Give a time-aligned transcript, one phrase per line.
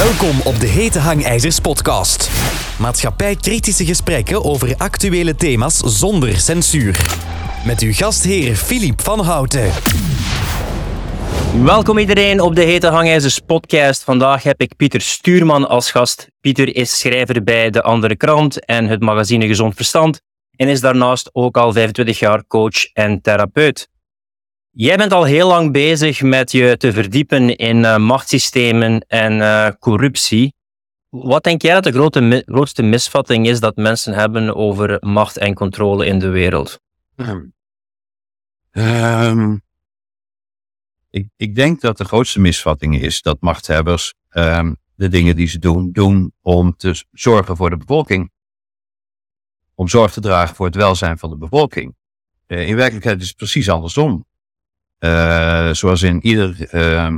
[0.00, 2.30] Welkom op de Hete Hangijzers podcast.
[2.78, 7.00] Maatschappij-kritische gesprekken over actuele thema's zonder censuur.
[7.64, 9.70] Met uw gastheer Filip van Houten.
[11.64, 14.04] Welkom iedereen op de Hete Hangijzers podcast.
[14.04, 16.28] Vandaag heb ik Pieter Stuurman als gast.
[16.40, 20.20] Pieter is schrijver bij De Andere Krant en het magazine Gezond Verstand
[20.56, 23.88] en is daarnaast ook al 25 jaar coach en therapeut.
[24.72, 29.68] Jij bent al heel lang bezig met je te verdiepen in uh, machtssystemen en uh,
[29.78, 30.54] corruptie.
[31.08, 36.06] Wat denk jij dat de grootste misvatting is dat mensen hebben over macht en controle
[36.06, 36.80] in de wereld?
[37.16, 37.54] Um,
[38.70, 39.62] um,
[41.10, 45.58] ik, ik, denk dat de grootste misvatting is dat machthebbers um, de dingen die ze
[45.58, 48.30] doen, doen om te zorgen voor de bevolking.
[49.74, 51.94] Om zorg te dragen voor het welzijn van de bevolking.
[52.46, 54.28] Uh, in werkelijkheid is het precies andersom.
[55.00, 57.16] Uh, zoals in ieder uh,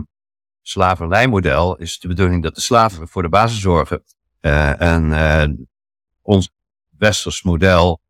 [0.62, 4.02] slavernijmodel is de bedoeling dat de slaven voor de basis zorgen.
[4.40, 5.68] Uh, en
[6.22, 6.50] ons
[6.98, 8.00] westers model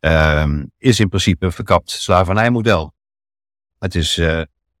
[0.00, 2.94] ehm, is in principe een verkapt slavernijmodel.
[3.78, 4.16] Het, is,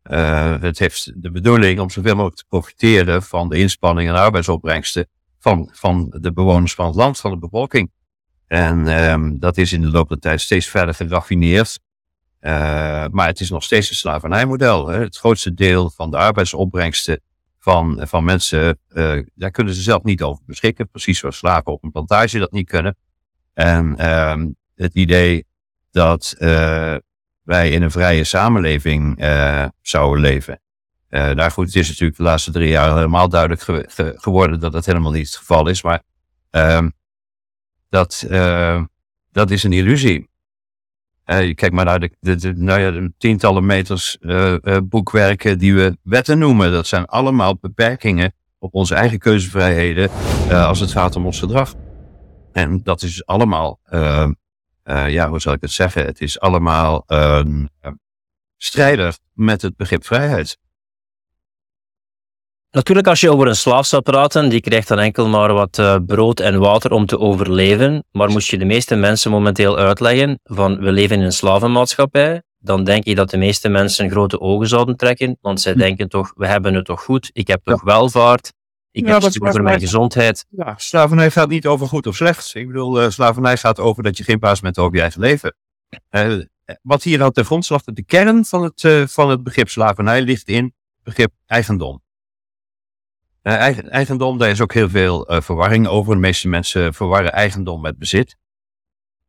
[0.02, 5.68] het heeft de bedoeling om zoveel mogelijk te profiteren van de inspanningen en arbeidsopbrengsten van,
[5.72, 7.90] van de bewoners van het land, van de bevolking.
[8.46, 11.80] En um, dat is in de loop der tijd steeds verder geraffineerd.
[12.42, 14.88] Uh, maar het is nog steeds een slavernijmodel.
[14.88, 15.00] Hè.
[15.00, 17.20] Het grootste deel van de arbeidsopbrengsten
[17.58, 20.88] van, van mensen, uh, daar kunnen ze zelf niet over beschikken.
[20.88, 22.96] Precies zoals slaven op een plantage dat niet kunnen.
[23.54, 25.46] En uh, het idee
[25.90, 26.96] dat uh,
[27.42, 29.24] wij in een vrije samenleving
[29.80, 30.60] zouden leven.
[31.08, 34.72] daar goed, het is natuurlijk de laatste drie jaar helemaal duidelijk ge ge geworden dat
[34.72, 35.82] dat helemaal niet het geval is.
[35.82, 36.02] Maar
[36.50, 36.90] ehm,
[37.88, 38.26] dat,
[39.32, 40.30] dat is een illusie.
[41.32, 45.96] Uh, kijk maar naar de, nou ja, de tientallen meters uh, uh, boekwerken die we
[46.02, 46.72] wetten noemen.
[46.72, 50.10] Dat zijn allemaal beperkingen op onze eigen keuzevrijheden
[50.50, 51.74] als het gaat om ons gedrag.
[52.52, 53.80] En dat is allemaal,
[54.84, 56.04] ja, hoe zal ik het zeggen?
[56.04, 57.06] Het is allemaal
[58.56, 60.58] strijder met het begrip vrijheid.
[62.72, 65.96] Natuurlijk, als je over een slaaf zou praten, die krijgt dan enkel maar wat uh,
[66.06, 68.04] brood en water om te overleven.
[68.12, 72.84] Maar moest je de meeste mensen momenteel uitleggen van we leven in een slavenmaatschappij, dan
[72.84, 75.38] denk ik dat de meeste mensen grote ogen zouden trekken.
[75.40, 75.78] Want zij hm.
[75.78, 77.84] denken toch, we hebben het toch goed, ik heb toch ja.
[77.84, 78.52] welvaart,
[78.90, 80.46] ik ja, heb het over mijn gezondheid.
[80.48, 82.54] Ja, slavernij gaat niet over goed of slecht.
[82.54, 85.54] Ik bedoel, uh, slavernij gaat over dat je geen baas bent over je eigen leven.
[86.10, 86.42] Uh,
[86.82, 90.48] wat hier nou ten grondslag, de kern van het, uh, van het begrip slavernij ligt
[90.48, 92.02] in het begrip eigendom.
[93.42, 96.14] Uh, eigen, eigendom, daar is ook heel veel uh, verwarring over.
[96.14, 98.36] De meeste mensen verwarren eigendom met bezit.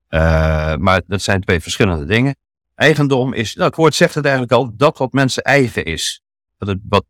[0.09, 2.35] Uh, maar dat zijn twee verschillende dingen.
[2.75, 6.21] Eigendom is, nou, het woord zegt het eigenlijk al, dat wat mensen eigen is.
[6.57, 7.05] Dat het wat,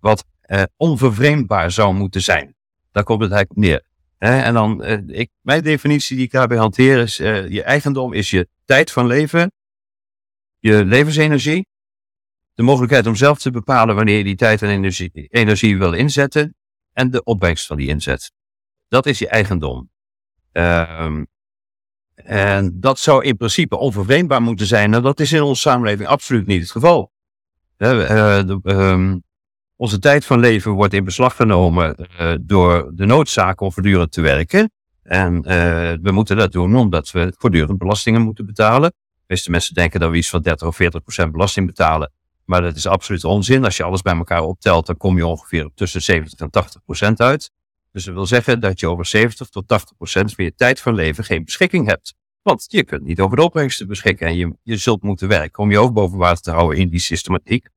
[0.00, 0.24] wat
[0.76, 2.54] onvervreemdbaar zou moeten zijn.
[2.92, 3.84] Daar komt het eigenlijk neer.
[4.18, 8.90] en dan, ik, mijn definitie die ik daarbij hanteer is, je eigendom is je tijd
[8.90, 9.52] van leven,
[10.58, 11.66] je levensenergie,
[12.54, 16.54] de mogelijkheid om zelf te bepalen wanneer je die tijd en energie, energie wil inzetten
[16.92, 18.32] en de opbrengst van die inzet.
[18.88, 19.90] Dat is je eigendom.
[20.52, 21.26] Um,
[22.14, 24.94] en dat zou in principe onvervreemdbaar moeten zijn.
[24.94, 27.12] En dat is in onze samenleving absoluut niet het geval.
[27.76, 29.22] De, um,
[29.76, 34.20] onze tijd van leven wordt in beslag genomen uh, door de noodzaak om voortdurend te
[34.20, 34.70] werken.
[35.02, 35.42] En uh,
[36.02, 38.90] we moeten dat doen omdat we voortdurend belastingen moeten betalen.
[38.90, 42.12] De meeste mensen denken dat we iets van 30 of 40 procent belasting betalen.
[42.50, 43.64] Maar dat is absoluut onzin.
[43.64, 47.20] Als je alles bij elkaar optelt, dan kom je ongeveer tussen 70 en 80 procent
[47.20, 47.50] uit.
[47.92, 50.94] Dus dat wil zeggen dat je over 70 tot 80 procent van je tijd van
[50.94, 52.14] leven geen beschikking hebt.
[52.42, 55.70] Want je kunt niet over de opbrengsten beschikken en je, je zult moeten werken om
[55.70, 57.68] je hoofd boven water te houden in die systematiek.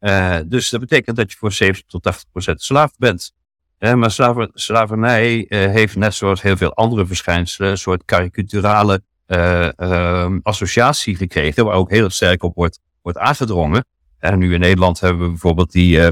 [0.00, 3.32] Uh, dus dat betekent dat je voor 70 tot 80 procent slaaf bent.
[3.78, 9.02] Uh, maar slaver, slavernij uh, heeft net zoals heel veel andere verschijnselen een soort karikaturale
[10.42, 13.84] associatie gekregen, waar ook heel sterk op wordt, wordt aangedrongen.
[14.22, 16.08] En nu in Nederland hebben we bijvoorbeeld die, uh,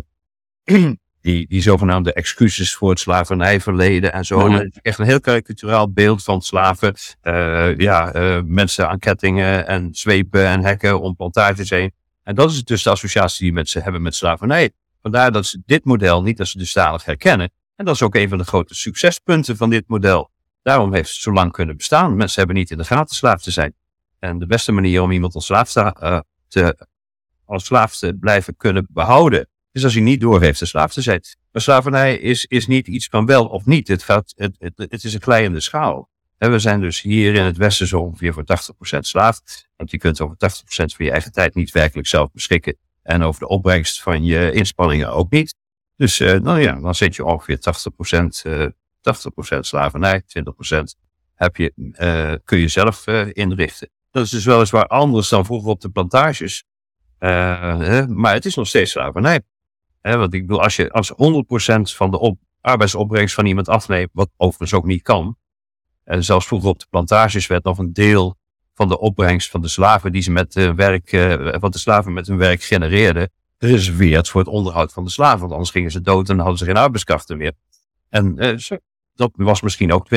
[1.21, 4.49] die, die zogenaamde excuses voor het slavernijverleden en zo.
[4.49, 6.95] Mm Echt een heel karikaturaal beeld van slaven.
[7.23, 11.93] Uh, ja, uh, mensen aan kettingen en zwepen en hekken om plantages heen.
[12.23, 14.71] En dat is dus de associatie die mensen hebben met slavernij.
[15.03, 17.51] Vandaar dat ze dit model niet als dusdanig herkennen.
[17.77, 20.31] En dat is ook een van de grote succespunten van dit model.
[20.63, 22.17] Daarom heeft het zo lang kunnen bestaan.
[22.17, 23.75] Mensen hebben niet in de gaten slaaf te zijn.
[24.19, 26.89] En de beste manier om iemand als slaaf te, te
[27.51, 31.21] als slaaf te blijven kunnen behouden, is als hij niet doorheeft een slaaf te zijn.
[31.53, 33.89] Maar slavernij is, is niet iets van wel of niet.
[33.89, 36.11] Het, gaat, het, het, het is een glijende schaal.
[36.39, 38.45] En we zijn dus hier in het Westen zo ongeveer voor
[38.97, 39.41] 80% slaaf.
[39.77, 42.77] Want je kunt over 80% van je eigen tijd niet werkelijk zelf beschikken.
[43.03, 45.55] En over de opbrengst van je inspanningen ook niet.
[45.97, 48.67] Dus nou ja, dan zit je ongeveer 80%, uh,
[49.57, 50.25] 80% slavernij, 20%
[51.35, 51.73] heb je,
[52.45, 53.91] kun je zelf inrichten.
[54.11, 56.65] Dat is dus weliswaar anders dan vroeger op de plantages.
[58.09, 59.41] Maar het is nog steeds slavernij.
[60.01, 61.15] want ik bedoel, als je als 100%
[61.97, 65.37] van de op, arbeidsopbrengst van iemand afneemt, wat overigens ook niet kan.
[66.05, 68.39] En zelfs vroeger op de plantages werd nog een deel
[68.75, 72.13] van de opbrengst van de slaven die ze met uh, werk, uh, wat de slaven
[72.13, 75.41] met hun werk genereerden, gereserveerd voor het onderhoud van de slaven.
[75.41, 77.53] Want anders gingen ze dood en hadden ze geen arbeidskrachten meer.
[78.09, 78.35] En
[79.15, 80.09] dat was misschien ook 20%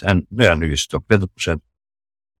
[0.00, 1.52] en nou ja, nu is het ook 20%.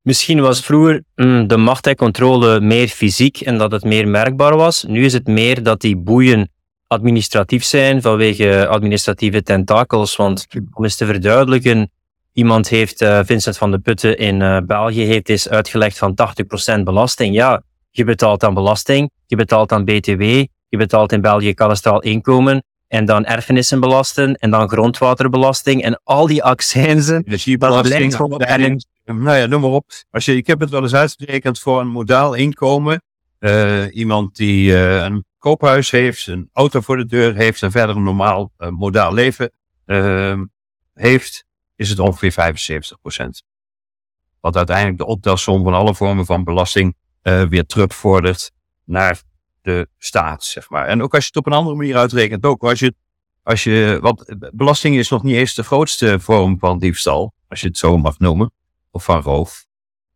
[0.08, 4.56] Misschien was vroeger mm, de macht en controle meer fysiek en dat het meer merkbaar
[4.56, 4.84] was.
[4.84, 6.50] Nu is het meer dat die boeien
[6.86, 10.16] administratief zijn vanwege administratieve tentakels.
[10.16, 11.90] Want om eens te verduidelijken,
[12.32, 16.16] iemand heeft, uh, Vincent van de Putten in uh, België, heeft eens uitgelegd van
[16.78, 17.34] 80% belasting.
[17.34, 20.22] Ja, je betaalt aan belasting, je betaalt aan BTW,
[20.68, 26.42] je betaalt in België kadastraal inkomen, en dan erfenissenbelasting, en dan grondwaterbelasting, en al die
[26.42, 27.22] accijnzen.
[27.26, 28.78] Energiebelasting, en,
[29.16, 29.90] nou ja, noem maar op.
[30.10, 33.02] Als je, ik heb het wel eens uitgerekend voor een modaal inkomen.
[33.40, 38.02] Uh, iemand die een koophuis heeft, een auto voor de deur heeft en verder een
[38.02, 39.52] normaal uh, modaal leven
[39.86, 40.40] uh,
[40.94, 41.44] heeft,
[41.76, 42.54] is het ongeveer
[43.22, 43.28] 75%
[44.40, 48.50] Wat uiteindelijk de optelsom van alle vormen van belasting weer terugvordert
[48.84, 49.22] naar
[49.62, 50.86] de staat, zeg maar.
[50.86, 52.94] En ook als je het op een andere manier uitrekent, ook als je,
[53.42, 57.66] als je, want belasting is nog niet eens de grootste vorm van diefstal, als je
[57.66, 58.52] het zo mag noemen,
[58.90, 59.66] of van roof.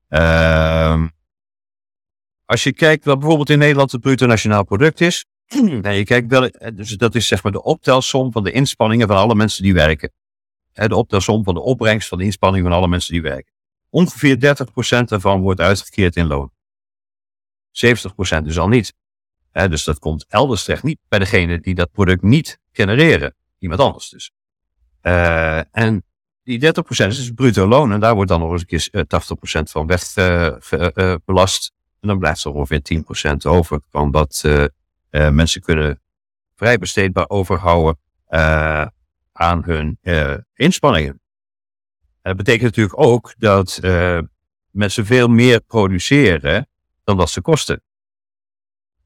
[0.09, 1.07] Uh,
[2.45, 5.25] als je kijkt wat bijvoorbeeld in Nederland het bruto nationaal product is.
[5.83, 9.07] En je kijkt wel, eh, dus dat is zeg maar de optelsom van de inspanningen
[9.07, 10.13] van alle mensen die werken.
[10.73, 13.53] De optelsom van de opbrengst van de inspanningen van alle mensen die werken.
[13.91, 16.53] Ongeveer 30% daarvan wordt uitgekeerd in loon.
[17.71, 18.95] 70% dus al niet.
[19.53, 23.35] Dus dat komt elders terecht, niet bij degene die dat product niet genereren.
[23.59, 24.33] Iemand anders dus.
[25.71, 26.05] En
[26.45, 26.73] die
[27.05, 30.17] 30% is bruto loon en daar wordt dan nog eens een keer 80% van weg
[30.17, 31.73] uh, belast.
[32.01, 34.45] En dan blijft er ongeveer 10% over van wat
[35.11, 36.01] mensen kunnen
[36.55, 37.99] vrij besteedbaar overhouden
[39.33, 39.99] aan hun
[40.55, 41.21] inspanningen.
[42.23, 43.81] dat betekent natuurlijk ook dat
[44.71, 46.69] mensen veel meer produceren
[47.05, 47.83] dan dat ze kosten.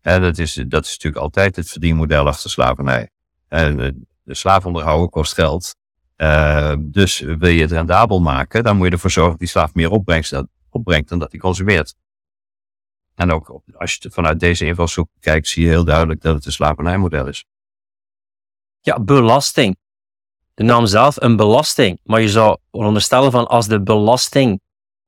[0.01, 3.11] En dat is, dat is natuurlijk altijd het verdienmodel achter slavernij.
[3.49, 5.77] En de slaaf onderhouden kost geld.
[6.79, 9.91] Dus wil je het rendabel maken, dan moet je ervoor zorgen dat die slaaf meer
[9.91, 11.95] opbrengt, opbrengt dan dat hij consumeert.
[13.15, 16.53] En ook als je vanuit deze invalshoek kijkt, zie je heel duidelijk dat het een
[16.53, 17.45] slavernijmodel is.
[18.81, 19.77] Ja, belasting.
[20.55, 22.01] De naam zelf een belasting.
[22.03, 24.61] Maar je zou onderstellen van als de belasting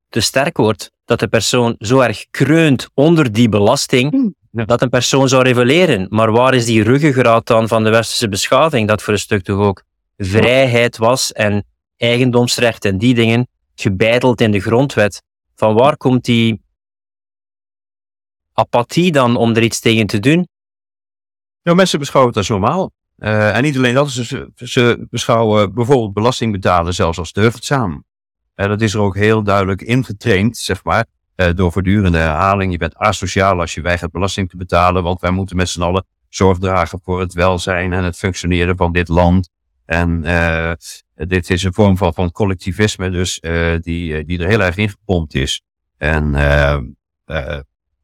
[0.09, 4.35] te sterk wordt, dat de persoon zo erg kreunt onder die belasting, hmm.
[4.51, 6.07] dat een persoon zou reveleren.
[6.11, 9.59] Maar waar is die ruggengraat dan van de westerse beschaving, dat voor een stuk toch
[9.59, 9.83] ook
[10.19, 11.65] vrijheid was en
[11.97, 15.23] eigendomsrecht en die dingen, gebeiteld in de grondwet?
[15.55, 16.63] Van waar komt die
[18.53, 20.49] apathie dan om er iets tegen te doen?
[21.63, 22.91] Nou, mensen beschouwen het als normaal.
[23.19, 28.05] Uh, en niet alleen dat, ze, ze beschouwen bijvoorbeeld belasting betalen zelfs als deugdzaam.
[28.57, 31.07] Uh, dat is er ook heel duidelijk ingetraind, zeg maar,
[31.37, 32.73] uh, door voortdurende herhaling.
[32.73, 36.07] Je bent asociaal als je weigert belasting te betalen, want wij moeten met z'n allen
[36.29, 39.51] zorg dragen voor het welzijn en het functioneren van dit land.
[39.89, 40.21] En
[41.15, 43.41] dit is een vorm van, van collectivisme, dus
[43.81, 45.63] die, die er heel erg ingepompt is.
[45.97, 46.35] En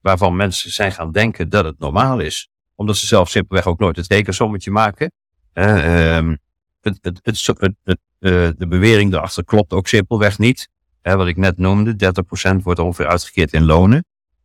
[0.04, 2.48] waarvan mensen zijn gaan denken dat het normaal is.
[2.74, 5.12] Omdat ze zelf simpelweg ook nooit het rekensommetje maken.
[5.54, 6.32] Uh,
[6.80, 10.68] het, het, het, uh, de bewering daarachter klopt ook simpelweg niet.
[11.02, 12.14] Uh, wat ik net noemde,
[12.60, 14.04] 30% wordt ongeveer uitgekeerd in lonen.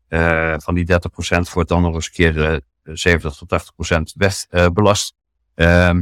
[0.10, 0.96] Uh, van die 30%
[1.54, 5.14] wordt dan nog eens een keer 70 tot 80% weg belast.
[5.56, 6.02] Ehm,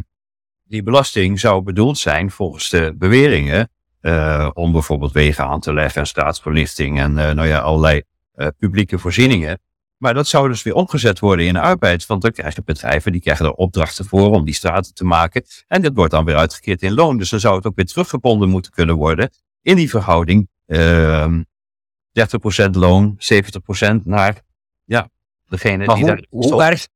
[0.67, 3.69] die belasting zou bedoeld zijn volgens de beweringen
[4.53, 8.01] om bijvoorbeeld wegen aan te leggen en staatsverlichting en nou ja, allerlei
[8.37, 9.59] uh, publieke voorzieningen.
[9.97, 12.05] Maar dat zou dus weer omgezet worden in de arbeid.
[12.05, 15.43] Want dan krijgen bedrijven, die krijgen er opdrachten voor om die straten te maken.
[15.67, 17.17] En dat wordt dan weer uitgekeerd in loon.
[17.17, 19.29] Dus dan zou het ook weer teruggebonden moeten kunnen worden
[19.61, 20.49] in die verhouding.
[20.67, 21.39] Uh,
[22.65, 24.41] 30% loon, 70% naar
[24.83, 25.09] ja,
[25.45, 26.25] degene maar die hoe, daar...
[26.29, 26.87] Hoe erg,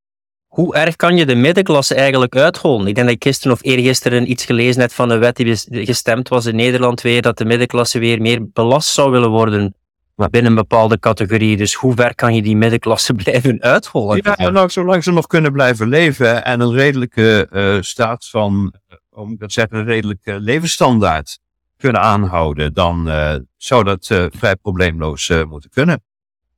[0.51, 2.88] hoe erg kan je de middenklasse eigenlijk uithollen?
[2.88, 6.29] Ik denk dat ik gisteren of eergisteren iets gelezen heb van een wet die gestemd
[6.29, 9.75] was in Nederland weer, dat de middenklasse weer meer belast zou willen worden
[10.15, 11.58] binnen een bepaalde categorie.
[11.58, 14.20] Dus hoe ver kan je die middenklasse blijven uithollen?
[14.24, 18.98] Ja, nou, zolang ze nog kunnen blijven leven en een redelijke uh, staat van, uh,
[19.10, 21.39] om ik zeggen, een redelijke levensstandaard
[21.77, 26.03] kunnen aanhouden, dan uh, zou dat vrij probleemloos moeten kunnen.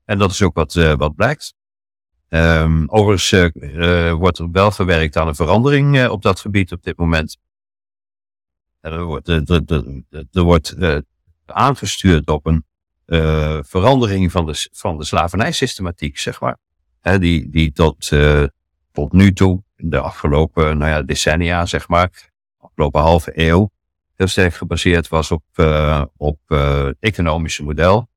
[0.06, 1.54] En dat is ook wat, wat blijkt.
[2.34, 6.84] Um, overigens uh, wordt er wel gewerkt aan een verandering uh, op dat gebied op
[6.84, 7.38] dit moment.
[8.82, 10.76] Er wordt,
[11.46, 12.66] aangestuurd op een
[13.64, 16.58] verandering van de, van de slavernijsystematiek, zeg maar.
[17.02, 18.12] Die, die tot,
[19.12, 23.72] nu toe, de afgelopen nou ja, decennia, zeg maar, afgelopen halve eeuw,
[24.16, 25.44] heel sterk gebaseerd was op,
[26.18, 26.40] op
[27.00, 28.12] economische model.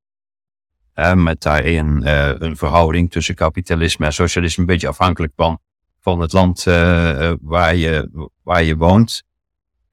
[1.14, 5.58] Met daarin uh, een verhouding tussen kapitalisme en socialisme, een beetje afhankelijk van,
[6.00, 9.22] van het land uh, waar, je, waar je woont.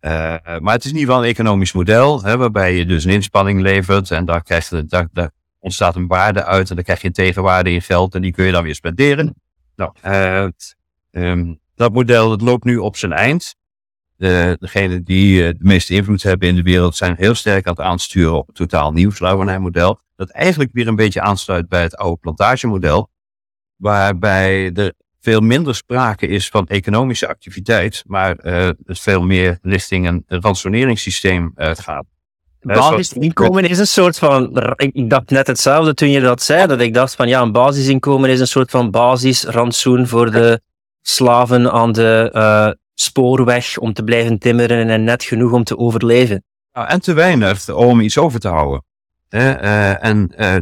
[0.01, 3.61] maar het is in ieder geval een economisch model, hè, waarbij je dus een inspanning
[3.61, 7.13] levert en daar, krijgt je, daar, ontstaat een waarde uit en dan krijg je een
[7.13, 9.35] tegenwaarde in geld en die kun je dan weer spenderen.
[9.75, 9.93] Nou,
[11.11, 13.55] um, dat model dat loopt nu op zijn eind.
[14.15, 17.85] De, degenen die de meeste invloed hebben in de wereld zijn heel sterk aan het
[17.85, 22.17] aansturen op een totaal nieuw slavernijmodel dat eigenlijk weer een beetje aansluit bij het oude
[22.17, 23.09] plantagemodel,
[23.75, 30.07] waarbij er veel minder sprake is van economische activiteit, maar uh, het veel meer richting
[30.07, 32.05] een ransoneringssysteem uh, gaat.
[32.61, 34.63] Basisinkomen is een soort van.
[34.75, 36.67] Ik dacht net hetzelfde toen je dat zei.
[36.67, 40.61] Dat ik dacht van ja, een basisinkomen is een soort van basisrantsoen voor de
[41.01, 46.43] slaven aan de spoorweg om te blijven timmeren en net genoeg om te overleven.
[46.71, 48.83] En te weinig om iets over te houden.
[49.29, 50.55] Uh, en uh,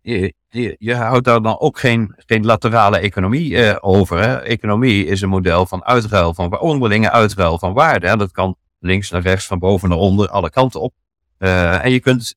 [0.00, 4.18] je, je, je, houdt daar dan ook geen, geen laterale economie uh, over.
[4.18, 4.40] Hè?
[4.40, 8.08] Economie is een model van uitruil, van onderlinge uitruil van waarde.
[8.08, 8.16] Hè?
[8.16, 10.94] Dat kan links naar rechts, van boven naar onder, alle kanten op.
[11.38, 12.34] en je kunt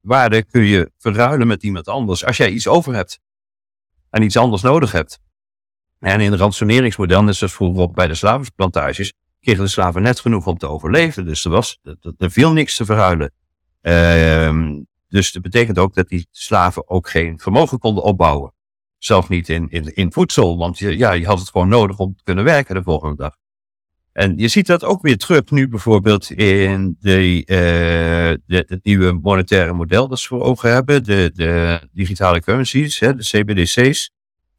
[0.00, 3.20] waarde kun je verruilen met iemand anders als jij iets over hebt
[4.10, 5.18] en iets anders nodig hebt.
[5.98, 10.46] En in het ransoneringsmodel, net zoals vroeger bij de slavenplantages, kregen de slaven net genoeg
[10.46, 11.24] om te overleven.
[11.24, 11.78] Dus er, was,
[12.18, 13.32] er, viel niks te verruilen.
[13.82, 18.52] Uh, dus dat betekent ook dat die slaven ook geen vermogen konden opbouwen.
[18.98, 22.16] Zelfs niet in, in, in voedsel, want je, ja, je had het gewoon nodig om
[22.16, 23.36] te kunnen werken de volgende dag.
[24.12, 27.42] En je ziet dat ook weer terug nu bijvoorbeeld in de,
[28.46, 33.14] de, het nieuwe monetaire model dat ze voor ogen hebben, de, de digitale currencies, hè,
[33.14, 34.10] de CBDC's,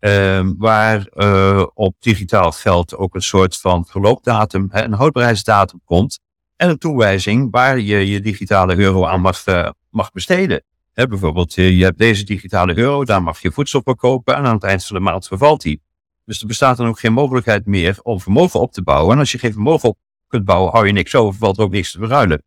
[0.05, 6.19] uh, waar uh, op digitaal geld ook een soort van verloopdatum, hè, een houdbaarheidsdatum komt
[6.55, 9.43] en een toewijzing waar je je digitale euro aan mag,
[9.89, 10.63] mag besteden.
[10.93, 14.53] He, bijvoorbeeld, je hebt deze digitale euro, daar mag je voedsel voor kopen en aan
[14.53, 15.81] het eind van de maand vervalt die.
[16.25, 19.13] Dus er bestaat dan ook geen mogelijkheid meer om vermogen op te bouwen.
[19.13, 19.97] En als je geen vermogen op
[20.27, 22.43] kunt bouwen, hou je niks over, valt ook niks te verruilen.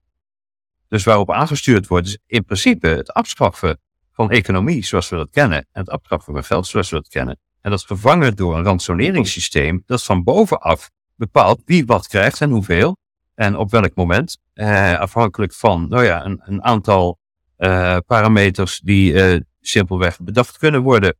[0.88, 3.80] Dus waarop aangestuurd wordt, is in principe het afschaffen
[4.12, 5.58] van economie zoals we dat kennen.
[5.58, 7.38] En het afschaffen van geld zoals we dat kennen.
[7.60, 12.50] En dat is vervangen door een ransoneringssysteem dat van bovenaf bepaalt wie wat krijgt en
[12.50, 12.96] hoeveel.
[13.34, 14.38] En op welk moment.
[14.54, 17.18] Eh, afhankelijk van nou ja, een, een aantal
[17.58, 21.16] uh, parameters die uh, simpelweg bedacht kunnen worden.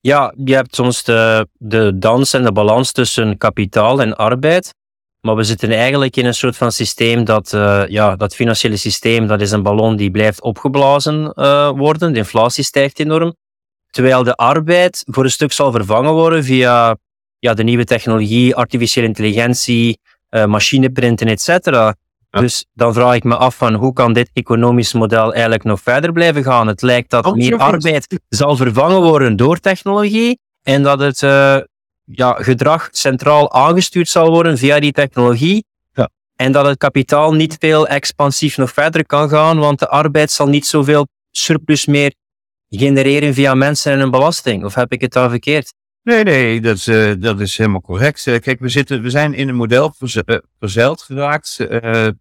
[0.00, 4.74] Ja, je hebt soms de, de dans en de balans tussen kapitaal en arbeid.
[5.20, 9.26] Maar we zitten eigenlijk in een soort van systeem dat, uh, ja, dat financiële systeem,
[9.26, 11.32] dat is een ballon die blijft opgeblazen
[11.76, 12.12] worden.
[12.12, 13.34] De inflatie stijgt enorm.
[13.94, 16.96] Terwijl de arbeid voor een stuk zal vervangen worden via
[17.38, 19.98] ja, de nieuwe technologie, artificiële intelligentie,
[20.46, 21.94] machineprinten, etc.
[22.30, 26.12] Dus dan vraag ik me af van hoe kan dit economisch model eigenlijk nog verder
[26.12, 26.66] blijven gaan?
[26.66, 31.56] Het lijkt dat meer arbeid zal vervangen worden door technologie en dat het uh,
[32.04, 35.64] ja, gedrag centraal aangestuurd zal worden via die technologie.
[35.92, 36.08] Ja.
[36.36, 40.48] En dat het kapitaal niet veel expansief nog verder kan gaan, want de arbeid zal
[40.48, 42.14] niet zoveel surplus meer
[42.78, 44.64] genereren via mensen en een belasting.
[44.64, 45.72] Of heb ik het daar verkeerd?
[46.04, 48.26] Nee, nee, dat is, uh, dat is helemaal correct.
[48.26, 51.66] Uh, kijk, we, zitten, we zijn in een model eh, verzeild geraakt,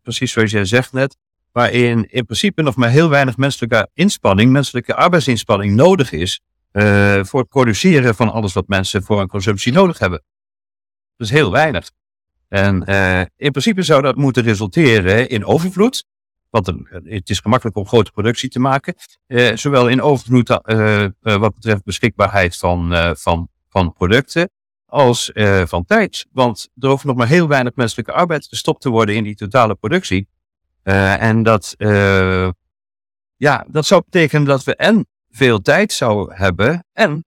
[0.02, 1.18] precies zoals jij zegt net,
[1.52, 6.42] waarin in principe nog maar heel weinig menselijke inspanning, menselijke arbeidsinspanning nodig is
[7.22, 10.24] voor het produceren van alles wat mensen voor een consumptie nodig hebben.
[11.18, 11.92] Dat is heel weinig.
[12.48, 12.84] En
[13.36, 16.06] in principe zou dat moeten resulteren in overvloed,
[16.54, 18.96] want het is gemakkelijk om grote productie te maken,
[19.54, 20.48] zowel in overvloed
[21.22, 24.50] wat betreft beschikbaarheid van, van van producten
[24.86, 26.26] als uh, van tijd.
[26.32, 29.76] Want er hoeft nog maar heel weinig menselijke arbeid gestopt te worden in die totale
[29.76, 30.28] productie.
[30.84, 31.76] En dat,
[33.38, 37.26] ja, dat zou betekenen dat we en veel tijd zouden hebben en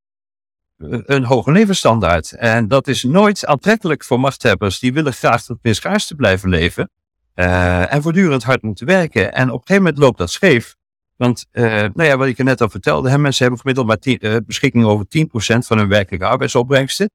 [0.87, 2.33] een hoge levensstandaard.
[2.33, 4.79] En dat is nooit aantrekkelijk voor machthebbers.
[4.79, 6.91] Die willen graag tot meer schaarste blijven leven.
[7.37, 9.33] En voortdurend hard moeten werken.
[9.33, 10.77] En op een gegeven moment loopt dat scheef.
[11.17, 14.19] Want, uh, nou ja, wat ik er net al vertelde, mensen hebben gemiddeld maar tien,
[14.21, 17.11] uh, beschikking over 10% van hun werkelijke arbeidsopbrengsten.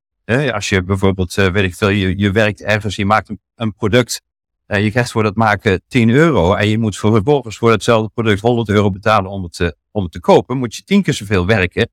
[0.52, 4.22] Als je bijvoorbeeld, weet ik veel, je, je werkt ergens, je maakt een, product,
[4.66, 8.42] en je krijgt voor dat maken 10 euro en je moet vervolgens voor hetzelfde product
[8.42, 11.46] 100 euro betalen om het, te, om het te kopen, moet je tien keer zoveel
[11.46, 11.90] werken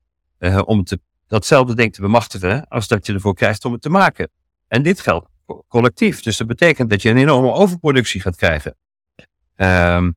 [0.64, 4.30] om te, datzelfde ding te bemachtigen als dat je ervoor krijgt om het te maken.
[4.68, 5.28] En dit geldt
[5.68, 6.22] collectief.
[6.22, 8.76] Dus dat betekent dat je een enorme overproductie gaat krijgen.
[9.56, 10.16] Um,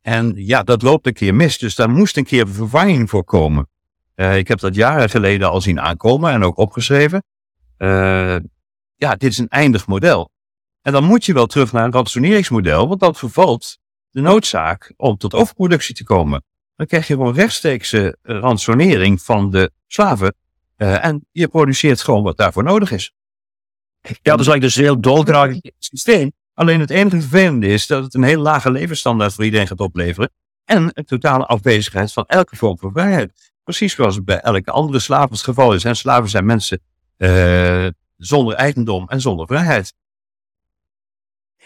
[0.00, 1.58] en ja, dat loopt een keer mis.
[1.58, 3.68] Dus daar moest een keer vervanging voor komen.
[4.16, 7.24] Uh, ik heb dat jaren geleden al zien aankomen en ook opgeschreven.
[7.78, 8.36] Uh,
[8.96, 10.30] ja, dit is een eindig model.
[10.82, 13.78] En dan moet je wel terug naar een rationeringsmodel, want dat vervalt
[14.10, 16.44] de noodzaak om tot overproductie te komen.
[16.76, 20.34] Dan krijg je gewoon rechtstreekse ransonering van de slaven.
[20.76, 23.12] En je produceert gewoon wat daarvoor nodig is.
[24.22, 25.54] Ja, dus ik dus heel dolgraag.
[25.78, 26.32] Systeem.
[26.54, 30.30] Alleen het enige vervelende is dat het een heel lage levensstandaard voor iedereen gaat opleveren.
[30.64, 33.52] En een totale afwezigheid van elke vorm van vrijheid.
[33.64, 35.84] Precies zoals het bij elke andere slaaf het geval is.
[35.84, 36.80] En slaven zijn mensen
[37.18, 39.94] uh, zonder eigendom en zonder vrijheid.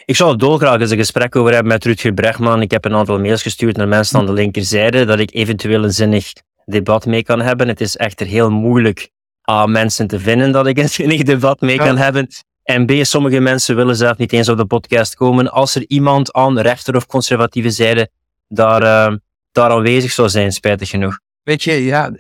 [0.05, 2.63] Ik zou er dolgraag eens een gesprek over hebben met Rutger Bregman.
[2.63, 5.93] Ik heb een aantal mails gestuurd naar mensen aan de linkerzijde, dat ik eventueel een
[5.93, 6.33] zinnig
[6.65, 7.69] debat mee kan hebben.
[7.69, 9.11] Het is echter heel moeilijk
[9.51, 12.29] A, mensen te vinden dat ik een zinnig debat mee kan hebben.
[12.63, 15.53] En B, sommige mensen willen zelf niet eens op de podcast komen.
[15.53, 18.09] Als er iemand aan rechter of conservatieve zijde
[18.49, 19.17] daar, uh,
[19.53, 21.19] daar aanwezig zou zijn, spijtig genoeg.
[21.43, 22.13] Weet je, ja,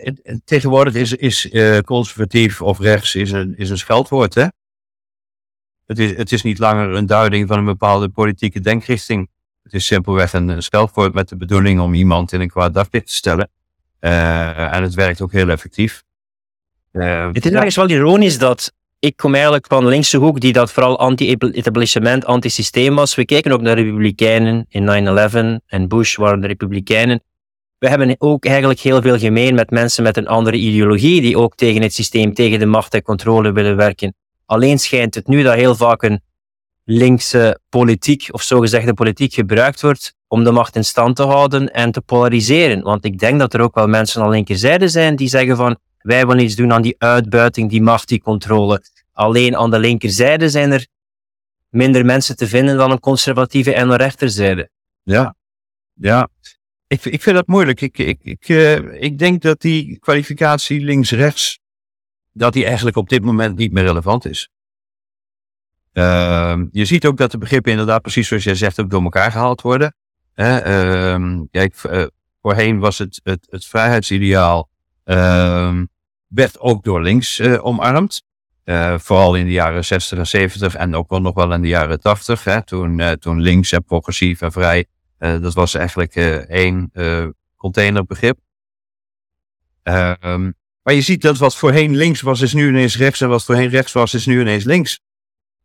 [0.45, 4.47] tegenwoordig is, is uh, conservatief of rechts is een, is een scheldwoord, hè?
[5.87, 9.28] Het is, het is niet langer een duiding van een bepaalde politieke denkrichting.
[9.62, 13.06] Het is simpelweg een, een scheldwoord met de bedoeling om iemand in een kwaad daglicht
[13.06, 13.50] te stellen.
[14.00, 16.06] Uh, en het werkt ook heel effectief.
[16.97, 17.87] Uh, het is ja.
[17.87, 23.15] wel ironisch dat ik kom eigenlijk van linkse hoek die dat vooral anti-etablissement, anti-systeem was.
[23.15, 27.23] We kijken ook naar de Republikeinen in 9-11 en Bush waren de Republikeinen.
[27.79, 31.55] We hebben ook eigenlijk heel veel gemeen met mensen met een andere ideologie die ook
[31.55, 34.15] tegen het systeem, tegen de macht en controle willen werken.
[34.47, 36.21] Alleen schijnt het nu dat heel vaak een
[36.85, 41.93] linkse politiek of zogezegde politiek gebruikt wordt om de macht in stand te houden en
[41.93, 42.83] te polariseren.
[42.83, 46.27] Want ik denk dat er ook wel mensen aan linkerzijde zijn die zeggen van wij
[46.27, 48.83] willen iets doen aan die uitbuiting, die macht, die controle.
[49.13, 50.87] Alleen aan de linkerzijde zijn er
[51.69, 54.71] minder mensen te vinden dan een conservatieve en een rechterzijde.
[55.03, 55.35] Ja,
[55.95, 56.29] ja.
[56.87, 57.81] Ik, ik vind dat moeilijk.
[57.81, 61.59] Ik, ik, ik, uh, ik denk dat die kwalificatie links-rechts,
[62.33, 64.49] dat die eigenlijk op dit moment niet meer relevant is.
[65.92, 69.31] Uh, je ziet ook dat de begrippen inderdaad, precies zoals jij zegt, ook door elkaar
[69.31, 69.95] gehaald worden.
[70.35, 72.07] Uh, kijk, uh,
[72.42, 74.69] voorheen was het, het, het vrijheidsideaal
[75.05, 75.85] ehm,
[76.29, 78.23] werd ook door links uh, omarmd.
[78.65, 81.69] Uh, vooral in de jaren 60 en 70 en ook wel nog wel in de
[81.69, 82.45] jaren 80.
[82.45, 84.87] Hè, toen, uh, toen links en progressief en vrij,
[85.19, 86.17] dat was eigenlijk
[86.49, 86.91] één
[87.57, 88.39] containerbegrip.
[89.83, 93.21] Um, maar je ziet dat wat voorheen links was, is nu ineens rechts.
[93.21, 95.01] En wat voorheen rechts was, is nu ineens links.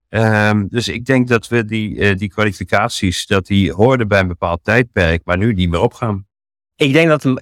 [0.10, 4.64] Um, dus ik denk dat we die, die kwalificaties, dat die hoorden bij een bepaald
[4.64, 6.28] tijdperk, maar nu niet meer opgaan.
[6.76, 7.42] Ik denk dat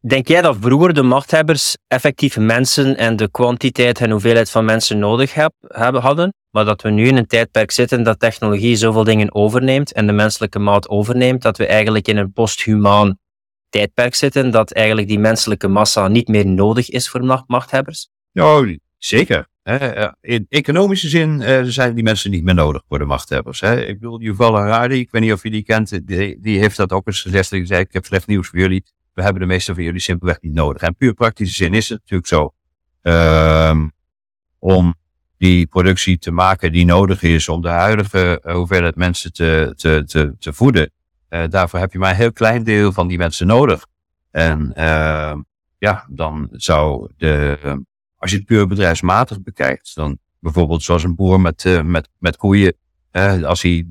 [0.00, 4.98] Denk jij dat vroeger de machthebbers effectief mensen en de kwantiteit en hoeveelheid van mensen
[4.98, 9.04] nodig heb, hebben, hadden, maar dat we nu in een tijdperk zitten dat technologie zoveel
[9.04, 13.18] dingen overneemt en de menselijke maat overneemt, dat we eigenlijk in een posthumaan
[13.68, 18.08] tijdperk zitten, dat eigenlijk die menselijke massa niet meer nodig is voor machthebbers?
[18.30, 19.46] Ja, zeker.
[20.20, 23.62] In economische zin uh, zijn die mensen niet meer nodig voor de machthebbers.
[23.62, 27.06] Ik bedoel, Yuval Harari, ik weet niet of je die kent, die, heeft dat ook
[27.06, 27.48] eens gezegd.
[27.48, 28.84] Zei, ik heb slecht nieuws voor jullie
[29.18, 30.82] we hebben de meeste van jullie simpelweg niet nodig.
[30.82, 32.52] En puur praktische zin is het natuurlijk zo.
[33.02, 33.92] Um,
[34.58, 34.94] om
[35.36, 40.34] die productie te maken die nodig is om de huidige hoeveelheid mensen te, te, te,
[40.38, 40.90] te voeden.
[41.30, 43.86] Uh, daarvoor heb je maar een heel klein deel van die mensen nodig.
[44.30, 45.34] En uh,
[45.78, 47.58] ja, dan zou de,
[48.16, 52.36] als je het puur bedrijfsmatig bekijkt, dan bijvoorbeeld zoals een boer met, uh, met, met
[52.36, 52.76] koeien,
[53.44, 53.86] als hij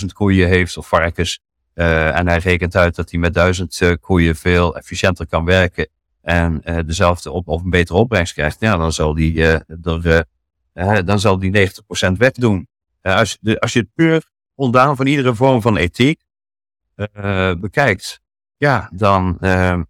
[0.00, 1.40] 10.000 koeien heeft of varkens,
[1.78, 5.88] uh, en hij rekent uit dat hij met duizend uh, koeien veel efficiënter kan werken
[6.22, 8.60] en uh, dezelfde op, of een betere opbrengst krijgt.
[8.60, 9.62] Ja, dan zal die,
[11.04, 11.70] dan zal die
[12.08, 12.68] 90% wegdoen.
[13.02, 14.22] als, als je het puur
[14.54, 16.20] ontdaan van iedere vorm van ethiek
[17.60, 18.20] bekijkt,
[18.56, 19.38] ja, dan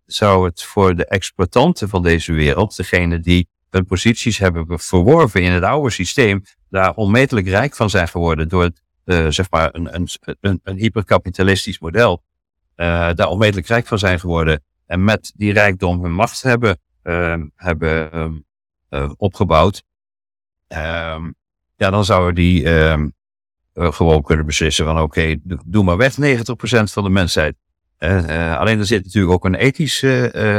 [0.06, 5.52] zou het voor de exploitanten van deze wereld, degene die hun posities hebben verworven in
[5.52, 9.94] het oude systeem, daar onmetelijk rijk van zijn geworden door het uh, zeg maar een,
[9.94, 10.08] een,
[10.40, 12.22] een, een hyperkapitalistisch model,
[12.76, 14.62] uh, daar onmiddellijk rijk van zijn geworden.
[14.86, 18.44] En met die rijkdom hun macht hebben, uh, hebben
[18.90, 19.82] uh, opgebouwd.
[20.66, 21.30] Ehm,
[21.76, 23.08] ja, dan zouden die ehm,
[23.74, 27.56] gewoon kunnen beslissen van oké, doe maar weg 90% van de mensheid.
[28.58, 30.04] alleen er zit natuurlijk ook een ethisch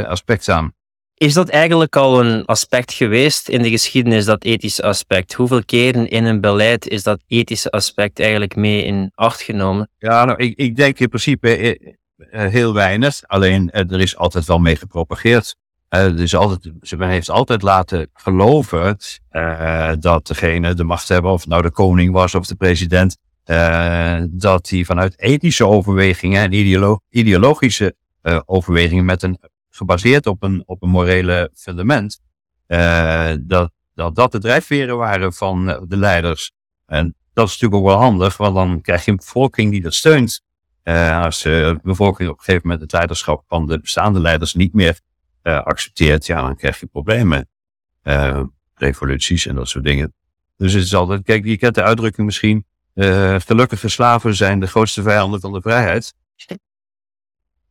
[0.06, 0.72] aspect aan.
[1.20, 5.32] Is dat eigenlijk al een aspect geweest in de geschiedenis, dat ethische aspect?
[5.32, 9.90] Hoeveel keren in een beleid is dat ethische aspect eigenlijk mee in acht genomen?
[9.98, 13.20] Ja, nou, ik, ik denk in principe eh, eh, heel weinig.
[13.22, 15.56] Alleen eh, er is altijd wel mee gepropageerd.
[15.90, 18.96] Uh, dus altijd, men heeft altijd laten geloven
[19.98, 23.16] dat degene de macht hebben, of nou de koning was of de president,
[24.30, 27.94] dat hij vanuit ethische overwegingen en ideolo ideologische
[28.46, 29.38] overwegingen met een,
[29.80, 32.20] gebaseerd op een, op een morele fundament,
[33.40, 36.52] dat, dat dat de drijfveren waren van de leiders.
[36.86, 39.94] En dat is natuurlijk ook wel handig, want dan krijg je een bevolking die dat
[39.94, 40.42] steunt.
[41.22, 45.00] als de bevolking op een gegeven moment het leiderschap van de bestaande leiders niet meer
[45.42, 47.48] uh, accepteert, ja, dan krijg je problemen.
[48.02, 48.42] Uh,
[48.74, 50.14] revoluties en dat soort dingen.
[50.56, 54.66] Dus het is altijd, kijk, je kent de uitdrukking misschien, uh, gelukkige slaven zijn de
[54.66, 56.14] grootste vijanden van de vrijheid.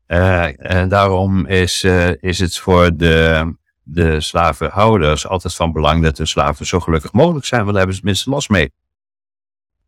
[0.10, 1.84] En daarom is,
[2.20, 7.46] is het voor de, de slavenhouders altijd van belang dat de slaven zo gelukkig mogelijk
[7.46, 8.72] zijn, want daar hebben ze het minste last mee.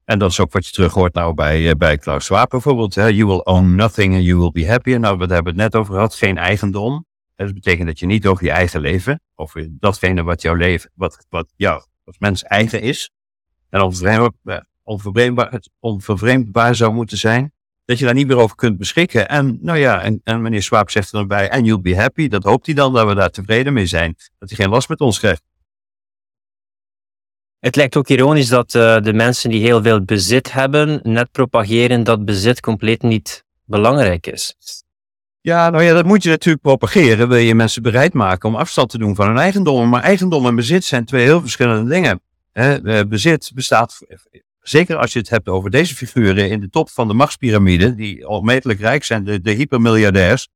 [0.05, 2.95] En dat is ook wat je terug hoort nou bij, bij Klaus Schwab bijvoorbeeld.
[2.95, 3.07] Hè?
[3.07, 4.95] You will own nothing and you will be happy.
[4.95, 6.15] Nou, we hebben het net over gehad.
[6.15, 7.05] Geen eigendom.
[7.35, 11.25] Dat betekent dat je niet over je eigen leven, of datgene wat jouw leven, wat,
[11.29, 13.11] wat jou als mens eigen is,
[13.69, 17.53] en onvervreemdbaar, onvervreemdbaar, onvervreemdbaar zou moeten zijn,
[17.91, 19.29] dat je daar niet meer over kunt beschikken.
[19.29, 22.27] En nou ja, en, en meneer Swaap zegt er dan bij, and you'll be happy.
[22.27, 24.15] Dat hoopt hij dan, dat we daar tevreden mee zijn.
[24.39, 25.41] Dat hij geen last met ons krijgt.
[27.59, 32.03] Het lijkt ook ironisch dat uh, de mensen die heel veel bezit hebben, net propageren
[32.03, 34.55] dat bezit compleet niet belangrijk is.
[35.41, 37.29] Ja, nou ja, dat moet je natuurlijk propageren.
[37.29, 39.89] Wil je mensen bereid maken om afstand te doen van hun eigendom.
[39.89, 42.21] Maar eigendom en bezit zijn twee heel verschillende dingen.
[42.51, 43.99] He, bezit bestaat,
[44.61, 48.27] zeker als je het hebt over deze figuren in de top van de machtspyramide, die
[48.27, 50.47] onmetelijk rijk zijn, de, de hypermiljardairs.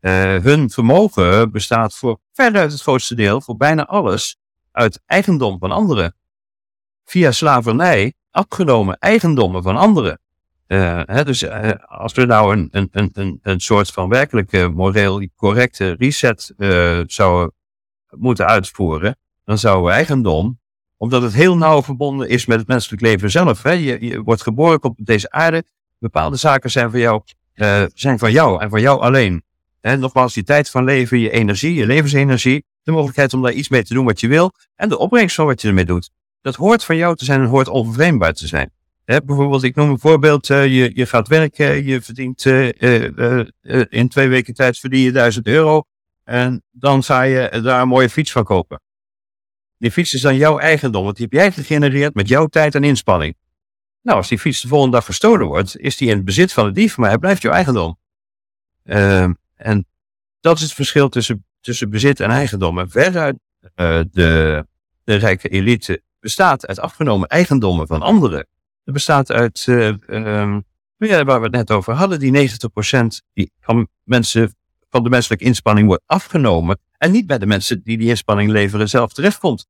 [0.00, 4.36] Uh, hun vermogen bestaat voor veruit het grootste deel, voor bijna alles,
[4.72, 6.16] uit eigendom van anderen.
[7.04, 10.20] Via slavernij afgenomen eigendommen van anderen.
[10.66, 15.28] Uh, hè, dus uh, als we nou een, een, een, een soort van werkelijke moreel
[15.36, 16.54] correcte reset
[17.06, 17.54] zouden
[18.10, 20.60] moeten uitvoeren, dan zou eigendom,
[21.02, 23.62] omdat het heel nauw verbonden is met het menselijk leven zelf.
[23.62, 25.64] Hè, je, je wordt geboren op deze aarde,
[25.98, 27.22] bepaalde zaken zijn van jou,
[27.94, 29.42] zijn van jou en van jou alleen.
[29.80, 33.68] Hè, nogmaals, die tijd van leven, je energie, je levensenergie, de mogelijkheid om daar iets
[33.68, 36.10] mee te doen wat je wil en de opbrengst van wat je ermee doet.
[36.40, 38.70] Dat hoort van jou te zijn en hoort onvervreemdbaar te zijn
[39.04, 42.68] bijvoorbeeld, ik noem een voorbeeld, uh, je, je gaat werken, je verdient uh,
[43.88, 45.82] in twee weken tijd verdien je 1000 euro
[46.24, 48.80] en dan ga je daar een mooie fiets van kopen.
[49.82, 52.84] Die fiets is dan jouw eigendom, want die heb jij gegenereerd met jouw tijd en
[52.84, 53.36] inspanning.
[54.02, 56.64] Nou, als die fiets de volgende dag verstolen wordt, is die in het bezit van
[56.64, 57.98] de dief, maar hij blijft jouw eigendom.
[58.84, 59.86] Ehm, en
[60.40, 62.78] dat is het verschil tussen, tussen bezit en eigendom.
[62.78, 63.36] En veruit
[64.10, 64.66] de,
[65.04, 68.46] de rijke elite bestaat uit afgenomen eigendommen van anderen.
[68.84, 70.64] Het bestaat uit, uh, um,
[70.96, 74.54] ja, waar we het net over hadden, die 90% die van mensen,
[74.90, 76.78] van de menselijke inspanning wordt afgenomen.
[77.02, 79.66] En niet bij de mensen die die inspanning leveren zelf terechtkomt.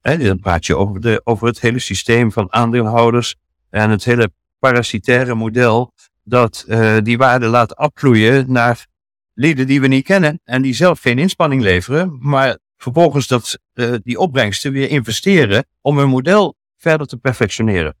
[0.00, 3.34] Dan praat je over, de, over het hele systeem van aandeelhouders
[3.70, 8.86] en het hele parasitaire model dat uh, die waarde laat afvloeien naar
[9.34, 13.94] lieden die we niet kennen en die zelf geen inspanning leveren, maar vervolgens dat, uh,
[14.02, 17.96] die opbrengsten weer investeren om hun model verder te perfectioneren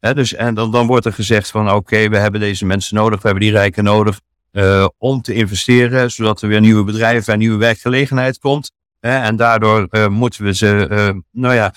[0.00, 3.44] dus, en dan wordt er gezegd van oké, we hebben deze mensen nodig, we hebben
[3.44, 4.20] die rijken nodig
[4.52, 8.72] uh, om te investeren, zodat er weer nieuwe bedrijven en nieuwe werkgelegenheid komt.
[9.00, 11.72] en daardoor uh, moeten we ze, uh, nou ja,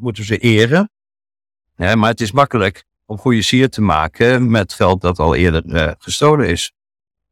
[0.00, 0.90] moeten we ze eren.
[1.76, 6.48] maar het is makkelijk om goede sier te maken met geld dat al eerder gestolen
[6.48, 6.72] is.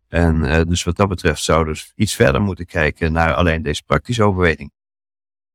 [0.09, 4.23] En dus wat dat betreft zouden we iets verder moeten kijken naar alleen deze praktische
[4.23, 4.73] overweging.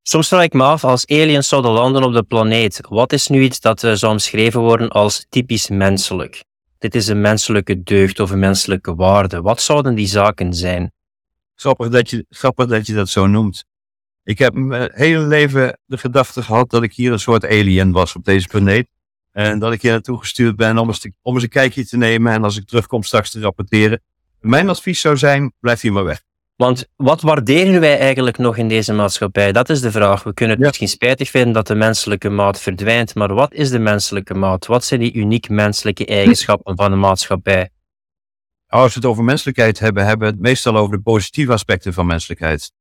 [0.01, 3.41] Soms vraag ik me af, als aliens zouden landen op de planeet, wat is nu
[3.41, 6.43] iets dat zou omschreven worden als typisch menselijk?
[6.77, 9.41] Dit is een menselijke deugd of een menselijke waarde.
[9.41, 10.91] Wat zouden die zaken zijn?
[11.55, 13.65] Grappig dat je, grappig dat, je dat zo noemt.
[14.23, 18.15] Ik heb mijn hele leven de gedachte gehad dat ik hier een soort alien was
[18.15, 18.87] op deze planeet.
[19.31, 21.97] En dat ik hier naartoe gestuurd ben om eens, te, om eens een kijkje te
[21.97, 24.01] nemen en als ik terugkom straks te rapporteren.
[24.39, 26.23] Mijn advies zou zijn, blijf hier maar weg.
[26.55, 29.51] Want wat waarderen wij eigenlijk nog in deze maatschappij?
[29.51, 30.23] Dat is de vraag.
[30.23, 33.79] We kunnen het misschien spijtig vinden dat de menselijke maat verdwijnt, maar wat is de
[33.79, 34.65] menselijke maat?
[34.65, 37.69] Wat zijn die uniek menselijke eigenschappen van de maatschappij?
[38.67, 42.05] Als we het over menselijkheid hebben, hebben we het meestal over de positieve aspecten van
[42.05, 42.71] menselijkheid.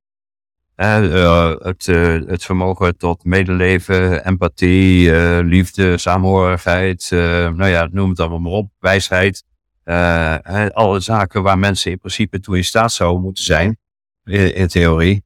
[0.77, 8.21] Uh, het, uh, het, vermogen tot medeleven, empathie, uh, liefde, saamhorigheid, nou ja, noem het
[8.21, 9.45] allemaal maar op, wijsheid.
[9.85, 10.37] Uh,
[10.69, 13.79] alle zaken waar mensen in principe toe in staat zouden moeten zijn,
[14.25, 15.25] in, theorie.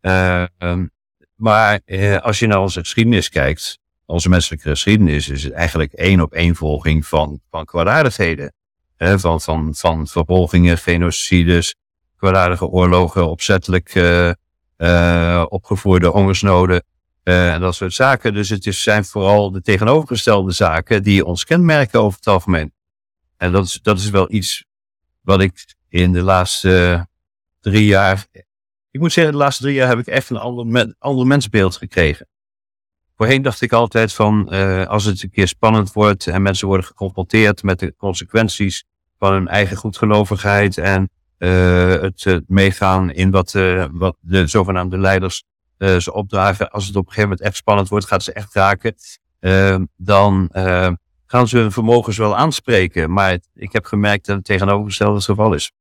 [0.00, 0.90] Uh, um,
[1.34, 6.20] maar uh, als je naar onze geschiedenis kijkt, onze menselijke geschiedenis, is het eigenlijk één
[6.20, 8.52] op één volging van, van kwaadaardigheden.
[8.96, 11.74] van, van, van vervolgingen, genocides,
[12.16, 13.94] kwaadaardige oorlogen, opzettelijk
[15.48, 16.84] opgevoerde hongersnoden
[17.22, 18.34] en dat soort zaken.
[18.34, 22.72] Dus het is, zijn vooral de tegenovergestelde zaken die ons kenmerken over het algemeen.
[23.40, 24.64] En dat is, dat is wel iets
[25.20, 27.06] wat ik in de laatste
[27.60, 28.26] drie jaar.
[28.90, 30.36] Ik moet zeggen, de laatste drie jaar heb ik echt een
[30.98, 32.28] ander, mensbeeld gekregen.
[33.16, 36.86] Voorheen dacht ik altijd van, uh, als het een keer spannend wordt en mensen worden
[36.86, 38.84] geconfronteerd met de consequenties
[39.18, 43.52] van hun eigen goedgelovigheid en uh, het, het, meegaan in wat,
[43.92, 45.44] wat de zogenaamde leiders
[45.78, 46.70] ze opdragen.
[46.70, 48.94] Als het op een gegeven moment echt spannend wordt, gaat ze echt raken.
[49.96, 50.50] dan
[51.30, 53.12] gaan ze hun vermogens wel aanspreken.
[53.12, 55.72] Maar ik heb gemerkt dat het tegenovergestelde het geval is.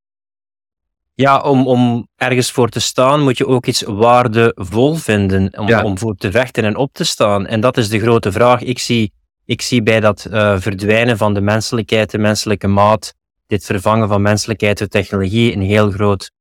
[1.13, 5.97] Ja, om, om ergens voor te staan moet je ook iets waardevol vinden om, om
[5.97, 7.47] voor te vechten en op te staan.
[7.47, 8.61] En dat is de grote vraag.
[8.61, 9.13] Ik zie,
[9.45, 13.13] ik zie bij dat uh, verdwijnen van de menselijkheid, de menselijke maat,
[13.47, 16.31] dit vervangen van menselijkheid door technologie een heel groot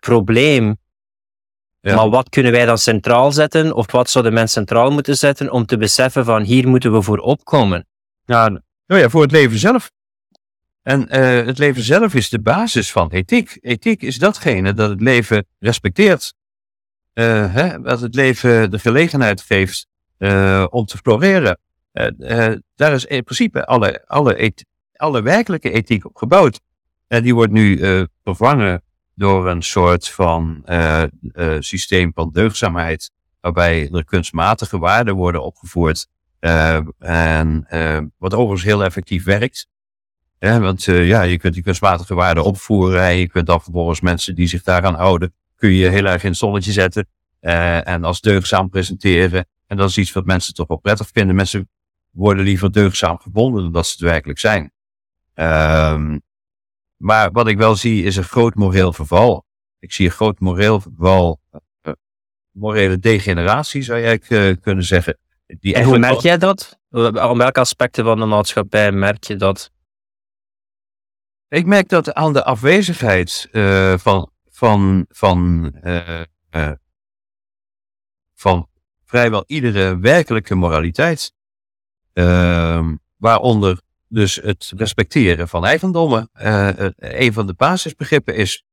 [0.00, 0.76] probleem.
[1.80, 1.94] Ja.
[1.94, 5.50] Maar wat kunnen wij dan centraal zetten, of wat zou de mens centraal moeten zetten
[5.50, 7.86] om te beseffen van hier moeten we voor opkomen?
[8.26, 9.90] Nou ja, voor het leven zelf.
[10.82, 13.58] En uh, het leven zelf is de basis van ethiek.
[13.60, 16.34] Ethiek is datgene dat het leven respecteert.
[17.14, 19.86] Uh, hè, dat het leven de gelegenheid geeft
[20.18, 21.58] uh, om te floreren.
[22.74, 24.52] daar is in principe alle, alle,
[24.96, 26.60] alle werkelijke ethiek op gebouwd.
[27.06, 27.78] En die wordt nu
[28.24, 28.82] vervangen
[29.14, 30.64] door een soort van
[31.58, 33.10] systeem van deugdzaamheid.
[33.40, 36.06] Waarbij er kunstmatige waarden worden opgevoerd.
[36.98, 37.66] En
[38.18, 39.68] wat overigens heel effectief werkt.
[40.38, 44.00] Ja, want uh, ja, je kunt die kunstmatige waarden opvoeren en je kunt dan vervolgens
[44.00, 47.08] mensen die zich daaraan houden, kun je heel erg in het zonnetje zetten
[47.40, 49.46] uh, en als deugdzaam presenteren.
[49.66, 51.36] En dat is iets wat mensen toch wel prettig vinden.
[51.36, 51.68] Mensen
[52.10, 54.72] worden liever deugdzaam gevonden dan dat ze het werkelijk zijn.
[55.34, 56.22] Um,
[56.96, 59.44] maar wat ik wel zie is een groot moreel verval.
[59.78, 61.92] Ik zie een groot moreel verval, uh,
[62.50, 64.18] morele degeneratie zou jij
[64.56, 65.18] kunnen zeggen.
[65.46, 66.78] Die en hoe merk jij dat?
[66.90, 69.70] Op welke aspecten van de maatschappij merk je dat?
[71.48, 76.70] Ik merk dat aan de afwezigheid uh, van, van, van, uh, uh,
[78.34, 78.68] van
[79.04, 81.32] vrijwel iedere werkelijke moraliteit,
[82.12, 86.28] ehm, waaronder dus het respecteren van eigendommen,
[86.96, 88.64] een van de basisbegrippen is.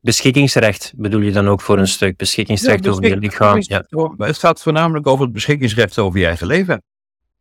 [0.00, 2.16] Beschikkingsrecht bedoel je dan ook voor een stuk?
[2.16, 3.56] Beschikkingsrecht over je lichaam?
[3.60, 3.84] Ja.
[4.16, 6.82] Het gaat voornamelijk over het beschikkingsrecht over je eigen leven.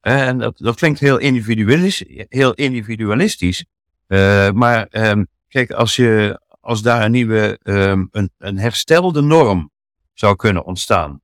[0.01, 3.65] En dat, dat klinkt heel individualistisch, heel individualistisch.
[4.07, 9.71] Uh, maar um, kijk, als, je, als daar een nieuwe, um, een, een herstelde norm
[10.13, 11.21] zou kunnen ontstaan.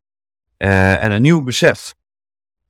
[0.58, 1.94] Uh, en een nieuw besef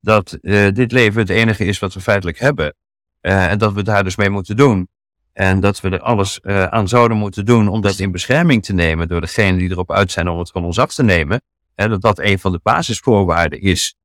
[0.00, 2.74] dat uh, dit leven het enige is wat we feitelijk hebben.
[3.20, 4.88] en dat we daar dus mee moeten doen.
[5.36, 9.08] En dat we er alles aan zouden moeten doen om dat in bescherming te nemen
[9.08, 11.42] door degenen die erop uit zijn om het van ons af te nemen.
[11.74, 13.96] En dat dat een van de basisvoorwaarden is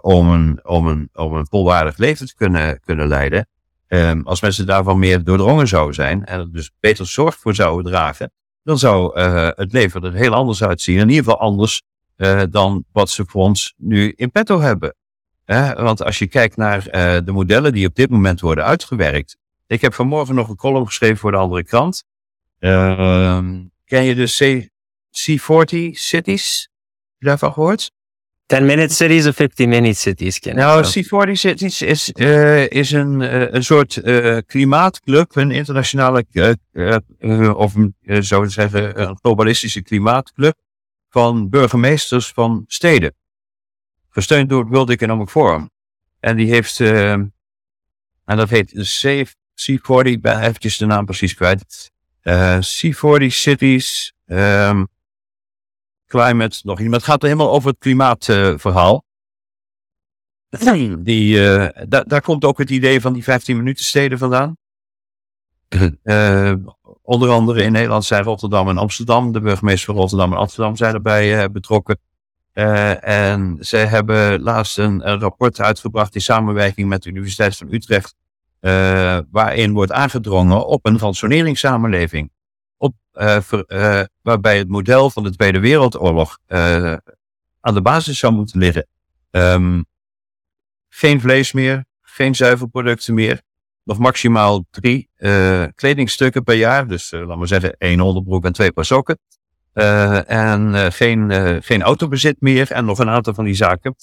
[0.00, 3.48] om, een, om, een, om een volwaardig leven te kunnen, kunnen leiden.
[3.88, 7.92] Um, als mensen daarvan meer doordrongen zouden zijn en er dus beter zorg voor zouden
[7.92, 8.32] dragen,
[8.62, 10.98] dan zou uh, het leven er heel anders uitzien.
[10.98, 11.82] In ieder geval anders
[12.50, 14.94] dan wat ze voor ons nu in petto hebben.
[15.74, 16.82] Want als je kijkt naar
[17.24, 19.36] de modellen die op dit moment worden uitgewerkt.
[19.68, 22.04] Ik heb vanmorgen nog een column geschreven voor de andere krant.
[22.58, 24.68] Ehm, ken je de C
[25.10, 26.60] C40 cities?
[26.60, 27.90] Heb je daarvan gehoord?
[28.56, 30.38] 10-minute cities of 50-minute cities?
[30.38, 36.26] Ken nou, C40 cities is, uh, is een, uh, een soort uh, klimaatclub, een internationale,
[37.56, 37.74] of
[38.20, 40.54] zo te zeggen, een globalistische klimaatclub
[41.08, 43.14] van burgemeesters van steden.
[44.08, 45.70] Gesteund door het World Economic Forum.
[46.20, 47.32] En die heeft, en
[48.24, 48.70] dat heet
[49.58, 51.90] C40, ik ben eventjes de naam precies kwijt.
[52.60, 54.88] C40 cities, um,
[56.06, 56.88] climate nog niet.
[56.88, 59.04] Maar het gaat er helemaal over het klimaatverhaal.
[60.50, 61.68] Uh, die, uh,
[62.06, 64.56] daar komt ook het idee van die 15 minuten steden vandaan.
[66.02, 66.52] Uh,
[67.02, 69.32] onder andere in Nederland zijn Rotterdam en Amsterdam.
[69.32, 71.98] De burgemeester van Rotterdam en Amsterdam zijn erbij betrokken.
[73.00, 78.14] en zij hebben laatst een, een, rapport uitgebracht in samenwerking met de Universiteit van Utrecht.
[79.30, 82.30] Waarin wordt aangedrongen op een ransoneringssamenleving
[82.76, 86.38] op, ver, uh, waarbij het model van de Tweede Wereldoorlog
[87.60, 88.86] aan de basis zou moeten liggen.
[89.30, 89.84] Um,
[90.88, 93.40] geen vlees meer, geen zuivelproducten meer.
[93.84, 95.10] Nog maximaal drie
[95.74, 96.88] kledingstukken per jaar.
[96.88, 99.18] Dus laten we zeggen één onderbroek en twee paar sokken.
[100.26, 101.30] en geen,
[101.62, 103.94] geen autobezit meer en nog een aantal van die zaken.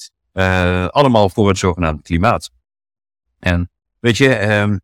[0.91, 2.51] allemaal voor het zogenaamde klimaat.
[3.39, 3.69] En
[4.05, 4.81] weet je, um,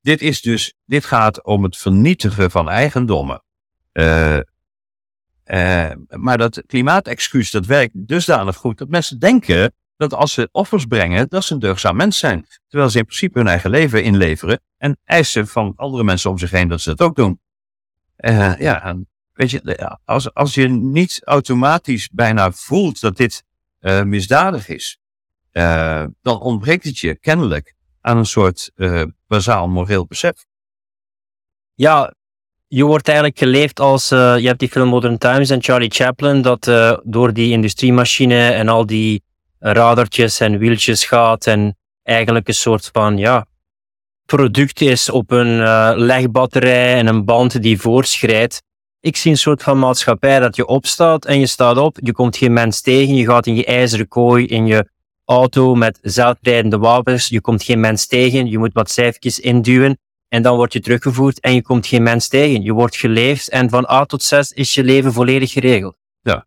[0.00, 3.44] dit is dus, dit gaat om het vernietigen van eigendommen.
[3.92, 4.38] Uh,
[5.46, 10.86] uh, maar dat klimaatexcuus, dat werkt dusdanig goed dat mensen denken dat als ze offers
[10.86, 12.46] brengen, dat ze een deugzaam mens zijn.
[12.68, 16.50] Terwijl ze in principe hun eigen leven inleveren en eisen van andere mensen om zich
[16.50, 17.40] heen dat ze dat ook doen.
[18.16, 18.96] Uh, ja,
[19.32, 23.44] weet je, als, als je niet automatisch bijna voelt dat dit
[24.04, 24.98] misdadig is,
[26.22, 28.70] dan ontbreekt het je kennelijk aan een soort
[29.26, 30.44] bazaal moreel besef.
[31.74, 32.14] Ja,
[32.66, 36.64] je wordt eigenlijk geleefd als, je hebt die film Modern Times en Charlie Chaplin, dat
[37.04, 39.22] door die industriemachine en al die
[39.58, 43.46] radertjes en wieltjes gaat en eigenlijk een soort van, ja,
[44.26, 48.62] product is op een uh, legbatterij en een band die voorschrijdt.
[49.00, 52.36] Ik zie een soort van maatschappij dat je opstaat en je staat op, je komt
[52.36, 54.90] geen mens tegen, je gaat in je ijzeren kooi, in je
[55.32, 60.42] auto met zelfrijdende wapens, je komt geen mens tegen, je moet wat cijfertjes induwen en
[60.42, 62.62] dan word je teruggevoerd en je komt geen mens tegen.
[62.62, 65.96] Je wordt geleefd en van A tot Z is je leven volledig geregeld.
[66.20, 66.46] Ja.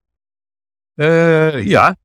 [0.95, 1.95] Uh, ja,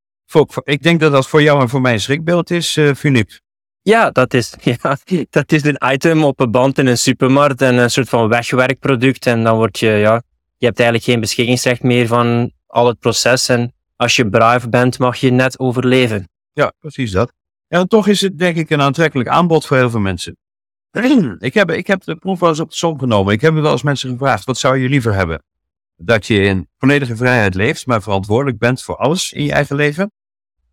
[0.65, 3.41] ik denk dat dat voor jou en voor mij een schrikbeeld is, uh, Philippe.
[3.83, 4.97] Ja, dat is, ja,
[5.31, 9.27] dat is een item op een band in een supermarkt en een soort van wegwerkproduct.
[9.27, 10.23] En dan word je, ja,
[10.57, 13.49] je hebt eigenlijk geen beschikkingsrecht meer van al het proces.
[13.49, 16.29] En als je braaf bent, mag je net overleven.
[16.61, 17.33] Ja, precies dat.
[17.69, 20.37] En toch is het denk ik een aantrekkelijk aanbod voor heel veel mensen.
[21.39, 23.33] Ik heb, ik heb de proef wel eens op de som genomen.
[23.33, 25.43] Ik heb wel eens mensen gevraagd, wat zou je liever hebben?
[25.97, 30.13] Dat je in volledige vrijheid leeft, maar verantwoordelijk bent voor alles in je eigen leven.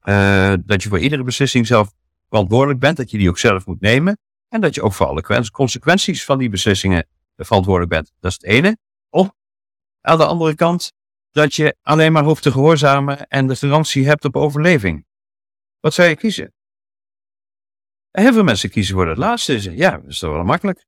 [0.03, 1.91] Uh, dat je voor iedere beslissing zelf
[2.29, 4.17] verantwoordelijk bent, dat je die ook zelf moet nemen.
[4.49, 8.11] En dat je ook voor alle consequenties van die beslissingen verantwoordelijk bent.
[8.19, 8.77] Dat is het ene.
[9.09, 9.29] Of
[10.01, 10.91] aan de andere kant,
[11.31, 15.05] dat je alleen maar hoeft te gehoorzamen en de garantie hebt op overleving.
[15.79, 16.51] Wat zou je kiezen?
[18.11, 19.75] heel veel mensen kiezen voor het laatste.
[19.75, 20.85] Ja, dat is toch wel makkelijk.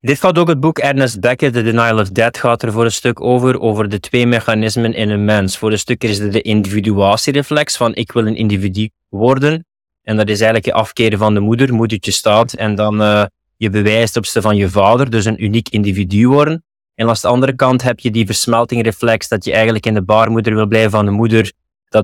[0.00, 2.92] Dit gaat ook het boek Ernest Becker, The Denial of Death, gaat er voor een
[2.92, 5.58] stuk over, over de twee mechanismen in een mens.
[5.58, 9.66] Voor een stuk is het de individuatiereflex van ik wil een individu worden.
[10.02, 13.24] En dat is eigenlijk je afkeren van de moeder, moedertje staat, en dan uh,
[13.56, 16.64] je bewijsopste van je vader, dus een uniek individu worden.
[16.94, 20.54] En aan de andere kant heb je die versmeltingreflex, dat je eigenlijk in de baarmoeder
[20.54, 21.52] wil blijven van de moeder,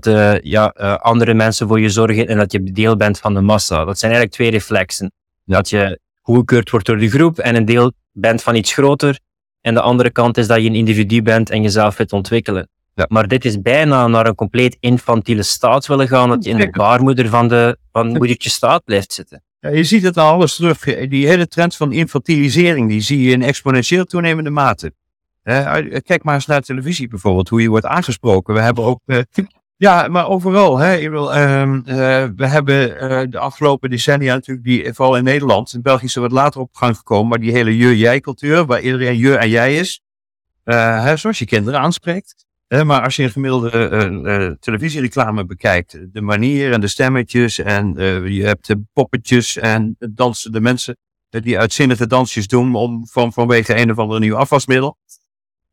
[0.01, 3.35] dat uh, ja, uh, andere mensen voor je zorgen en dat je deel bent van
[3.35, 3.85] de massa.
[3.85, 5.13] Dat zijn eigenlijk twee reflexen.
[5.45, 9.19] Dat je goedgekeurd wordt door de groep en een deel bent van iets groter.
[9.61, 12.69] En de andere kant is dat je een individu bent en jezelf wilt ontwikkelen.
[12.95, 13.07] Ja.
[13.09, 16.71] Maar dit is bijna naar een compleet infantiele staat willen gaan, dat je in de
[16.71, 19.43] baarmoeder van, de, van moedertje staat blijft zitten.
[19.61, 20.85] Ja, je ziet het al alles terug.
[21.09, 24.93] Die hele trend van infantilisering, die zie je in exponentieel toenemende mate.
[26.03, 28.55] kijk maar eens naar televisie bijvoorbeeld, hoe je wordt aangesproken.
[28.55, 29.19] We hebben ook uh,
[29.83, 30.79] ja, maar overal.
[30.79, 31.11] Hè.
[31.11, 31.73] Wil, uh,
[32.37, 36.21] we hebben uh, de afgelopen decennia natuurlijk, die, vooral in Nederland, in België is er
[36.21, 40.01] wat later op gang gekomen, maar die hele je-jij-cultuur, waar iedereen je en jij is,
[40.65, 42.47] hè, zoals je kinderen aanspreekt.
[42.69, 47.95] maar als je een gemiddelde televisiereclame bekijkt, de manier en de stemmetjes en
[48.33, 50.97] je hebt de poppetjes en dansen de mensen
[51.29, 54.97] die uitzinnige dansjes doen om, van, vanwege een of ander nieuw afwasmiddel.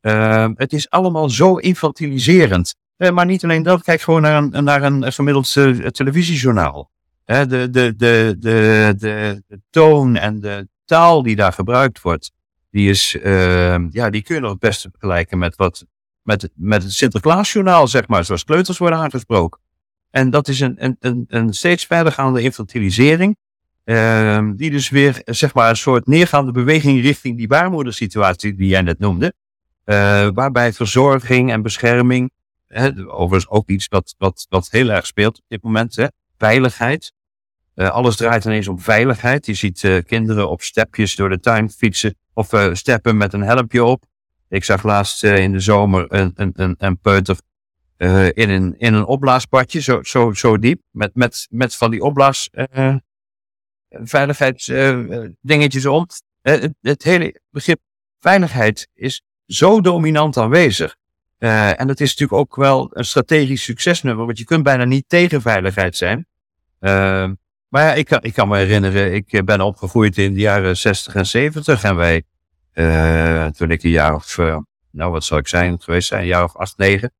[0.00, 2.74] Ehm, het is allemaal zo infantiliserend.
[3.00, 6.90] Eh, maar niet alleen dat, kijk gewoon naar een, naar een gemiddeld uh, televisiejournaal.
[7.24, 12.32] de, de, de, de, de, toon en de taal die daar gebruikt wordt,
[12.70, 15.84] die, is, uh, ja, die kun je nog het beste vergelijken met, wat,
[16.22, 19.60] met, met het Sinterklaasjournaal, zeg maar, zoals kleuters worden aangesproken.
[20.10, 23.36] En dat is een, een, een, steeds verdergaande infantilisering,
[23.84, 28.82] ehm, die dus weer, zeg maar, een soort neergaande beweging richting die baarmoedersituatie die jij
[28.82, 29.32] net noemde,
[30.34, 32.30] waarbij verzorging en bescherming
[32.72, 35.96] Hè, overigens ook iets wat, wat, wat heel erg speelt op dit moment.
[35.96, 36.06] Hè?
[36.38, 37.12] Veiligheid.
[37.74, 39.46] Uh, alles draait ineens om veiligheid.
[39.46, 43.42] Je ziet uh, kinderen op stepjes door de tuin fietsen of uh, steppen met een
[43.42, 44.04] helmpje op.
[44.48, 47.38] Ik zag laatst in de zomer een, een, een, een peuter
[48.34, 52.50] in, een, in een opblaasbadje, zo, zo, zo diep, met, met, met van die opblaas
[53.88, 56.06] veiligheidsdingetjes om.
[56.42, 57.80] Het, het hele begrip
[58.18, 60.96] veiligheid is zo dominant aanwezig.
[61.40, 65.08] Uh, en dat is natuurlijk ook wel een strategisch succesnummer, want je kunt bijna niet
[65.08, 66.26] tegen veiligheid zijn.
[66.80, 67.30] Uh,
[67.68, 70.76] maar ja, ik, kan, ik kan me herinneren, ik eh, ben opgegroeid in de jaren
[70.76, 72.22] 60 en 70 en wij,
[73.52, 74.36] toen ik een jaar of,
[74.90, 77.12] nou wat zou ik zijn geweest zijn, een jaar of acht, negen.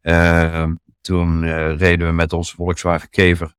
[0.00, 1.44] Ehm, toen
[1.76, 3.54] reden we met onze Volkswagen Kever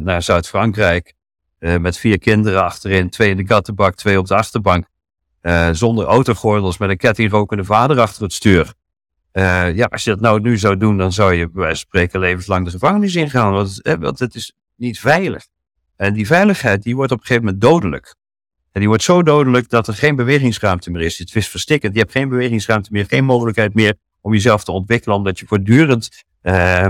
[0.00, 1.14] naar Zuid-Frankrijk.
[1.58, 4.86] met vier kinderen achterin, twee in de kattenbak, twee op de achterbank.
[5.46, 8.74] Uh, zonder autogordels met een kettingrokende vader achter het stuur.
[9.32, 12.64] Uh, ja, als je dat nou nu zou doen, dan zou je bij spreken levenslang
[12.64, 13.52] de gevangenis ingaan.
[13.52, 15.46] Want, want het is niet veilig.
[15.96, 18.14] En die veiligheid, die wordt op een gegeven moment dodelijk.
[18.72, 21.18] En die wordt zo dodelijk dat er geen bewegingsruimte meer is.
[21.18, 21.94] Het is verstikkend.
[21.94, 26.24] Je hebt geen bewegingsruimte meer, geen mogelijkheid meer om jezelf te ontwikkelen, omdat je voortdurend
[26.42, 26.88] uh,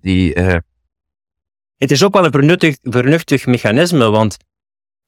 [0.00, 0.32] die.
[1.76, 4.36] Het is ook wel een vernuftig, vernuftig mechanisme, want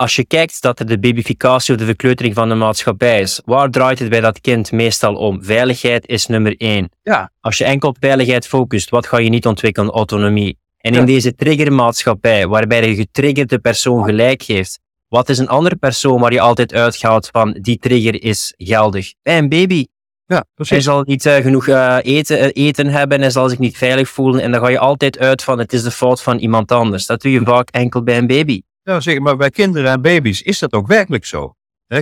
[0.00, 3.70] als je kijkt dat er de babyficatie of de verkleutering van de maatschappij is, waar
[3.70, 5.44] draait het bij dat kind meestal om?
[5.44, 6.88] Veiligheid is nummer één.
[7.02, 7.32] Ja.
[7.40, 9.90] Als je enkel op veiligheid focust, wat ga je niet ontwikkelen?
[9.90, 10.58] Autonomie.
[10.78, 16.20] En in deze triggermaatschappij, waarbij de getriggerde persoon gelijk heeft, wat is een andere persoon
[16.20, 19.12] waar je altijd uitgaat van die trigger is geldig?
[19.22, 19.86] Bij een baby.
[20.26, 20.72] Ja, precies.
[20.72, 24.08] Hij zal niet uh, genoeg uh, eten, uh, eten hebben, hij zal zich niet veilig
[24.08, 27.06] voelen en dan ga je altijd uit van het is de fout van iemand anders.
[27.06, 28.60] Dat doe je vaak enkel bij een baby.
[28.82, 31.54] Ja, zeker, maar bij kinderen en baby's is dat ook werkelijk zo.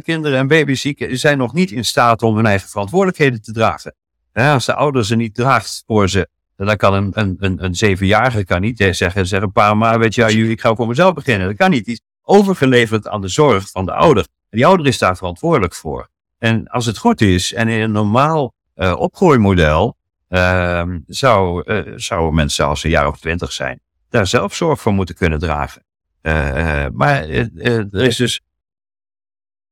[0.03, 3.95] Kinderen en baby's zijn nog niet in staat om hun eigen verantwoordelijkheden te dragen.
[4.33, 8.45] Als de ouder ze niet draagt voor ze, dan kan een, een, een, een zevenjarige
[8.45, 11.47] kan niet zeggen, zeggen pa, maar weet je, ik ga voor mezelf beginnen.
[11.47, 11.85] Dat kan niet.
[11.85, 14.23] Die is overgeleverd aan de zorg van de ouder.
[14.23, 16.09] En die ouder is daar verantwoordelijk voor.
[16.39, 19.97] En als het goed is en in een normaal uh, opgroeimodel
[20.29, 24.81] uh, zou, uh, zouden mensen als ze een jaar of twintig zijn, daar zelf zorg
[24.81, 25.83] voor moeten kunnen dragen.
[26.23, 28.41] Uh, maar er is dus,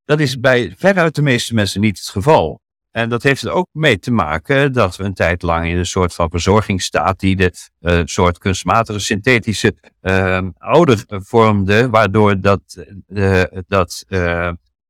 [0.05, 2.61] dat is bij veruit de meeste mensen niet het geval.
[2.91, 5.87] En dat heeft er ook mee te maken dat we een tijd lang in een
[5.87, 13.43] soort van verzorgingsstaat die de uh, soort kunstmatige synthetische uh, ouder vormde, waardoor dat, uh,
[13.67, 14.05] dat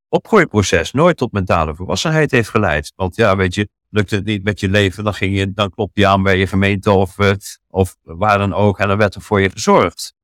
[0.09, 2.93] opgroeiproces nooit tot mentale volwassenheid heeft geleid.
[2.97, 5.91] Want ja, weet je, lukt het niet met je leven, dan, ging je, dan klop
[5.97, 7.17] je aan bij je gemeente of,
[7.69, 10.15] of waar dan ook en dan werd er voor je gezorgd.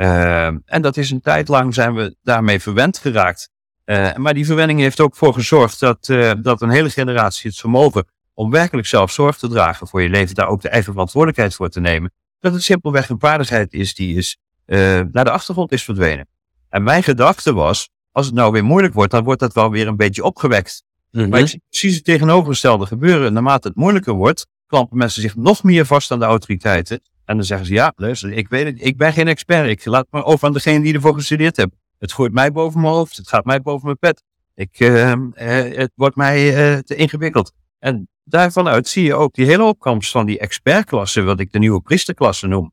[0.00, 3.50] Uh, en dat is een tijd lang zijn we daarmee verwend geraakt.
[3.84, 7.58] Uh, maar die verwenning heeft ook voor gezorgd dat, uh, dat een hele generatie het
[7.58, 11.54] vermogen om werkelijk zelf zorg te dragen voor je leven, daar ook de eigen verantwoordelijkheid
[11.54, 15.84] voor te nemen, dat het simpelweg een vaardigheid is die is, naar de achtergrond is
[15.84, 16.28] verdwenen.
[16.68, 19.86] En mijn gedachte was, als het nou weer moeilijk wordt, dan wordt dat wel weer
[19.86, 20.82] een beetje opgewekt.
[21.10, 21.28] Mhm.
[21.28, 23.32] Maar ik zie precies het tegenovergestelde gebeuren.
[23.32, 27.00] Naarmate het moeilijker wordt, klampen mensen zich nog meer vast aan de autoriteiten.
[27.28, 29.68] En dan zeggen ze, ja, luister, ik weet het, ik ben geen expert.
[29.68, 31.70] Ik laat maar over aan degene die ervoor gestudeerd heeft.
[31.98, 34.24] Het gooit mij boven mijn hoofd, het gaat mij boven mijn pet.
[34.54, 37.52] Ik, uh, uh, het wordt mij uh, te ingewikkeld.
[37.78, 41.58] En daarvan uit zie je ook die hele opkomst van die expertklasse, wat ik de
[41.58, 42.72] nieuwe priesterklasse noem.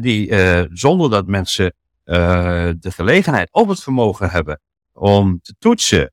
[0.00, 0.32] die
[0.72, 1.74] zonder dat mensen
[2.04, 4.60] de gelegenheid of het vermogen hebben
[4.92, 6.12] om te toetsen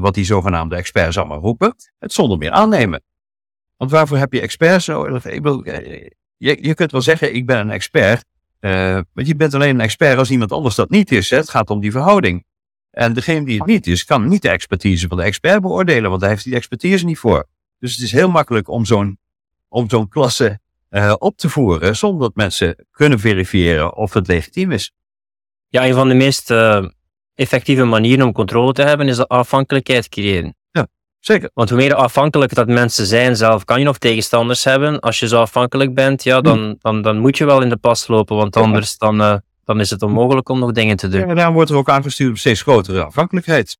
[0.00, 3.02] wat die zogenaamde experts allemaal roepen, het zonder meer aannemen.
[3.76, 5.64] Want waarvoor heb je experts bedoel,
[6.40, 8.24] je, je kunt wel zeggen, ik ben een expert.
[8.60, 11.30] Uh, want je bent alleen een expert als iemand anders dat niet is.
[11.30, 11.36] Hè?
[11.36, 12.44] Het gaat om die verhouding.
[12.90, 16.22] En degene die het niet is, kan niet de expertise van de expert beoordelen, want
[16.22, 17.46] hij heeft die expertise niet voor.
[17.78, 19.18] Dus het is heel makkelijk om zo'n
[19.86, 20.60] zo'n klasse
[20.90, 24.92] uh, op te voeren, zonder dat mensen kunnen verifiëren of het legitiem is.
[25.68, 26.86] Ja, een van de meest uh,
[27.34, 30.54] effectieve manieren om controle te hebben is de afhankelijkheid creëren.
[31.20, 31.50] Zeker.
[31.54, 35.00] Want hoe meer afhankelijk dat mensen zijn zelf, kan je nog tegenstanders hebben.
[35.00, 38.06] Als je zo afhankelijk bent, ja, dan, dan, dan moet je wel in de pas
[38.06, 41.20] lopen, want anders dan, uh, dan is het onmogelijk om nog dingen te doen.
[41.20, 43.78] Ja, en daar wordt er ook aangestuurd op steeds grotere afhankelijkheid.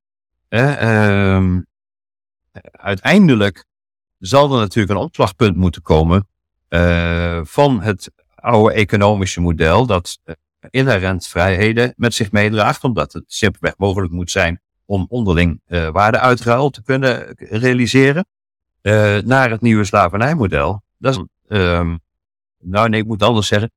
[0.49, 1.57] Eh, uh,
[2.73, 3.65] uiteindelijk
[4.19, 6.29] zal er natuurlijk een opslagpunt moeten komen
[6.69, 10.19] uh, van het oude economische model dat
[10.71, 14.61] inherent vrijheden met zich meedraagt, omdat het simpelweg mogelijk moet zijn
[14.91, 18.27] om onderling uh, waardeuitruil te kunnen realiseren,
[18.83, 20.83] uh, naar het nieuwe slavernijmodel.
[20.99, 21.25] Dat is,
[21.59, 21.95] uh,
[22.59, 23.73] nou nee, ik moet anders zeggen,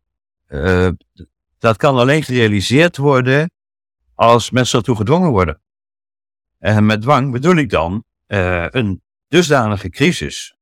[0.48, 0.90] uh,
[1.60, 3.52] dat kan alleen gerealiseerd worden
[4.16, 5.62] als mensen ertoe gedwongen worden.
[6.60, 10.56] En met dwang bedoel ik dan een dusdanige crisis,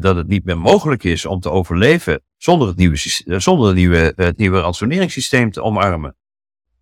[0.00, 2.96] dat het niet meer mogelijk is om te overleven zonder het nieuwe,
[3.40, 6.16] zonder het nieuwe, het nieuwe ransoneringssysteem te omarmen.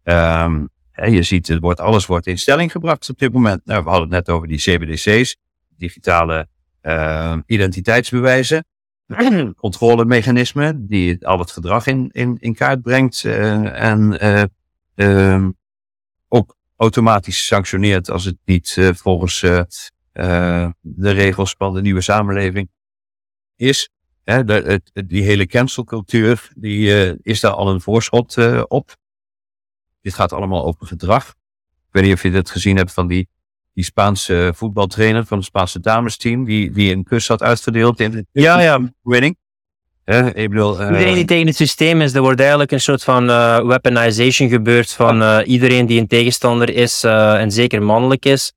[0.05, 3.65] Um, je ziet, het wordt, alles wordt in stelling gebracht op dit moment.
[3.65, 5.37] Nou, we hadden het net over die CBDC's,
[5.77, 6.49] digitale
[6.83, 8.65] uh, identiteitsbewijzen,
[9.57, 14.19] controlemechanismen, die al het gedrag in, in, in kaart brengt uh, en
[14.97, 15.47] uh,
[16.29, 22.69] ook automatisch sanctioneert als het niet volgens de regels van de nieuwe samenleving
[23.57, 23.91] is.
[24.93, 28.37] Die hele cancelcultuur, die is daar al een voorschot
[28.69, 28.97] op.
[30.05, 31.29] Dit gaat allemaal over gedrag.
[31.29, 33.29] Ik weet niet of je dit gezien hebt van die,
[33.75, 38.27] die Spaanse voetbaltrainer van het Spaanse damesteam, die, die een kus had uitgedeeld in de
[38.33, 38.93] ja, ja.
[39.03, 39.37] winning.
[40.35, 43.31] Ik bedoel, uh, iedereen die tegen het systeem is, er wordt eigenlijk een soort van
[43.31, 48.53] uh, weaponization gebeurd van uh, iedereen die een tegenstander is en zeker mannelijk is.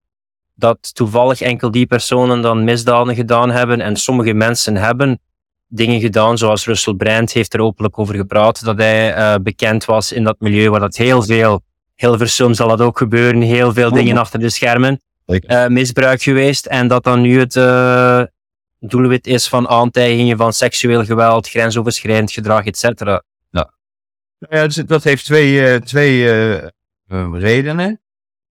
[0.55, 5.19] Dat toevallig enkel die personen dan misdaden gedaan hebben en sommige mensen hebben
[5.67, 10.11] dingen gedaan, zoals Russell Brand heeft er openlijk over gepraat, dat hij uh, bekend was
[10.11, 11.61] in dat milieu waar dat heel veel
[11.95, 13.41] Hilversum zal dat ook gebeuren.
[13.41, 15.01] Heel veel dingen achter de schermen.
[15.25, 16.65] Uh, misbruik geweest.
[16.65, 18.23] En dat dan nu het uh,
[18.79, 23.23] doelwit is van aantijgingen van seksueel geweld, grensoverschrijdend gedrag, et cetera.
[23.49, 23.67] Nou,
[24.49, 26.25] ja, dat heeft twee, uh, twee
[27.31, 28.01] redenen.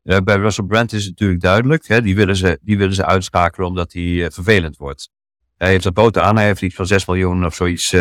[0.03, 1.87] bij Russell Brand is het natuurlijk duidelijk.
[1.87, 5.11] Hè, die, willen ze, die willen ze uitschakelen omdat hij vervelend wordt.
[5.57, 7.95] Hij heeft een boot aan, hij heeft iets van 6 miljoen of zoiets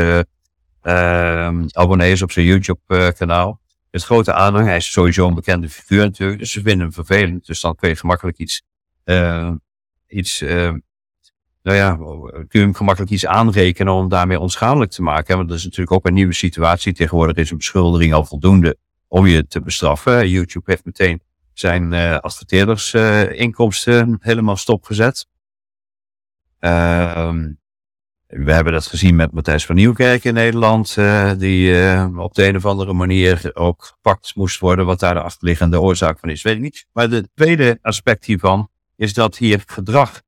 [1.71, 3.59] abonnees op zijn YouTube-kanaal
[3.95, 4.67] het grote aanhang.
[4.67, 7.45] Hij is sowieso een bekende figuur natuurlijk, dus ze vinden hem vervelend.
[7.45, 8.63] Dus dan kun je gemakkelijk iets,
[9.05, 9.51] uh,
[10.07, 10.73] iets uh,
[11.61, 11.95] nou ja,
[12.31, 15.37] kun je hem gemakkelijk iets aanrekenen om daarmee onschadelijk te maken.
[15.37, 16.93] Want dat is natuurlijk ook een nieuwe situatie.
[16.93, 18.77] Tegenwoordig is een beschuldiging al voldoende
[19.07, 20.29] om je te bestraffen.
[20.29, 21.21] YouTube heeft meteen
[21.53, 25.27] zijn uh, adverteerdersinkomsten helemaal stopgezet.
[26.59, 27.33] Uh,
[28.27, 32.47] we hebben dat gezien met Matthijs van Nieuwkerk in Nederland, uh, die uh, op de
[32.47, 34.85] een of andere manier ook gepakt moest worden.
[34.85, 36.85] Wat daar de achterliggende oorzaak van is, weet ik niet.
[36.93, 40.21] Maar het tweede aspect hiervan is dat hier gedrag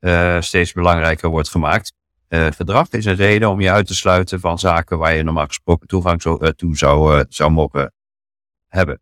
[0.00, 1.92] uh, steeds belangrijker wordt gemaakt.
[2.28, 5.88] gedrag is een reden om je uit te sluiten van zaken waar je normaal gesproken
[5.88, 7.92] toegang zo, toe zou, zou mogen
[8.68, 9.00] hebben.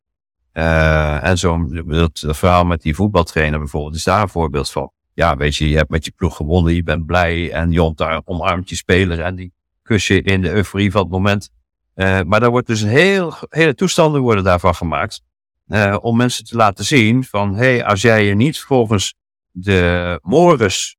[1.23, 5.37] en zo, dat, dat verhaal met die voetbaltrainer bijvoorbeeld is daar een voorbeeld van ja,
[5.37, 8.77] weet je, je hebt met je ploeg gewonnen, je bent blij en je omarmt je
[8.77, 9.53] speler en die
[9.83, 11.51] kus je in de euforie van het moment.
[11.95, 15.23] Uh, maar daar wordt dus een heel, hele toestanden worden daarvan gemaakt.
[15.67, 19.15] Uh, om mensen te laten zien van, hé, hey, als jij je niet volgens
[19.51, 20.97] de mores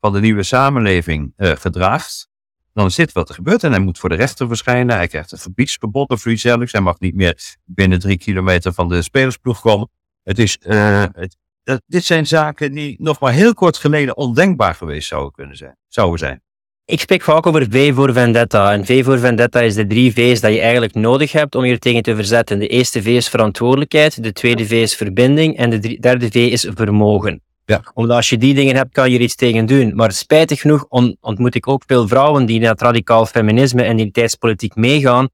[0.00, 2.30] van de nieuwe samenleving uh, gedraagt,
[2.72, 3.64] dan is dit wat er gebeurt.
[3.64, 4.96] En hij moet voor de rechter verschijnen.
[4.96, 6.72] Hij krijgt een gebiedsverbod of zoiets dergelijks.
[6.72, 9.90] Hij mag niet meer binnen drie kilometer van de spelersploeg komen.
[10.22, 15.08] Het is, het, dat, dit zijn zaken die nog maar heel kort geleden ondenkbaar geweest
[15.08, 15.76] zouden kunnen zijn.
[15.88, 16.42] Zouden zijn.
[16.84, 18.72] Ik spreek vaak over V voor Vendetta.
[18.72, 21.72] En V voor Vendetta is de drie V's dat je eigenlijk nodig hebt om je
[21.72, 22.58] er tegen te verzetten.
[22.58, 26.68] De eerste V is verantwoordelijkheid, de tweede V is verbinding en de derde V is
[26.74, 27.42] vermogen.
[27.64, 27.80] Ja.
[27.94, 29.94] Omdat als je die dingen hebt, kan je er iets tegen doen.
[29.94, 30.86] Maar spijtig genoeg
[31.20, 35.28] ontmoet ik ook veel vrouwen die naar het radicaal feminisme en identiteitspolitiek meegaan,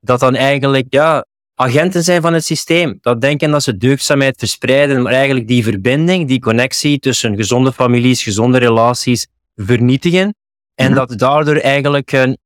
[0.00, 1.26] dat dan eigenlijk ja,
[1.62, 2.98] agenten zijn van het systeem.
[3.00, 8.22] Dat denken dat ze deugdzaamheid verspreiden, maar eigenlijk die verbinding, die connectie tussen gezonde families,
[8.22, 10.34] gezonde relaties vernietigen.
[10.74, 10.94] En mhm.
[10.94, 12.38] dat daardoor eigenlijk een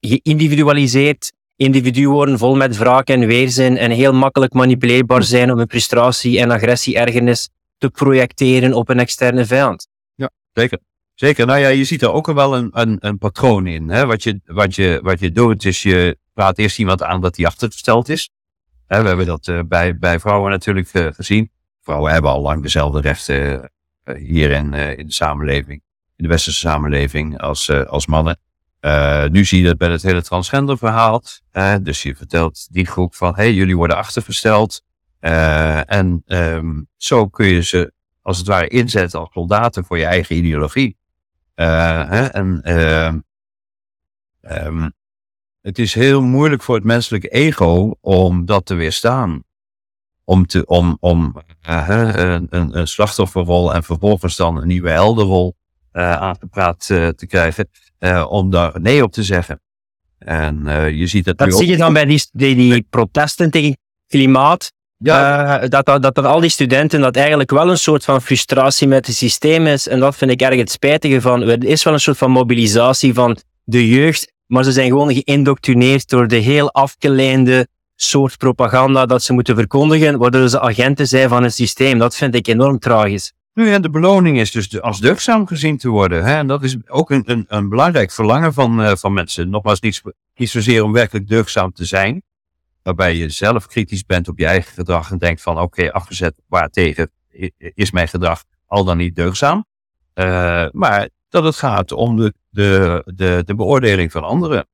[0.00, 5.26] geïndividualiseerd individu worden, vol met wraak en weerzin en heel makkelijk manipuleerbaar mhm.
[5.26, 7.48] zijn om een frustratie en agressie, ergernis
[7.78, 9.88] te projecteren op een externe vijand.
[10.14, 10.78] Ja, zeker.
[11.14, 11.46] Zeker.
[11.46, 13.88] Nou ja, je ziet er ook wel een, een, een patroon in.
[13.88, 14.06] Hè?
[14.06, 17.46] Wat, je, wat, je, wat je doet, is je praat eerst iemand aan dat hij
[17.46, 18.30] achtergesteld is
[18.88, 21.50] we hebben dat uh, bij, bij vrouwen natuurlijk uh, gezien.
[21.82, 23.70] Vrouwen hebben al lang dezelfde rechten
[24.04, 25.82] uh, hier in, in de samenleving,
[26.16, 28.38] in de westerse samenleving, als, als mannen.
[29.30, 31.22] nu zie je dat bij het hele transgender verhaal.
[31.82, 34.84] dus je vertelt die groep van, hey, jullie worden achtergesteld.
[35.20, 40.36] en um, zo kun je ze als het ware inzetten als soldaten voor je eigen
[40.36, 40.96] ideologie.
[41.54, 42.72] Hè, en
[44.42, 44.92] um,
[45.60, 49.42] het is heel moeilijk voor het menselijke ego om dat te weerstaan.
[50.24, 55.56] Om, te, om, om uh, een, een, slachtofferrol en vervolgens dan een nieuwe helderrol
[55.92, 57.68] uh, aangepraat uh, te krijgen.
[58.28, 59.60] om daar nee op te zeggen.
[60.18, 60.64] En
[60.96, 61.38] je ziet dat.
[61.38, 64.72] Dat zie je dan bij die, die, die protesten tegen klimaat.
[64.96, 65.58] Ja.
[65.58, 69.06] dat, dat, dat, dat al die studenten, dat eigenlijk wel een soort van frustratie met
[69.06, 69.88] het systeem is.
[69.88, 71.42] En dat vind ik erg het spijtige van.
[71.42, 76.08] Er is wel een soort van mobilisatie van de jeugd maar ze zijn gewoon geïndoctrineerd
[76.08, 81.42] door de heel afgeleide soort propaganda dat ze moeten verkondigen, waardoor ze agenten zijn van
[81.42, 81.98] het systeem.
[81.98, 83.32] Dat vind ik enorm tragisch.
[83.54, 86.24] Nu, de beloning is dus als deugdzaam gezien te worden.
[86.24, 86.36] Hè?
[86.36, 89.50] En dat is ook een, een, een belangrijk verlangen van, uh, van mensen.
[89.50, 90.02] Nogmaals, niet,
[90.34, 92.22] niet zozeer om werkelijk deugdzaam te zijn,
[92.82, 96.34] waarbij je zelf kritisch bent op je eigen gedrag en denkt van oké, okay, afgezet
[96.46, 97.10] waartegen
[97.74, 99.64] is mijn gedrag al dan niet deugdzaam.
[100.14, 104.66] Uh, maar dat het gaat om de, de, de, de beoordeling van anderen.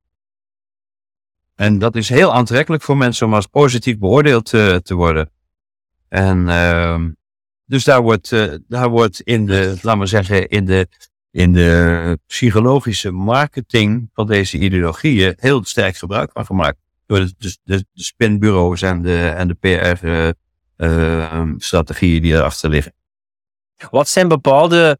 [1.55, 5.31] En dat is heel aantrekkelijk voor mensen om als positief beoordeeld te, eh, te worden.
[6.07, 7.05] En uh,
[7.65, 10.87] dus daar wordt, uh, daar wordt in de, laten we zeggen, in de,
[11.31, 16.77] in de psychologische marketing van deze ideologieën heel sterk gebruik van gemaakt.
[17.05, 22.93] Door de, de, de, spinbureaus en de, en de PR-strategieën uh, uh, die erachter liggen.
[23.89, 24.99] Wat zijn bepaalde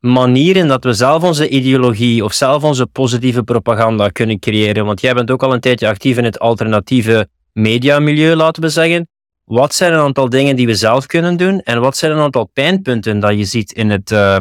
[0.00, 4.84] manieren dat we zelf onze ideologie of zelf onze positieve propaganda kunnen creëren.
[4.84, 9.08] Want jij bent ook al een tijdje actief in het alternatieve mediamilieu, laten we zeggen.
[9.44, 12.46] Wat zijn een aantal dingen die we zelf kunnen doen en wat zijn een aantal
[12.46, 14.38] pijnpunten dat je ziet in het uh,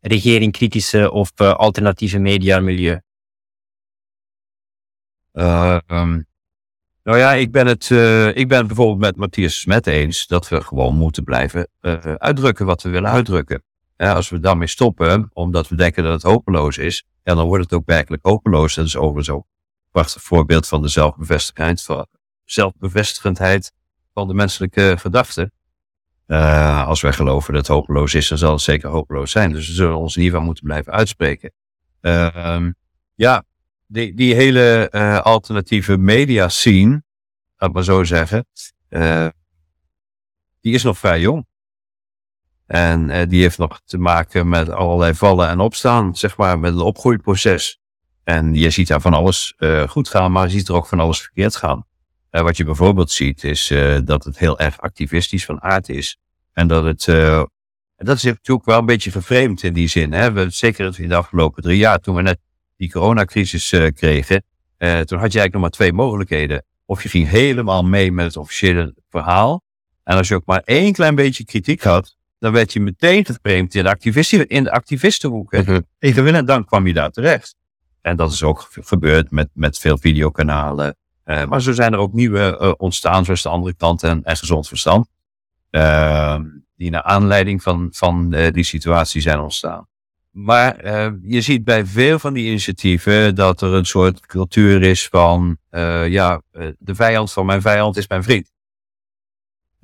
[0.00, 3.00] regering-kritische of uh, alternatieve mediamilieu?
[5.32, 5.78] Uh,
[7.02, 7.90] Nou ja, ik ben het,
[8.36, 11.68] ik ben bijvoorbeeld met Matthias Smet eens dat we gewoon moeten blijven
[12.18, 13.62] uitdrukken wat we willen uitdrukken.
[13.96, 17.72] Als we daarmee stoppen, omdat we denken dat het hopeloos is, ja, dan wordt het
[17.72, 18.74] ook werkelijk hopeloos.
[18.74, 22.06] Dat is overigens ook een prachtig voorbeeld van de zelfbevestigheid, van
[22.44, 23.72] zelfbevestigendheid
[24.12, 25.50] van de menselijke gedachte.
[26.26, 29.52] Uh, als wij geloven dat het hopeloos is, dan zal het zeker hopeloos zijn.
[29.52, 31.52] Dus we zullen ons geval moeten blijven uitspreken.
[32.00, 32.66] Uh,
[33.14, 33.44] ja,
[33.86, 37.02] die, die hele uh, alternatieve media scene,
[37.56, 38.46] laat maar zo zeggen,
[38.88, 39.26] uh,
[40.60, 41.46] die is nog vrij jong.
[42.66, 46.72] En uh, die heeft nog te maken met allerlei vallen en opstaan, zeg maar, met
[46.72, 47.80] een opgroeiproces.
[48.24, 49.54] En je ziet daar van alles
[49.88, 51.86] goed gaan, maar je ziet er ook van alles verkeerd gaan.
[52.30, 56.18] wat je bijvoorbeeld ziet, is dat het heel erg activistisch van aard is.
[56.52, 57.04] En dat het,
[57.96, 60.12] dat is natuurlijk wel een beetje vervreemd in die zin.
[60.12, 60.32] Hè?
[60.32, 62.38] We, zeker in de afgelopen drie jaar, toen we net
[62.76, 64.44] die coronacrisis kregen,
[64.78, 66.64] toen had je eigenlijk nog maar twee mogelijkheden.
[66.84, 69.62] Of je ging helemaal mee met het officiële verhaal.
[70.04, 73.74] En als je ook maar één klein beetje kritiek had, dan werd je meteen geframed
[73.74, 75.52] in de, activisten, in de activistenhoek.
[75.52, 77.56] En dan kwam je daar terecht.
[78.00, 80.96] En dat is ook gebeurd met, met veel videokanalen.
[81.24, 84.68] Uh, maar zo zijn er ook nieuwe ontstaan, zoals de andere kant en, en gezond
[84.68, 85.08] verstand.
[85.70, 86.44] Ehm,
[86.76, 89.88] die naar aanleiding van, van die situatie zijn ontstaan.
[90.36, 95.08] Maar uh, je ziet bij veel van die initiatieven dat er een soort cultuur is
[95.08, 98.52] van, uh, ja, eh, de vijand van mijn vijand is mijn vriend.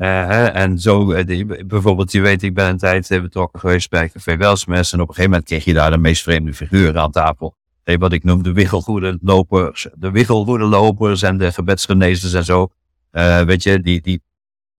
[0.07, 4.37] Hè, en zo, die, bijvoorbeeld, je weet, ik ben een tijd betrokken geweest bij Café
[4.37, 7.57] Welsmes en op een gegeven moment kreeg je daar de meest vreemde figuren aan tafel.
[7.85, 12.69] Wat ik noem de wiggelgoede lopers, de wiggelgoede lopers en de gebedsgenezers en zo.
[13.47, 14.23] weet je, die, die,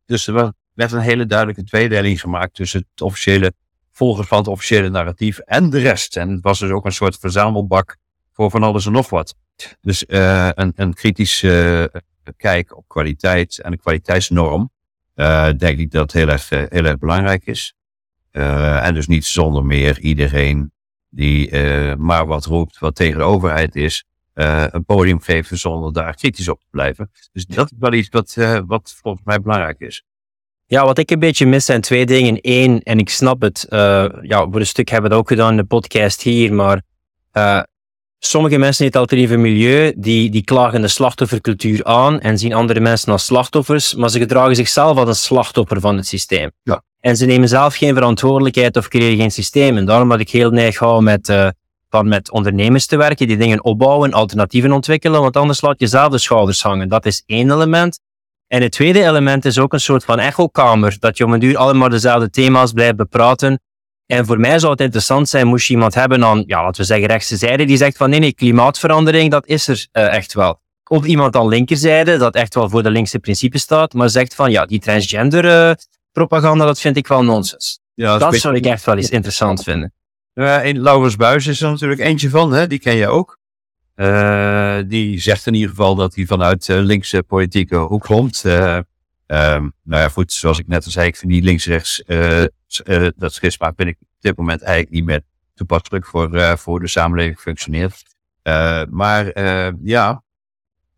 [0.05, 3.53] dus er werd een hele duidelijke tweedeling gemaakt tussen het officiële
[3.91, 6.17] volgers van het officiële narratief en de rest.
[6.17, 7.97] En het was dus ook een soort verzamelbak
[8.31, 9.35] voor van alles en nog wat.
[9.81, 11.91] Dus een, een kritische
[12.37, 14.71] kijk op kwaliteit en een kwaliteitsnorm,
[15.57, 17.73] denk ik dat heel erg, heel erg belangrijk is.
[18.31, 20.71] en dus niet zonder meer iedereen
[21.09, 21.55] die
[21.95, 26.59] maar wat roept, wat tegen de overheid is, een podium geven zonder daar kritisch op
[26.59, 27.11] te blijven.
[27.31, 28.35] Dus dat is wel iets wat,
[28.65, 30.03] wat volgens mij belangrijk is.
[30.65, 32.37] Ja, wat ik een beetje mis zijn twee dingen.
[32.41, 35.51] Eén, en ik snap het, uh, ja, voor een stuk hebben we het ook gedaan
[35.51, 36.81] in de podcast hier, maar
[38.25, 42.79] sommige mensen in het alternatieve milieu, die, die klagen de slachtoffercultuur aan en zien andere
[42.79, 46.51] mensen als slachtoffers, maar ze gedragen zichzelf als een slachtoffer van het systeem.
[46.63, 46.83] Ja.
[46.99, 49.77] En ze nemen zelf geen verantwoordelijkheid of creëren geen systeem.
[49.77, 51.47] En daarom dat ik heel neig hou met, uh,
[51.89, 56.11] van met ondernemers te werken, die dingen opbouwen, alternatieven ontwikkelen, want anders laat je zelf
[56.11, 56.89] de schouders hangen.
[56.89, 57.99] Dat is één element.
[58.47, 61.57] En het tweede element is ook een soort van echokamer, dat je om een duur
[61.57, 63.59] allemaal dezelfde thema's blijft bepraten.
[64.05, 66.87] En voor mij zou het interessant zijn, moest je iemand hebben aan, ja, laten we
[66.87, 70.61] zeggen, rechtse zijde, die zegt van nee, nee, klimaatverandering, dat is er uh, echt wel.
[70.83, 74.51] Of iemand aan linkerzijde, dat echt wel voor de linkse principes staat, maar zegt van
[74.51, 75.75] ja, die transgender uh,
[76.11, 77.79] propaganda, dat vind ik wel nonsens.
[77.93, 79.93] Ja, dat, zou ik echt wel eens interessant vinden.
[80.33, 82.67] Ja, en Laurens Buis is er natuurlijk eentje van, hè?
[82.67, 83.37] die ken je ook.
[83.95, 88.43] Uh, die zegt in ieder geval dat hij vanuit linkse politieke hoek komt.
[88.45, 88.79] Uh,
[89.27, 92.03] nou ja, goed, zoals ik net al zei, ik vind die links-rechts,
[93.15, 95.21] dat schisma vind ik op dit moment eigenlijk niet meer
[95.53, 98.03] toepasselijk voor, voor de samenleving functioneert.
[98.89, 99.41] maar
[99.83, 100.23] ja,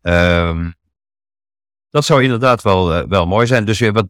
[0.02, 0.74] um,
[1.90, 3.64] dat zou inderdaad wel, uh, wel mooi zijn.
[3.64, 4.06] Dus wat,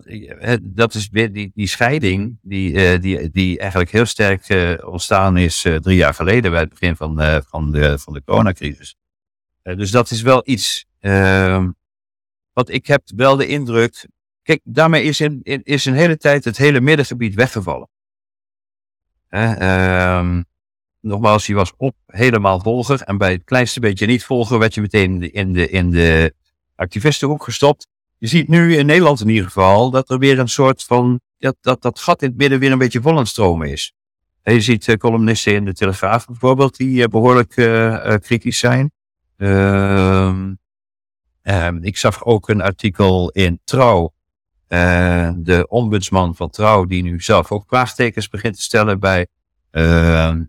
[0.62, 5.36] dat is weer die, die scheiding die, uh, die, die eigenlijk heel sterk uh, ontstaan
[5.36, 8.96] is drie jaar geleden bij het begin van, van, de, van de coronacrisis.
[9.62, 11.70] dus dat is wel iets ehm,
[12.52, 14.06] wat ik heb wel de indruk.
[14.46, 17.88] Kijk, daarmee is in, is een hele tijd het hele middengebied weggevallen.
[19.30, 20.44] Um,
[21.00, 24.80] nogmaals, je was op helemaal volger en bij het kleinste beetje niet volger werd je
[24.80, 26.34] meteen in de, in de, in de
[26.74, 27.86] activisten ook gestopt.
[28.18, 31.56] Je ziet nu in Nederland in ieder geval dat er weer een soort van, dat,
[31.60, 33.92] dat, dat gat in het midden weer een beetje vol aan stromen is.
[34.42, 38.90] Je ziet uh, columnisten in de Telegraaf bijvoorbeeld die uh, behoorlijk uh, kritisch zijn.
[39.36, 40.54] Ehm,
[41.42, 44.14] ehm, ik zag ook een artikel in Trouw.
[44.68, 49.26] De ombudsman van Trouw die nu zelf ook vraagtekens begint te stellen bij,
[49.70, 50.44] ehm,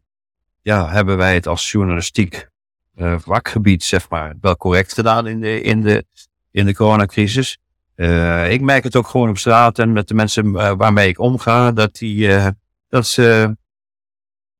[0.61, 2.49] ja, hebben wij het als journalistiek
[2.95, 6.05] uh, vakgebied, zeg maar, wel correct gedaan in de, in de,
[6.51, 7.57] in de coronacrisis.
[7.95, 11.19] Uh, ik merk het ook gewoon op straat en met de mensen uh, waarmee ik
[11.19, 12.29] omga, dat die,
[12.87, 13.57] dat ze,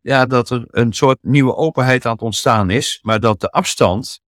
[0.02, 4.22] ja, dat er een soort nieuwe openheid aan het ontstaan is, maar dat de afstand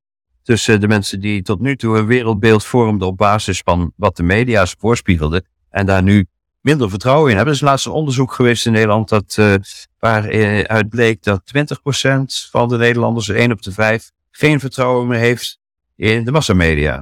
[0.49, 4.23] tussen de mensen die tot nu toe een wereldbeeld vormden op basis van wat de
[4.23, 6.27] media's voorspiegelden en daar nu
[6.61, 7.53] minder vertrouwen in hebben.
[7.53, 9.53] Er is laatst een onderzoek geweest in Nederland dat, uh,
[9.99, 15.59] waaruit bleek dat 20% van de Nederlanders, 1 op de 5, geen vertrouwen meer heeft
[15.95, 16.95] in de massamedia.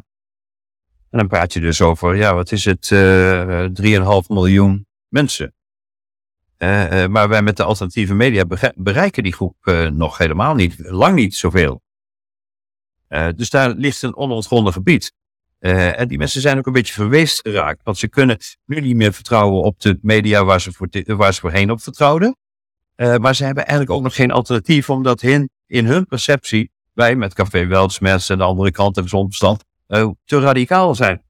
[1.09, 5.53] En dan praat je dus over, ja, wat is het, uh, 3,5 miljoen mensen.
[6.57, 8.43] Uh, maar wij met de alternatieve media
[8.75, 11.85] bereiken die groep nog helemaal niet, lang niet zoveel.
[13.09, 15.13] Uh, dus daar ligt een onontgonnen gebied.
[15.59, 19.13] en die mensen zijn ook een beetje verweest geraakt, want ze kunnen nu niet meer
[19.13, 22.37] vertrouwen op de media waar ze, voor waar ze voorheen op vertrouwden.
[22.95, 27.33] maar ze hebben eigenlijk ook nog geen alternatief, omdat in, in hun perceptie wij met
[27.33, 29.63] Café Weltsmets en de andere kant en gezond
[30.25, 31.23] te radicaal zijn.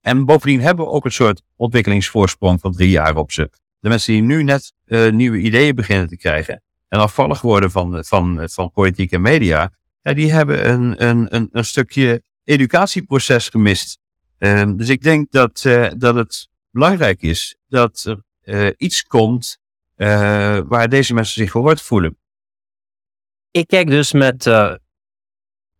[0.00, 3.50] En bovendien hebben we ook een soort ontwikkelingsvoorsprong van drie jaar op ze
[3.80, 4.72] de mensen die nu net
[5.10, 10.12] nieuwe ideeën beginnen te krijgen en afvallig worden van, van, van politiek en media, ja,
[10.14, 13.98] die hebben een, een, een, een stukje educatieproces gemist.
[14.38, 19.58] Uh, dus ik denk dat, uh, dat het belangrijk is dat er iets komt
[20.68, 22.18] waar deze mensen zich gehoord voelen.
[23.50, 24.50] Ik kijk dus met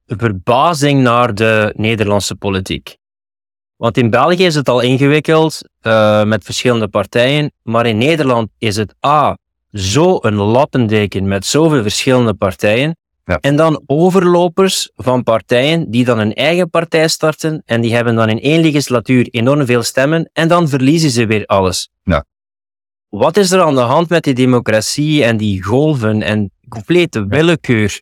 [0.06, 2.96] verbazing naar de Nederlandse politiek.
[3.76, 5.60] Want in België is het al ingewikkeld
[6.24, 9.38] met verschillende partijen, maar in Nederland is het A,
[9.72, 12.96] zo een lappendeken met zoveel verschillende partijen.
[13.24, 13.38] Ja.
[13.40, 18.28] En dan overlopers van partijen die dan een eigen partij starten en die hebben dan
[18.28, 21.90] in één legislatuur enorm veel stemmen en dan verliezen ze weer alles.
[22.02, 22.24] Ja.
[23.08, 28.00] Wat is er aan de hand met die democratie en die golven en complete willekeur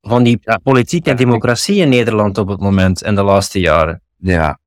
[0.00, 4.02] van die politiek en democratie in Nederland op het moment en de laatste jaren?
[4.16, 4.58] Ja.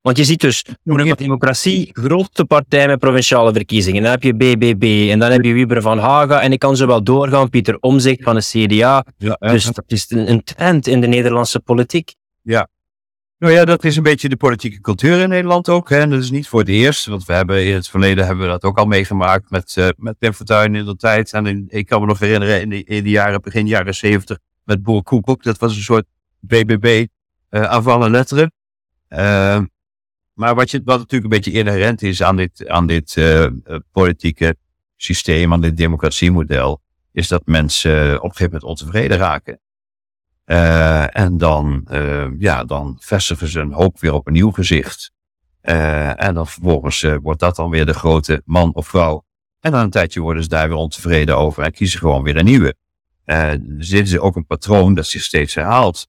[0.00, 4.02] Want je ziet dus, de democratie, grootste partij met provinciale verkiezingen.
[4.02, 6.86] Dan heb je BBB en dan heb je Wieber van Haga en ik kan zo
[6.86, 9.04] wel doorgaan, Pieter Omzicht van de CDA.
[9.18, 12.14] Ja, dus dat is een trend in de Nederlandse politiek.
[12.42, 12.68] Ja.
[13.38, 15.90] Nou ja, dat is een beetje de politieke cultuur in Nederland ook.
[15.90, 15.98] Hè.
[15.98, 18.50] En dat is niet voor het eerst, want we hebben in het verleden hebben we
[18.50, 21.32] dat ook al meegemaakt met, uh, met Pim Fortuyn in de tijd.
[21.32, 24.82] En ik kan me nog herinneren in de, in de jaren, begin jaren zeventig, met
[24.82, 25.42] Boer Koekoek.
[25.42, 26.04] Dat was een soort
[26.40, 27.06] BBB
[27.50, 28.52] uh, aanvallen letteren.
[29.08, 29.60] Uh,
[30.40, 33.46] maar wat, je, wat natuurlijk een beetje inherent is aan dit, aan dit uh,
[33.92, 34.56] politieke
[34.96, 36.80] systeem, aan dit democratiemodel,
[37.12, 39.60] is dat mensen op een gegeven moment ontevreden raken.
[40.46, 41.86] Uh, en dan,
[42.38, 45.12] ja, dan vestigen ze een hoop weer op een nieuw gezicht.
[45.60, 49.24] en dan vervolgens wordt dat dan weer de grote man of vrouw.
[49.60, 52.44] En dan een tijdje worden ze daar weer ontevreden over en kiezen gewoon weer een
[52.44, 52.74] nieuwe.
[53.60, 56.08] dus dit ook een patroon dat zich steeds herhaalt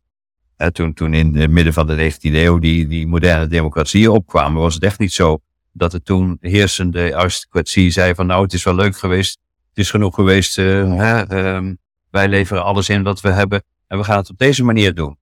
[0.72, 4.74] toen, toen in het midden van de 19e eeuw die, die moderne democratieën opkwamen, was
[4.74, 5.42] het echt niet zo
[5.72, 9.40] dat de toen heersende aristocratie zei van nou het is wel leuk geweest,
[9.70, 11.74] het is genoeg geweest, uh, hè, uh,
[12.10, 15.18] wij leveren alles in wat we hebben en we gaan het op deze manier doen.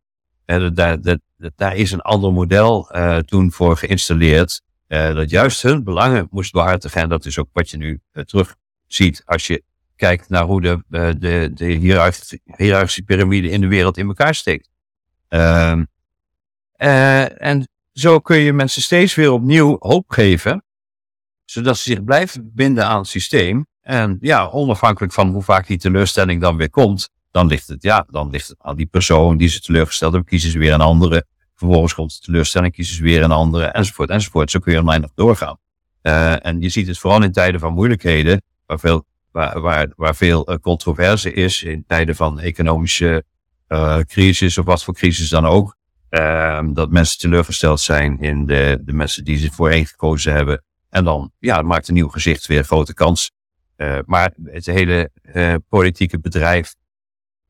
[0.46, 0.98] Uh, daar,
[1.56, 6.52] daar is een ander model uh, toen voor geïnstalleerd, uh, dat juist hun belangen moest
[6.52, 8.56] behartigen en dat is ook wat je nu terug
[8.88, 9.64] ziet als je
[9.96, 10.84] kijkt naar hoe de,
[11.20, 11.66] de, de
[12.58, 14.70] hiërarchische piramide in de wereld in elkaar steekt.
[15.30, 15.82] Uh,
[16.78, 20.64] uh, en zo kun je mensen steeds weer opnieuw hoop geven,
[21.46, 23.68] zodat ze zich blijven binden aan het systeem.
[23.82, 28.06] En ja, onafhankelijk van hoe vaak die teleurstelling dan weer komt, dan ligt het, ja,
[28.10, 31.26] dan ligt het aan die persoon die ze teleurgesteld hebben, kiezen ze weer een andere.
[31.56, 34.52] Vervolgens komt de teleurstelling, kiezen ze weer een andere, enzovoort, enzovoort.
[34.52, 35.58] Zo kun je online nog doorgaan.
[36.04, 40.16] Uh, en je ziet het vooral in tijden van moeilijkheden, waar veel, waar, waar, waar
[40.16, 43.24] veel uh, controverse is, in tijden van economische
[44.08, 45.78] crisis of wat voor crisis dan ook.
[46.10, 50.64] Uh, dat mensen teleurgesteld zijn in de, de mensen die ze voorheen gekozen hebben.
[50.90, 53.32] En dan ja, maakt een nieuw gezicht weer grote kans.
[53.78, 56.76] Uh, maar het hele uh, politieke bedrijf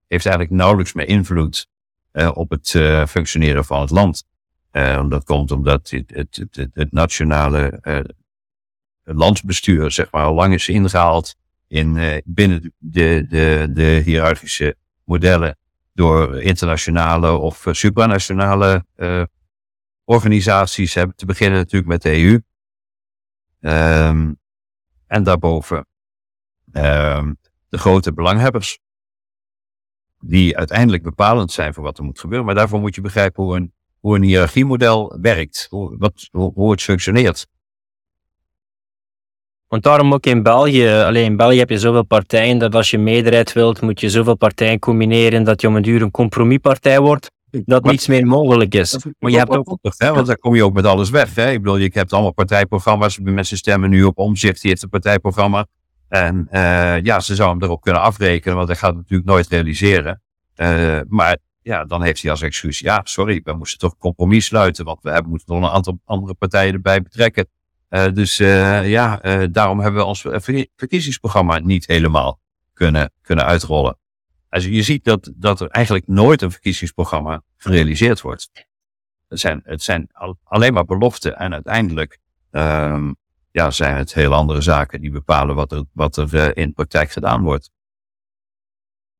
[0.07, 1.67] heeft eigenlijk nauwelijks meer invloed
[2.33, 2.69] op het
[3.09, 4.23] functioneren van het land.
[5.09, 7.81] dat komt omdat het, het, het, het nationale
[9.03, 11.35] landsbestuur zeg maar, al lang is ingehaald
[11.67, 15.57] in, binnen de, de, de hiërarchische modellen
[15.93, 19.23] door internationale of eh, supranationale uh,
[20.03, 22.41] organisaties hebben te beginnen natuurlijk met de EU.
[23.59, 24.33] Ehm,
[25.07, 25.87] en daarboven
[26.73, 27.37] um,
[27.69, 28.79] de grote belanghebbers.
[30.19, 32.45] Die uiteindelijk bepalend zijn voor wat er moet gebeuren.
[32.45, 35.67] Maar daarvoor moet je begrijpen hoe een, hoe een hiërarchiemodel werkt.
[35.69, 37.47] Hoe, wat, hoe het functioneert.
[39.69, 42.97] Want daarom ook in België, alleen in België heb je zoveel partijen dat als je
[42.97, 47.31] meerderheid wilt, moet je zoveel partijen combineren dat je om een duur een compromispartij wordt,
[47.51, 49.05] dat niets meer mogelijk is.
[49.19, 51.35] Maar je hebt ook, hè, want dan kom je ook met alles weg.
[51.35, 51.51] Hè?
[51.51, 55.65] Ik bedoel, je hebt allemaal partijprogramma's, mensen stemmen nu op omzicht, die heeft een partijprogramma.
[56.07, 59.47] En uh, ja, ze zou hem erop kunnen afrekenen, want hij gaat het natuurlijk nooit
[59.47, 60.21] realiseren.
[60.55, 64.45] Uh, maar ja, dan heeft hij als excuus, ja, sorry, we moesten toch een compromis
[64.45, 67.47] sluiten, want we hebben, moeten nog een aantal andere partijen erbij betrekken.
[67.89, 70.21] Uh, dus uh, ja, uh, daarom hebben we ons
[70.75, 72.39] verkiezingsprogramma niet helemaal
[72.73, 73.97] kunnen, kunnen uitrollen.
[74.49, 78.49] Also je ziet dat, dat er eigenlijk nooit een verkiezingsprogramma gerealiseerd wordt.
[79.27, 80.09] Het zijn, het zijn
[80.43, 82.17] alleen maar beloften en uiteindelijk
[82.51, 83.15] um,
[83.51, 87.43] ja, zijn het heel andere zaken die bepalen wat er, wat er in praktijk gedaan
[87.43, 87.71] wordt.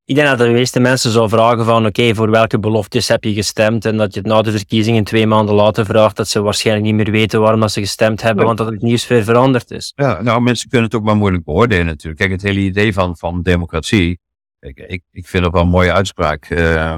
[0.10, 3.34] Ik denk dat de meeste mensen zou vragen van oké, voor welke beloftes heb je
[3.34, 3.86] gestemd?
[3.86, 6.96] En dat je het na de verkiezingen twee maanden later vraagt dat ze waarschijnlijk niet
[6.96, 9.94] meer weten waarom dat ze gestemd hebben, want dat het nieuws veel veranderd is.
[9.96, 12.18] Ja, nou mensen kunnen het ook maar moeilijk beoordelen natuurlijk.
[12.18, 14.20] Kijk, het hele idee van, van democratie,
[14.60, 16.50] ik, ik, ik vind het wel een mooie uitspraak.
[16.50, 16.98] Uh,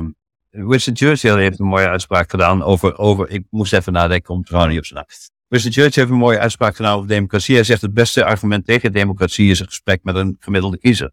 [0.50, 4.48] Winston Churchill heeft een mooie uitspraak gedaan over, over ik moest even nadenken om het
[4.48, 5.18] trouwens niet op zijn naam.
[5.48, 7.56] Winston Churchill heeft een mooie uitspraak gedaan over democratie.
[7.56, 11.12] Hij zegt het beste argument tegen democratie is een gesprek met een gemiddelde kiezer.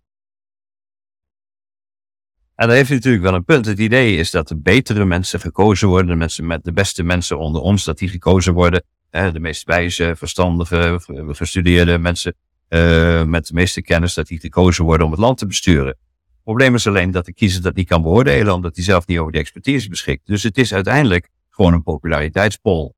[2.59, 3.67] En daar heeft hij natuurlijk wel een punt.
[3.67, 7.39] Het idee is dat de betere mensen gekozen worden, de mensen met de beste mensen
[7.39, 8.83] onder ons, dat die gekozen worden.
[9.11, 12.35] de meest wijze, verstandige, gestudeerde mensen
[12.69, 15.87] uh, met de meeste kennis, dat die gekozen worden om het land te besturen.
[15.87, 19.19] Het probleem is alleen dat de kiezer dat niet kan beoordelen, omdat hij zelf niet
[19.19, 20.27] over die expertise beschikt.
[20.27, 22.95] Dus het is uiteindelijk gewoon een populariteitspol.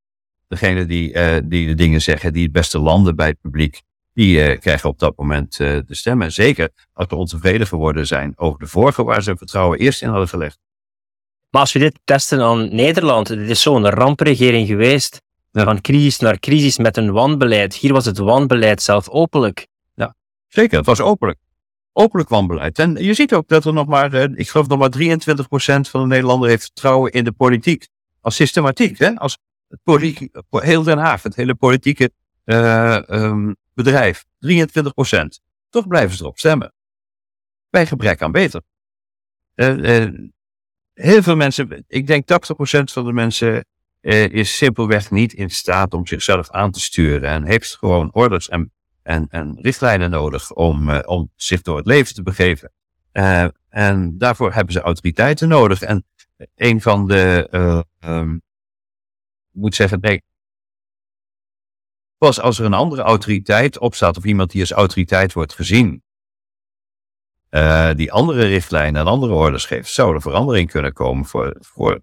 [0.49, 3.83] Degene die, uh, die de dingen zeggen die het beste landen bij het publiek,
[4.21, 6.33] die uh, krijgen op dat moment uh, de stemmen.
[6.33, 10.29] Zeker als we ontevreden geworden zijn over de vorige waar ze vertrouwen eerst in hadden
[10.29, 10.59] gelegd.
[11.51, 15.21] Maar als we dit testen aan Nederland, dit is zo'n rampregering geweest.
[15.53, 15.65] Ja.
[15.65, 17.75] Van crisis naar crisis met een wanbeleid.
[17.75, 19.67] Hier was het wanbeleid zelf openlijk.
[19.95, 20.15] Ja,
[20.49, 20.77] zeker.
[20.77, 21.39] Het was openlijk.
[21.93, 22.79] Openlijk wanbeleid.
[22.79, 26.01] En je ziet ook dat er nog maar, uh, ik geloof nog maar 23% van
[26.01, 27.89] de Nederlanders heeft vertrouwen in de politiek.
[28.21, 29.15] Als systematiek, hè?
[29.15, 29.39] Als
[29.83, 32.11] politiek, heel Den Haag, het hele politieke
[32.45, 35.41] um, bedrijf, 23 procent.
[35.69, 36.73] Toch blijven ze erop stemmen.
[37.71, 38.63] Bij gebrek aan beter.
[39.55, 40.29] Uh, uh,
[40.95, 43.65] heel veel mensen, ik denk 80 procent van de mensen
[44.01, 47.29] uh, is simpelweg niet in staat om zichzelf aan te sturen.
[47.29, 48.73] En heeft gewoon orders en,
[49.03, 52.73] en, en richtlijnen nodig om, om zich door het leven te begeven.
[53.69, 55.83] en daarvoor hebben ze autoriteiten nodig.
[55.83, 56.05] En
[56.55, 57.49] een van de,
[58.05, 58.43] um,
[59.53, 60.23] moet zeggen, nee,
[62.21, 66.03] Pas als er een andere autoriteit opstaat of iemand die als autoriteit wordt gezien,
[67.51, 72.01] uh, die andere richtlijnen en andere orders geeft, zou er verandering kunnen komen voor, voor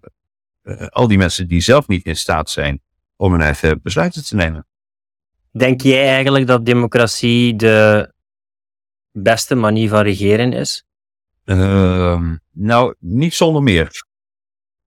[0.62, 2.82] uh, al die mensen die zelf niet in staat zijn
[3.16, 4.66] om hun eigen besluiten te nemen.
[5.50, 8.12] Denk jij eigenlijk dat democratie de
[9.12, 10.84] beste manier van regeren is?
[11.44, 14.04] Uh, nou, niet zonder meer.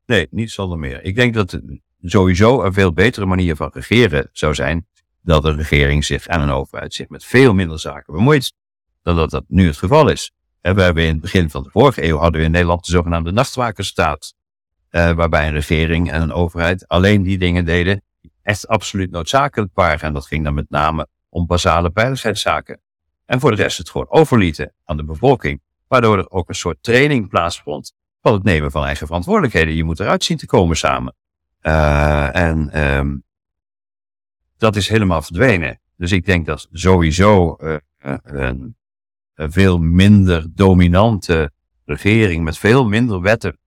[0.06, 1.04] Nee, niet zonder meer.
[1.04, 1.60] Ik denk dat
[2.02, 4.90] sowieso een veel betere manier van regeren zou zijn
[5.22, 8.54] dat de regering zich en een overheid zich met veel minder zaken bemoeit
[9.04, 10.32] dan dat dat nu het geval is.
[10.62, 13.32] We hebben in het begin van de vorige eeuw hadden we in Nederland de zogenaamde
[13.32, 14.34] nachtwakerstaat,
[14.92, 19.72] uh, waarbij een regering en een overheid alleen die dingen deden die echt absoluut noodzakelijk
[19.74, 20.00] waren.
[20.00, 22.82] En dat ging dan met name om basale veiligheidszaken.
[23.26, 26.78] En voor de rest het gewoon overlieten aan de bevolking, waardoor er ook een soort
[26.82, 29.76] training plaatsvond van het nemen van eigen verantwoordelijkheden.
[29.76, 31.16] Je moet eruit zien te komen samen.
[31.62, 33.24] Uh, en um,
[34.62, 35.80] dat is helemaal verdwenen.
[35.98, 38.76] Dus ik denk dat sowieso uh, een,
[39.36, 41.52] een, veel minder dominante
[41.86, 43.58] regering met veel minder wetten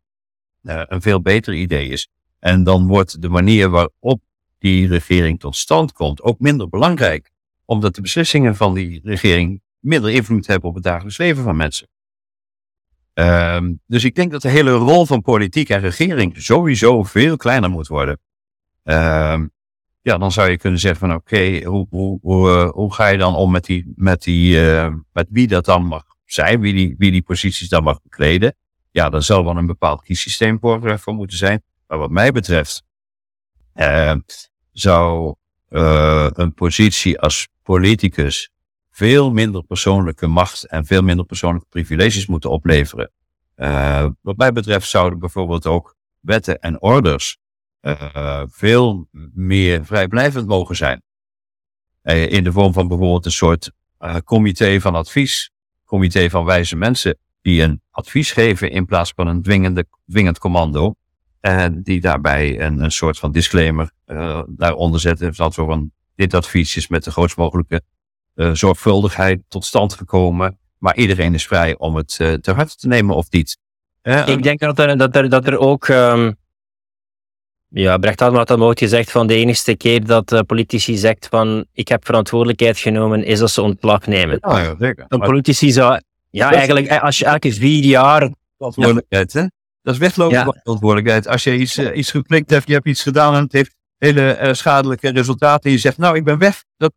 [0.63, 2.09] uh, een veel beter idee is.
[2.39, 4.23] En dan wordt de manier waarop
[4.59, 7.31] die regering tot stand komt ook minder belangrijk.
[7.65, 11.89] Omdat de beslissingen van die regering minder invloed hebben op het dagelijks leven van mensen.
[13.15, 17.71] Um, dus ik denk dat de hele rol van politiek en regering sowieso veel kleiner
[17.71, 18.19] moet worden.
[18.83, 19.54] Um,
[20.05, 23.19] ja, dan zou je kunnen zeggen van oké, hoe, hoe, hoe, uh, hoe, ga je
[23.19, 26.95] dan om met die, met die, uh, met wie dat dan mag zijn, wie die,
[26.99, 28.55] wie die posities dan mag bekleden.
[28.91, 31.63] Ja, daar zal wel een bepaald kiessysteem voor, uh, voor moeten zijn.
[31.87, 32.83] Maar wat mij betreft,
[34.73, 35.35] zou
[35.69, 38.51] een positie als politicus
[38.91, 43.11] veel minder persoonlijke macht en veel minder persoonlijke privileges moeten opleveren.
[44.21, 47.39] wat mij betreft zouden bijvoorbeeld ook wetten en orders
[47.85, 51.03] uh, veel meer vrijblijvend mogen zijn.
[52.03, 53.71] Uh, in de vorm van bijvoorbeeld een soort
[54.01, 55.51] uh, comité van advies,
[55.85, 60.95] comité van wijze mensen, die een advies geven in plaats van een dwingende, dwingend commando.
[61.41, 63.91] En die daarbij een, een soort van disclaimer
[64.47, 65.33] daaronder zetten.
[65.37, 67.83] Dat van dit advies is met de grootst mogelijke
[68.53, 70.59] zorgvuldigheid tot stand gekomen.
[70.79, 73.59] Maar iedereen is vrij om het te harte te nemen of niet.
[74.27, 76.37] Ik denk dat er, dat er, dat er ook um
[77.75, 81.67] ja, Brecht had dat ooit gezegd van de enige keer dat uh, politici zegt van
[81.73, 84.41] ik heb verantwoordelijkheid genomen, is dat ze ontslag nemen.
[84.41, 85.05] Ah, ja, zeker.
[85.09, 86.01] Een politici zou,
[86.31, 88.31] ja dat eigenlijk, eh, als je elke vier jaar...
[88.57, 89.47] Verantwoordelijkheid, hè?
[89.83, 90.45] Dat is weglopen ja.
[90.45, 91.29] verantwoordelijkheid.
[91.29, 94.39] Als je iets, uh, iets geklikt hebt, je hebt iets gedaan en het heeft hele
[94.43, 96.93] uh, schadelijke resultaten en je zegt nou ik ben weg, dat,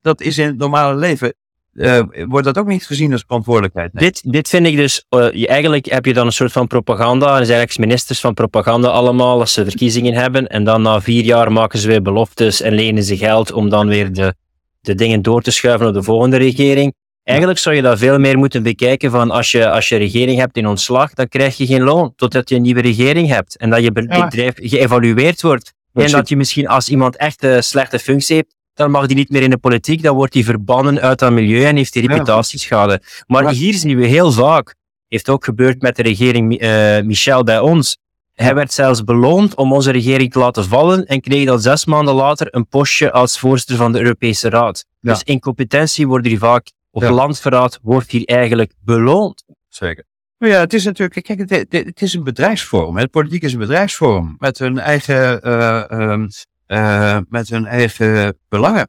[0.00, 1.34] dat is in het normale leven
[1.74, 3.90] uh, wordt dat ook niet gezien als verantwoordelijkheid.
[3.92, 7.26] Dit, dit vind ik dus, uh, eigenlijk heb je dan een soort van propaganda.
[7.26, 10.46] Er zijn eigenlijk ministers van propaganda allemaal als ze verkiezingen hebben.
[10.46, 13.88] En dan na vier jaar maken ze weer beloftes en lenen ze geld om dan
[13.88, 14.34] weer de,
[14.80, 16.94] de dingen door te schuiven op de volgende regering.
[17.22, 20.56] Eigenlijk zou je dat veel meer moeten bekijken van als je, als je regering hebt
[20.56, 23.56] in ontslag, dan krijg je geen loon totdat je een nieuwe regering hebt.
[23.56, 25.72] En dat je bedrijf geëvalueerd wordt.
[25.92, 29.30] En dat je misschien als iemand echt een slechte functie heeft, dan mag die niet
[29.30, 33.00] meer in de politiek, dan wordt hij verbannen uit dat milieu en heeft die reputatieschade.
[33.26, 34.74] Maar hier zien we heel vaak,
[35.08, 37.96] heeft ook gebeurd met de regering uh, Michel bij ons,
[38.34, 42.14] hij werd zelfs beloond om onze regering te laten vallen en kreeg dan zes maanden
[42.14, 44.84] later een postje als voorzitter van de Europese Raad.
[45.00, 49.44] Dus incompetentie wordt hier vaak, of landverraad wordt hier eigenlijk beloond.
[49.68, 50.04] Zeker.
[50.38, 52.96] Maar ja, het is natuurlijk, kijk, het, het is een bedrijfsvorm.
[52.96, 56.26] Het politiek is een bedrijfsvorm met hun eigen uh,
[56.66, 58.88] uh, met hun eigen belangen.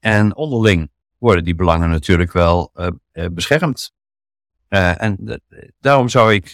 [0.00, 3.92] En onderling worden die belangen natuurlijk wel uh, beschermd.
[4.68, 5.42] Uh, en
[5.80, 6.52] daarom zou ik,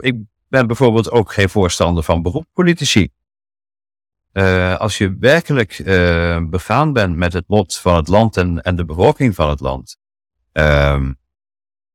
[0.00, 0.16] ik
[0.48, 3.08] ben bijvoorbeeld ook geen voorstander van beroepspolitici.
[4.78, 5.82] als je werkelijk
[6.50, 9.96] begaan bent met het lot van het land en, en de bevolking van het land,
[10.52, 11.12] ehm,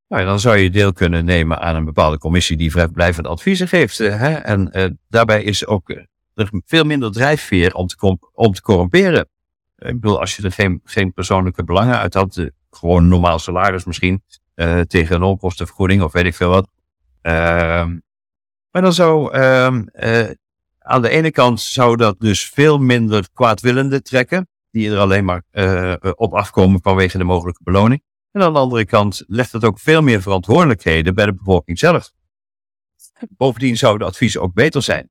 [0.08, 3.98] nou, dan zou je deel kunnen nemen aan een bepaalde commissie die vrijblijvend adviezen geeft.
[3.98, 4.34] Hè?
[4.34, 5.90] En daarbij is ook
[6.34, 9.30] er veel minder drijfveer om te, om te corrumperen.
[9.78, 13.86] Ik bedoel, als je er geen, geen persoonlijke belangen uit had, de, gewoon normaal salaris
[13.86, 14.24] misschien,
[14.56, 16.68] uh, tegen een onkostenvergoeding of weet ik veel wat.
[17.22, 17.34] Uh,
[18.72, 20.30] maar dan zou, uh,
[20.80, 25.44] aan de ene kant zou dat dus veel minder kwaadwillende trekken, die er alleen maar
[26.16, 28.04] op afkomen vanwege de mogelijke beloning.
[28.32, 32.12] En aan de andere kant legt het ook veel meer verantwoordelijkheden bij de bevolking zelf.
[33.38, 35.10] Bovendien zou de advies ook beter zijn.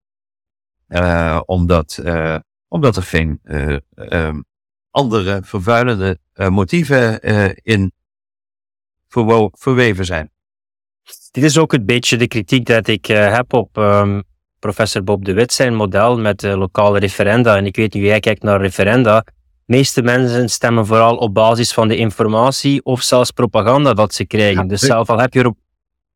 [0.90, 2.36] Uh, omdat, uh,
[2.68, 4.44] omdat er geen uh, um,
[4.90, 7.20] andere vervuilende motieven
[7.62, 7.92] in
[9.52, 10.30] verweven zijn.
[11.30, 14.22] Dit is ook een beetje de kritiek dat ik heb op um,
[14.58, 17.56] professor Bob de Wit zijn model met lokale referenda.
[17.56, 19.20] En ik weet niet hoe jij kijkt naar referenda.
[19.20, 19.32] De
[19.76, 24.62] meeste mensen stemmen vooral op basis van de informatie of zelfs propaganda dat ze krijgen.
[24.62, 25.54] Ja, dus zelf al heb je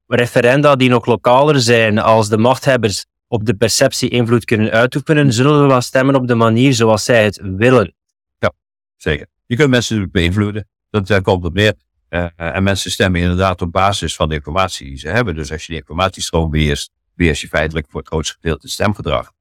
[0.06, 5.60] referenda die nog lokaler zijn als de machthebbers op de perceptie invloed kunnen uitoefenen, zullen
[5.60, 7.94] we wel stemmen op de manier zoals zij het willen.
[8.38, 8.52] Ja,
[8.96, 9.26] zeker.
[9.46, 10.68] Je kunt mensen natuurlijk beïnvloeden.
[10.90, 11.74] Dat, daar komt op neer.
[12.10, 15.34] Uh, en mensen stemmen inderdaad op basis van de informatie die ze hebben.
[15.34, 19.32] Dus als je die informatiestroom beheerst, beheers je feitelijk voor het grootste gedeelte stemgedrag.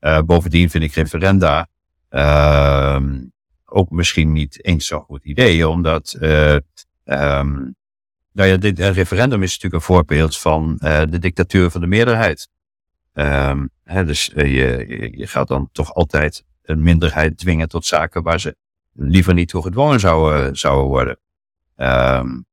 [0.00, 1.68] Uh, bovendien vind ik referenda
[2.10, 3.00] uh,
[3.64, 7.74] ook misschien niet eens zo'n goed idee, omdat um,
[8.32, 12.48] nou ja, dit referendum is natuurlijk een voorbeeld van de dictatuur van de meerderheid.
[13.14, 18.22] Um, hè, dus uh, je, je gaat dan toch altijd een minderheid dwingen tot zaken
[18.22, 18.56] waar ze
[18.92, 21.18] liever niet toe gedwongen zouden, zouden worden.
[21.76, 22.46] Um,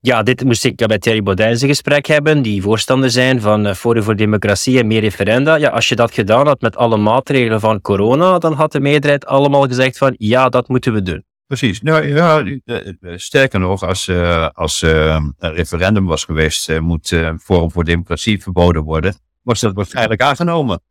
[0.00, 3.74] ja, dit moest ik bij Thierry Baudin een gesprek hebben, die voorstander zijn van uh,
[3.74, 5.54] Forum voor Democratie en meer referenda.
[5.54, 9.26] Ja, als je dat gedaan had met alle maatregelen van corona, dan had de meerderheid
[9.26, 11.24] allemaal gezegd van ja, dat moeten we doen.
[11.46, 11.82] Precies.
[11.82, 14.10] Nou ja, eh, sterker nog, als,
[14.52, 20.20] als uh, een referendum was geweest, moet Forum voor Democratie verboden worden was dat waarschijnlijk
[20.20, 20.82] aangenomen.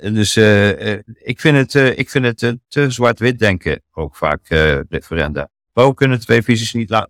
[0.00, 4.48] dus uh, ik vind het, uh, ik vind het te zwart-wit denken, ook vaak
[4.88, 5.48] referenda.
[5.72, 7.06] Waarom kunnen twee visies niet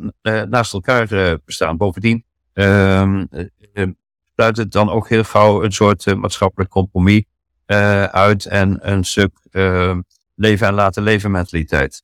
[0.49, 1.77] naast elkaar bestaan?
[1.77, 3.25] Bovendien ehm,
[4.35, 7.25] sluit het dan ook heel gauw een soort maatschappelijk compromis
[8.11, 10.01] uit en een stuk ehm,
[10.35, 12.03] leven en laten leven mentaliteit.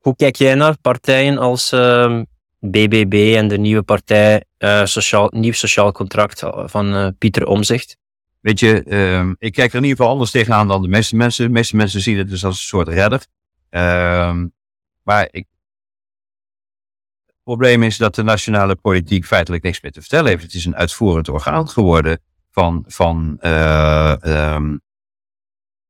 [0.00, 1.70] Hoe kijk jij naar partijen als
[2.60, 7.96] BBB ehm, en de nieuwe partij uh, sociaal, nieuw sociaal contract van uh, Pieter Omzicht?
[8.40, 11.46] Weet je, uh, ik kijk er in ieder geval anders tegenaan dan de meeste mensen.
[11.46, 13.26] De meeste mensen zien het dus als een soort redder.
[13.70, 14.42] Uh,
[15.02, 15.46] maar ik,
[17.26, 20.42] het probleem is dat de nationale politiek feitelijk niks meer te vertellen heeft.
[20.42, 24.80] Het is een uitvoerend orgaan geworden van, van um,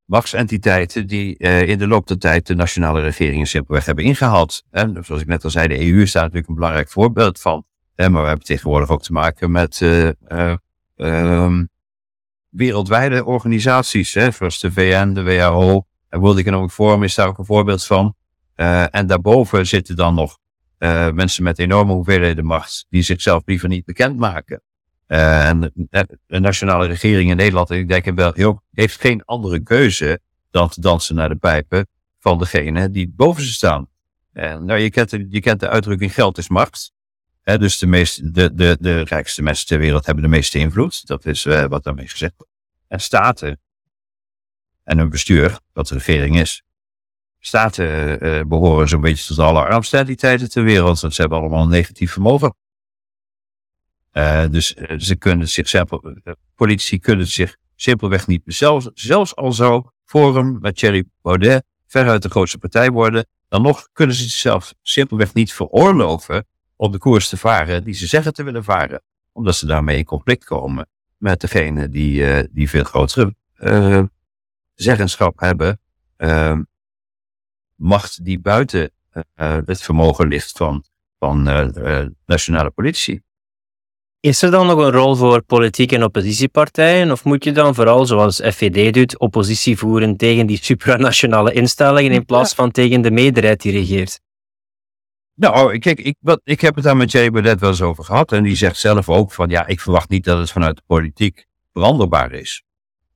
[0.09, 1.37] machtsentiteiten die
[1.67, 4.63] in de loop der tijd de nationale regeringen simpelweg hebben ingehaald.
[4.71, 7.65] En zoals ik net al zei, de EU staat natuurlijk een belangrijk voorbeeld van
[8.07, 10.11] maar we hebben tegenwoordig ook te maken met uh,
[10.97, 11.63] uh,
[12.49, 15.87] wereldwijde organisaties, hè, zoals de VN, de WHO.
[16.09, 18.15] En World Economic Forum is daar ook een voorbeeld van.
[18.91, 20.39] En daarboven zitten dan nog
[21.13, 24.63] mensen met enorme hoeveelheden macht, die zichzelf liever niet bekendmaken.
[25.09, 30.81] En de, nationale regering in Nederland, ik denk wel, heeft geen andere keuze dan te
[30.81, 31.87] dansen naar de pijpen
[32.19, 33.89] van degene die boven ze staan.
[34.33, 36.93] En nou, je kent, de, je kent de uitdrukking geld is macht
[37.57, 41.07] dus de, de, de, de rijkste mensen ter wereld hebben de meeste invloed.
[41.07, 42.53] Dat is uh, wat daarmee gezegd wordt.
[42.89, 43.61] En staten
[44.85, 46.63] en hun bestuur, wat de regering is,
[47.39, 51.69] staten behoren zo'n beetje tot alle armste entiteiten ter wereld, want ze hebben allemaal een
[51.69, 52.55] negatief vermogen.
[54.19, 55.89] Uh, dus ze kunnen zichzelf,
[56.55, 62.29] politici kunnen zich simpelweg niet, zelfs, zelfs al zou Forum met Thierry Baudet veruit de
[62.29, 66.47] grootste partij worden, dan nog kunnen ze zichzelf simpelweg niet veroorloven
[66.77, 69.03] om de koers te varen die ze zeggen te willen varen.
[69.33, 73.35] Omdat ze daarmee in conflict komen met degene die, uh, die veel grotere
[74.75, 75.81] zeggenschap hebben.
[76.17, 76.59] Uh,
[77.75, 78.91] macht die buiten
[79.35, 80.85] het vermogen ligt van,
[81.19, 81.43] van
[82.27, 83.23] nationale politici.
[84.21, 87.11] Is er dan nog een rol voor politiek en oppositiepartijen?
[87.11, 92.25] Of moet je dan vooral, zoals FVD doet, oppositie voeren tegen die supranationale instellingen in
[92.25, 94.21] plaats van tegen de meerderheid die regeert?
[95.35, 98.33] Nou, kijk, ik, wat, ik heb het daar met Jerry Baudet wel eens over gehad.
[98.33, 101.47] En die zegt zelf ook van, ja, ik verwacht niet dat het vanuit de politiek
[101.73, 102.63] veranderbaar is.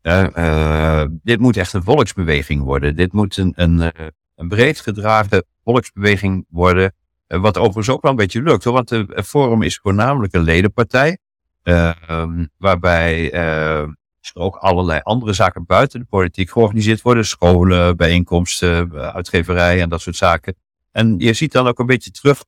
[0.02, 2.96] Uh, dit moet echt een volksbeweging worden.
[2.96, 6.94] Dit moet een, een, eh, een breed gedragen volksbeweging worden.
[7.32, 10.42] Uh, wat overigens ook wel een beetje lukt, hoor, want de Forum is voornamelijk een
[10.42, 11.18] ledenpartij.
[11.62, 13.96] Ehm, waarbij er
[14.34, 17.26] ook allerlei andere zaken buiten de politiek georganiseerd worden.
[17.26, 20.54] Scholen, bijeenkomsten, uitgeverijen en dat soort zaken.
[20.92, 22.44] En je ziet dan ook een beetje terug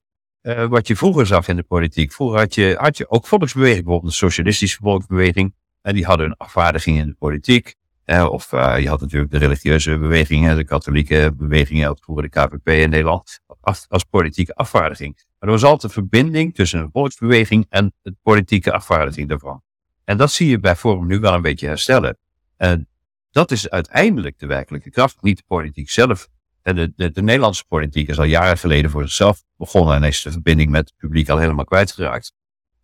[0.69, 2.13] wat je vroeger zag in de politiek.
[2.13, 5.55] Vroeger had je, had je ook volksbeweging, bijvoorbeeld de socialistische volksbeweging.
[5.83, 7.75] En die hadden een afvaardiging in de politiek.
[8.07, 12.91] Of uh, je had natuurlijk de religieuze bewegingen, de katholieke bewegingen, vroeger de KVP in
[12.91, 15.15] Nederland, als, politieke afvaardiging.
[15.15, 19.63] Maar er was altijd een verbinding tussen een volksbeweging en de politieke afvaardiging daarvan.
[20.05, 22.19] En dat zie je bij Forum nu wel een beetje herstellen.
[22.57, 22.89] En
[23.31, 26.29] dat is uiteindelijk de werkelijke kracht, niet de politiek zelf
[26.73, 30.31] de, de, de, Nederlandse politiek is al jaren geleden voor zichzelf begonnen en is de
[30.31, 32.33] verbinding met het publiek al helemaal kwijtgeraakt.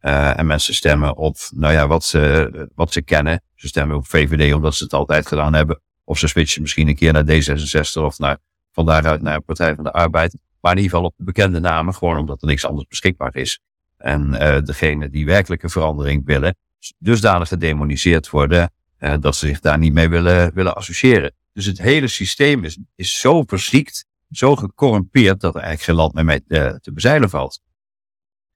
[0.00, 3.42] Uh, en mensen stemmen op, nou ja, wat ze, wat ze kennen.
[3.60, 5.80] Ze stemmen op VVD omdat ze het altijd gedaan hebben.
[6.04, 8.38] Of ze switchen misschien een keer naar D66 of naar,
[8.72, 10.36] van daaruit naar Partij van de Arbeid.
[10.60, 13.60] Maar in ieder geval op de bekende namen, gewoon omdat er niks anders beschikbaar is.
[13.96, 16.56] En uh, degene die werkelijke verandering willen,
[16.98, 21.32] dusdanig gedemoniseerd worden, uh, dat ze zich daar niet mee willen, willen associëren.
[21.52, 26.14] Dus het hele systeem is, is zo verziekt, zo gecorrumpeerd, dat er eigenlijk geen land
[26.14, 27.60] meer mee te, eh, te bezeilen valt.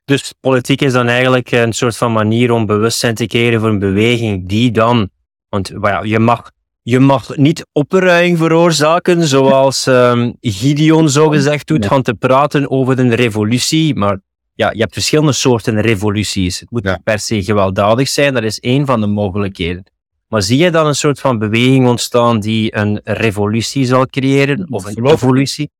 [0.04, 3.78] Dus politiek is dan eigenlijk een soort van manier om bewustzijn te creëren voor een
[3.78, 5.10] beweging die dan,
[5.48, 6.52] want ja, je mag
[6.86, 13.14] je mag niet opruiing veroorzaken, zoals um, Gideon zogezegd doet, van te praten over een
[13.14, 13.94] revolutie.
[13.94, 14.18] Maar
[14.54, 16.60] ja, je hebt verschillende soorten revoluties.
[16.60, 19.84] Het moet niet per se gewelddadig zijn, dat is één van de mogelijkheden.
[20.28, 24.66] Maar zie je dan een soort van beweging ontstaan die een revolutie zal creëren?
[24.70, 25.70] Of een evolutie?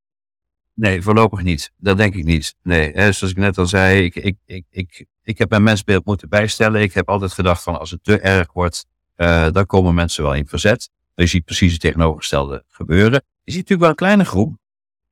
[0.75, 1.73] Nee, voorlopig niet.
[1.77, 2.55] Dat denk ik niet.
[2.63, 6.05] Nee, hè, zoals ik net al zei, ik, ik, ik, ik, ik heb mijn mensbeeld
[6.05, 6.83] moeten bijstellen.
[6.83, 10.35] Ik heb altijd gedacht van als het te erg wordt, uh, dan komen mensen wel
[10.35, 10.91] in verzet.
[11.15, 13.23] Je ziet precies het tegenovergestelde gebeuren.
[13.43, 14.57] Je ziet natuurlijk wel een kleine groep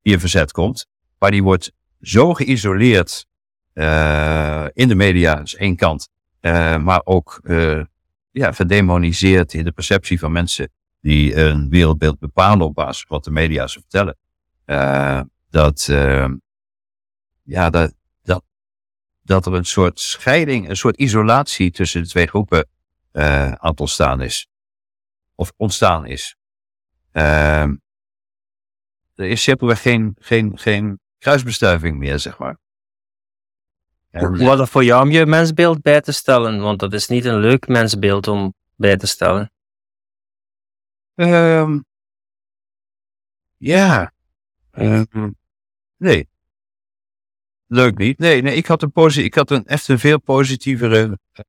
[0.03, 0.87] die in verzet komt,
[1.19, 3.27] maar die wordt zo geïsoleerd
[3.75, 6.09] uh, in de media, dat is één kant,
[6.41, 7.41] uh, maar ook
[8.31, 13.25] ja, verdemoniseerd in de perceptie van mensen die een wereldbeeld bepalen op basis van wat
[13.25, 14.17] de media ze vertellen.
[15.53, 16.28] Dat, uh,
[17.42, 18.44] ja, dat, dat,
[19.22, 22.68] dat er een soort scheiding, een soort isolatie tussen de twee groepen
[23.12, 24.48] uh, aan het ontstaan is.
[25.34, 26.36] Of ontstaan is.
[27.12, 27.78] er
[29.14, 32.59] is simpelweg geen, geen, geen kruisbestuiving meer, zeg maar.
[34.11, 36.61] Hoe was dat voor jou om je mensbeeld bij te stellen?
[36.61, 39.53] Want dat is niet een leuk mensbeeld om bij te stellen.
[41.14, 41.84] Um,
[43.57, 44.12] ja.
[44.72, 45.41] Um,
[46.03, 46.29] nee.
[47.66, 48.18] Leuk niet.
[48.18, 51.45] Nee, nee ik, had een posi ik had een echt een veel positievere eh,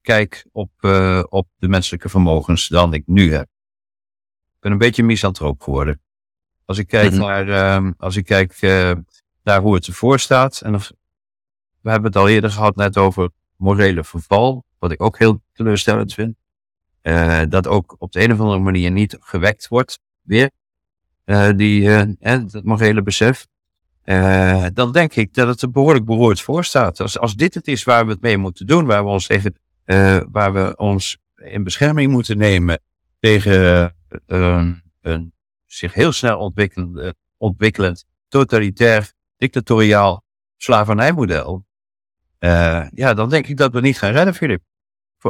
[0.00, 3.42] kijk op, uh, op de menselijke vermogens dan ik nu heb.
[4.54, 6.00] Ik ben een beetje misantroop geworden.
[6.64, 7.26] Als ik kijk mm -hmm.
[7.26, 8.92] naar, um, als ik kijk uh,
[9.42, 10.72] naar hoe het ervoor staat en
[11.80, 16.14] we hebben het al eerder gehad net over morele verval, wat ik ook heel teleurstellend
[16.14, 16.36] vind.
[17.50, 20.50] Dat ook op de een of andere manier niet gewekt wordt, weer,
[21.56, 23.46] die, uh, dat morele besef.
[24.74, 27.00] Dan denk ik dat het er behoorlijk beroerd voor staat.
[27.00, 29.54] Als, als dit het is waar we het mee moeten doen, waar we ons tegen,
[30.30, 32.80] waar we ons in bescherming moeten nemen
[33.20, 33.94] tegen
[34.26, 35.32] een
[35.66, 40.24] zich heel snel ontwikkelend, ontwikkelend totalitair, dictatoriaal
[40.56, 41.64] slavernijmodel,
[42.44, 44.62] uh, ja, dan denk ik dat we niet gaan redden, Filip.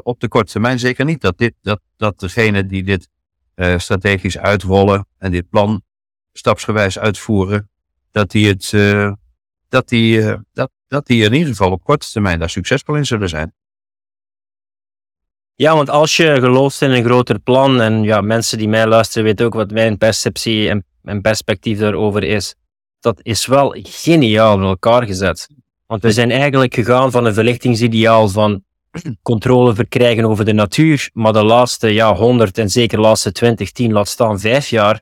[0.02, 1.20] Op de korte termijn zeker niet.
[1.20, 3.08] Dat, dit, dat, dat degene die dit
[3.54, 5.82] uh, strategisch uitrollen en dit plan
[6.32, 7.70] stapsgewijs uitvoeren,
[8.14, 9.12] dat die het, uh,
[9.68, 13.28] dat die, dat, dat die in ieder geval op korte termijn daar succesvol in zullen
[13.28, 13.54] zijn.
[15.54, 19.24] Ja, want als je gelooft in een groter plan, en ja, mensen die mij luisteren
[19.24, 22.54] weten ook wat mijn perceptie en, en perspectief daarover is,
[23.00, 25.48] dat is wel geniaal in elkaar gezet.
[25.86, 28.64] Want we zijn eigenlijk gegaan van een verlichtingsideaal van
[29.22, 33.70] controle verkrijgen over de natuur, maar de laatste ja, 100 en zeker de laatste 20,
[33.70, 35.00] 10, laat staan 5 jaar,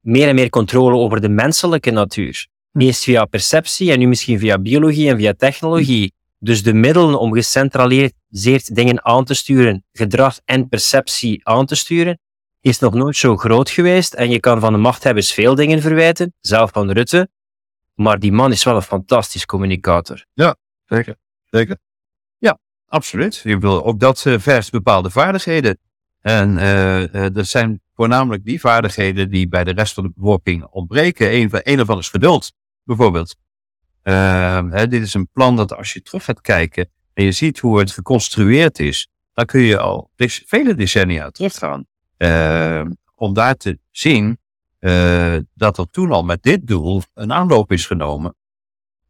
[0.00, 2.46] meer en meer controle over de menselijke natuur.
[2.72, 6.14] Eerst via perceptie en nu misschien via biologie en via technologie.
[6.38, 12.18] Dus de middelen om gecentraliseerd dingen aan te sturen, gedrag en perceptie aan te sturen,
[12.60, 14.14] is nog nooit zo groot geweest.
[14.14, 17.28] En je kan van de machthebbers veel dingen verwijten, zelf van Rutte.
[17.94, 20.24] Maar die man is wel een fantastisch communicator.
[20.34, 21.16] Ja, zeker.
[21.44, 21.78] Zeker.
[22.38, 23.36] Ja, absoluut.
[23.36, 25.78] Je wil, ook dat uh, vergt bepaalde vaardigheden.
[26.20, 30.64] En uh, uh, dat zijn voornamelijk die vaardigheden die bij de rest van de bevolking
[30.64, 31.34] ontbreken.
[31.34, 32.52] Een, een ervan is geduld,
[32.84, 33.36] bijvoorbeeld.
[34.04, 37.58] Uh, hè, dit is een plan dat als je terug gaat kijken en je ziet
[37.58, 41.86] hoe het geconstrueerd is, dan kun je al vele decennia teruggaan.
[42.18, 42.82] Uh,
[43.14, 44.38] om daar te zien
[44.80, 48.34] uh, dat er toen al met dit doel een aanloop is genomen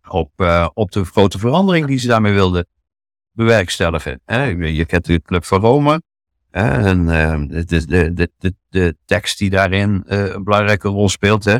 [0.08, 0.30] op,
[0.74, 2.66] op de grote verandering die ze daarmee wilden
[3.32, 4.20] bewerkstelligen.
[4.24, 4.44] Hè.
[4.44, 6.02] Je kent de Club van Rome.
[6.50, 7.06] En
[7.48, 11.44] de, de, de, de, tekst die daarin een belangrijke rol speelt.
[11.44, 11.58] Hè.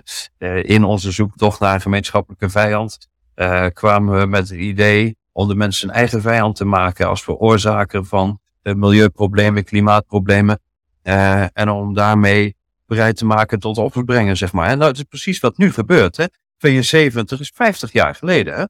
[0.61, 5.55] in onze zoektocht naar een gemeenschappelijke vijand uh, kwamen we met het idee om de
[5.55, 10.61] mensen een eigen vijand te maken als veroorzaker van milieuproblemen, klimaatproblemen.
[11.03, 12.57] En om daarmee
[12.87, 14.69] bereid te maken tot offerbrengen, zeg maar.
[14.69, 16.17] En dat is precies wat nu gebeurt.
[16.17, 16.25] Hè?
[16.57, 18.55] 72 is 50 jaar geleden.
[18.55, 18.65] Hè?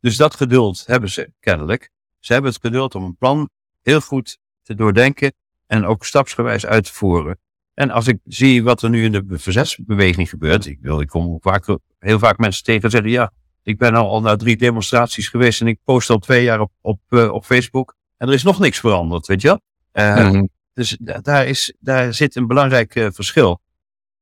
[0.00, 1.90] Dus dat geduld hebben ze kennelijk.
[2.18, 3.48] Ze hebben het geduld om een plan
[3.82, 5.32] heel goed te doordenken
[5.66, 7.38] en ook stapsgewijs uit te voeren.
[7.74, 11.38] En als ik zie wat er nu in de verzetsbeweging gebeurt, ik, wil, ik kom
[11.40, 13.32] vaak, heel vaak mensen tegen en zeggen, ja,
[13.62, 16.72] ik ben al, al naar drie demonstraties geweest en ik post al twee jaar op,
[16.80, 17.96] op, uh, op Facebook.
[18.16, 19.60] En er is nog niks veranderd, weet je wel?
[19.92, 20.48] Uh, mm-hmm.
[20.74, 23.60] Dus daar, is, daar zit een belangrijk uh, verschil.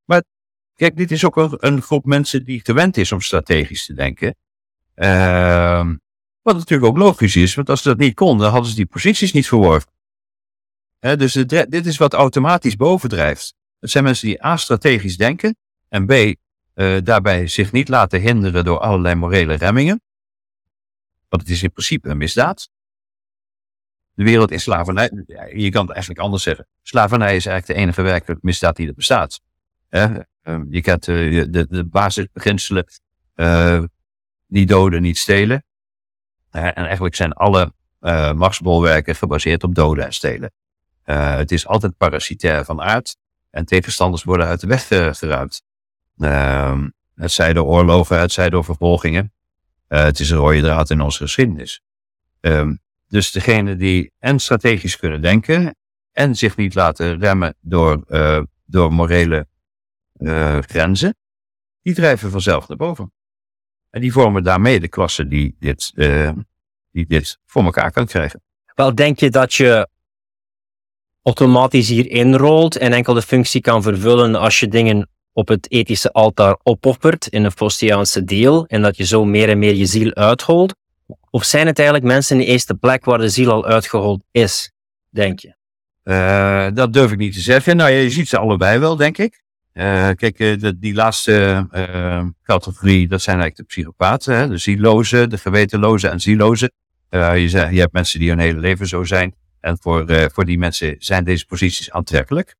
[0.05, 0.23] Maar
[0.74, 4.36] kijk, dit is ook een, een, groep mensen die gewend is om strategisch te denken.
[4.94, 5.97] Ehm,
[6.43, 9.32] wat natuurlijk ook logisch is, want als ze dat niet konden, hadden ze die posities
[9.32, 9.90] niet verworven.
[11.03, 13.55] Dus dit is wat automatisch bovendrijft.
[13.79, 15.57] Het zijn mensen die A, strategisch denken
[15.89, 20.03] en B, uh, daarbij zich niet laten hinderen door allerlei morele remmingen.
[21.29, 22.70] Want het is in principe een misdaad.
[24.15, 25.11] De wereld in slavernij,
[25.55, 26.66] je kan het eigenlijk anders zeggen.
[26.83, 29.41] Slavernij is eigenlijk de enige werkelijke misdaad die er bestaat.
[29.91, 30.16] Uh,
[30.70, 32.87] je kent uh, de, de basisbeginselen,
[33.35, 33.83] uh,
[34.47, 35.65] niet doden, niet stelen.
[36.51, 37.73] en eigenlijk zijn alle
[38.35, 40.53] machtsbolwerken gebaseerd op doden en stelen.
[41.05, 43.16] Het is altijd parasitair van aard
[43.51, 44.87] en tegenstanders worden uit de weg
[45.19, 45.62] geruimd.
[46.16, 46.83] Uh,
[47.15, 49.33] het zij door oorlogen, het zij door vervolgingen.
[49.89, 51.81] Uh, het is een rode draad in onze geschiedenis.
[52.41, 55.77] Um, dus degene die en strategisch kunnen denken
[56.12, 58.05] en zich niet laten remmen door,
[58.65, 59.47] door morele
[60.61, 61.16] grenzen,
[61.83, 63.12] die drijven vanzelf naar boven.
[63.91, 65.93] En die vormen daarmee de klasse die dit,
[66.91, 68.43] die dit voor elkaar kan krijgen.
[68.74, 69.89] Wel, denk je dat je
[71.23, 76.12] automatisch hier inrolt en enkel de functie kan vervullen als je dingen op het ethische
[76.12, 80.15] altaar opoffert in een Faustiaanse deal en dat je zo meer en meer je ziel
[80.15, 80.74] uitholt?
[81.31, 84.73] Of zijn het eigenlijk mensen in de eerste plek waar de ziel al uitgehold is,
[85.11, 85.55] denk je?
[86.05, 87.77] Uh, dat durf ik niet te zeggen.
[87.77, 89.43] Nou, je ziet ze allebei wel, denk ik.
[89.74, 91.66] Uh, kijk, de, die laatste
[92.43, 94.36] categorie, dat zijn eigenlijk de psychopaten.
[94.36, 94.49] Hè?
[94.49, 96.73] De zielozen, de gewetenlozen en zielozen.
[97.11, 99.35] je, je hebt mensen die hun hele leven zo zijn.
[99.62, 102.56] En voor, voor die mensen zijn deze posities aantrekkelijk.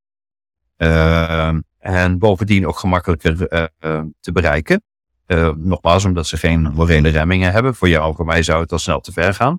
[1.83, 4.83] En bovendien ook gemakkelijker uh, uh, te bereiken.
[5.27, 7.75] Uh, nogmaals, omdat ze geen morele remmingen hebben.
[7.75, 9.59] Voor jou, voor mij zou het al snel te ver gaan.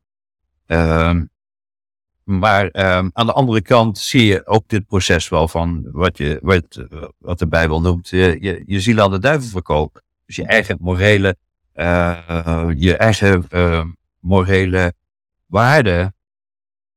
[0.65, 1.25] Ehm,
[2.23, 6.39] maar ehm, aan de andere kant zie je ook dit proces wel van wat, je,
[6.41, 6.85] wat,
[7.17, 8.09] wat de Bijbel noemt.
[8.09, 10.03] Je, je, je ziel aan de duivel verkopen.
[10.25, 11.35] Dus je eigen morele,
[12.75, 13.47] je eigen
[14.19, 14.93] morele
[15.45, 16.12] waarde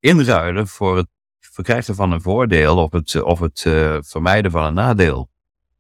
[0.07, 1.09] inruilen voor het
[1.39, 5.29] verkrijgen van een voordeel of het, of het uh, vermijden van een nadeel.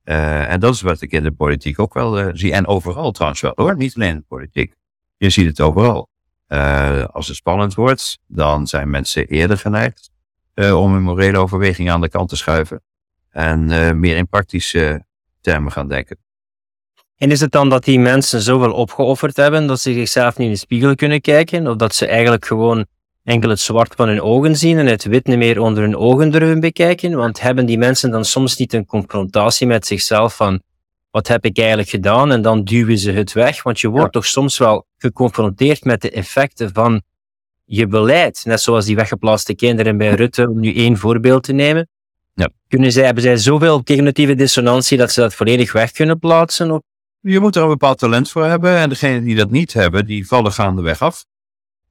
[0.04, 2.52] Uh, en dat is wat ik in de politiek ook wel uh, zie.
[2.52, 4.74] En overal trouwens wel hoor, niet alleen in de politiek.
[5.16, 6.08] Je ziet het overal.
[7.10, 10.10] als het spannend wordt, dan zijn mensen eerder geneigd
[10.54, 12.82] om een morele overweging aan de kant te schuiven.
[13.30, 13.66] En
[14.00, 15.04] meer in praktische
[15.40, 16.18] termen gaan denken.
[17.16, 20.52] En is het dan dat die mensen zoveel opgeofferd hebben dat ze zichzelf niet in
[20.52, 21.66] de spiegel kunnen kijken?
[21.66, 22.86] Of dat ze eigenlijk gewoon
[23.26, 26.30] enkel het zwart van hun ogen zien en het wit niet meer onder hun ogen
[26.30, 27.16] durven bekijken?
[27.16, 30.62] Want hebben die mensen dan soms niet een confrontatie met zichzelf van
[31.10, 32.32] wat heb ik eigenlijk gedaan?
[32.32, 36.10] En dan duwen ze het weg, want je wordt toch soms wel geconfronteerd met de
[36.10, 37.02] effecten van
[37.64, 38.42] je beleid.
[38.44, 41.88] Net zoals die weggeplaatste kinderen bij Rutte, om nu één voorbeeld te nemen.
[42.34, 42.48] Ja.
[42.68, 46.70] Kunnen zij, hebben zij zoveel cognitieve dissonantie dat ze dat volledig weg kunnen plaatsen?
[46.70, 46.80] Of?
[47.20, 48.76] Je moet er een bepaald talent voor hebben.
[48.76, 51.24] En degenen die dat niet hebben, die vallen gaandeweg af.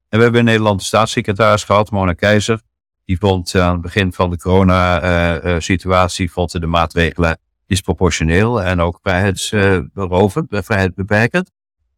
[0.10, 2.62] En we hebben in Nederland de staatssecretaris gehad, Mona Keizer.
[3.06, 10.48] Die vond aan het begin van de corona-situatie vond de maatregelen disproportioneel en ook vrijheidsberovend,
[10.50, 11.52] vrijheidsbeperkend.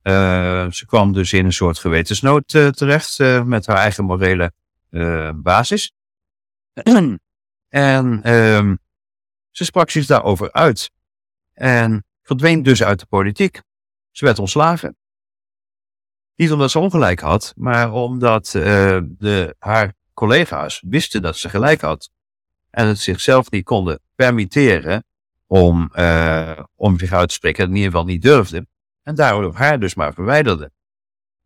[0.04, 0.14] Uh,
[0.70, 4.52] ze kwam dus in een soort gewetensnood terecht met haar eigen morele
[5.36, 5.92] basis.
[7.70, 8.80] en um,
[9.52, 10.92] ze sprak zich daarover uit.
[11.54, 13.62] En verdween dus uit de politiek.
[14.12, 14.98] Ze werd ontslagen.
[16.38, 22.10] Niet omdat ze ongelijk had, maar omdat de, haar collega's wisten dat ze gelijk had.
[22.70, 25.04] En het zichzelf niet konden permitteren
[25.48, 25.92] om,
[26.76, 27.64] om zich uit te spreken.
[27.64, 28.68] En in ieder geval niet durfde.
[29.04, 30.72] En daardoor haar dus maar verwijderde.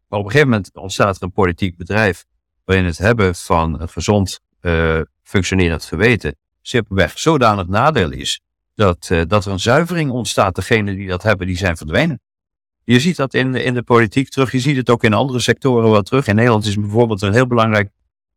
[0.08, 2.26] Maar op een gegeven moment ontstaat er een politiek bedrijf
[2.66, 8.42] waarin het hebben van een gezond uh, functionerend geweten simpelweg zodanig nadeel is
[8.76, 10.56] dat, dat er een zuivering ontstaat.
[10.56, 12.22] Degenen die dat hebben, die zijn verdwenen.
[12.84, 15.92] Je ziet dat in, in de politiek terug, je ziet het ook in andere sectoren
[15.92, 16.28] wel terug.
[16.28, 17.90] In Nederland is bijvoorbeeld een heel belangrijk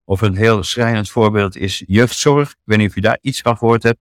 [0.04, 2.50] of een heel schrijnend voorbeeld is jeugdzorg.
[2.50, 3.98] Ik weet niet of je daar iets van gehoord hebt.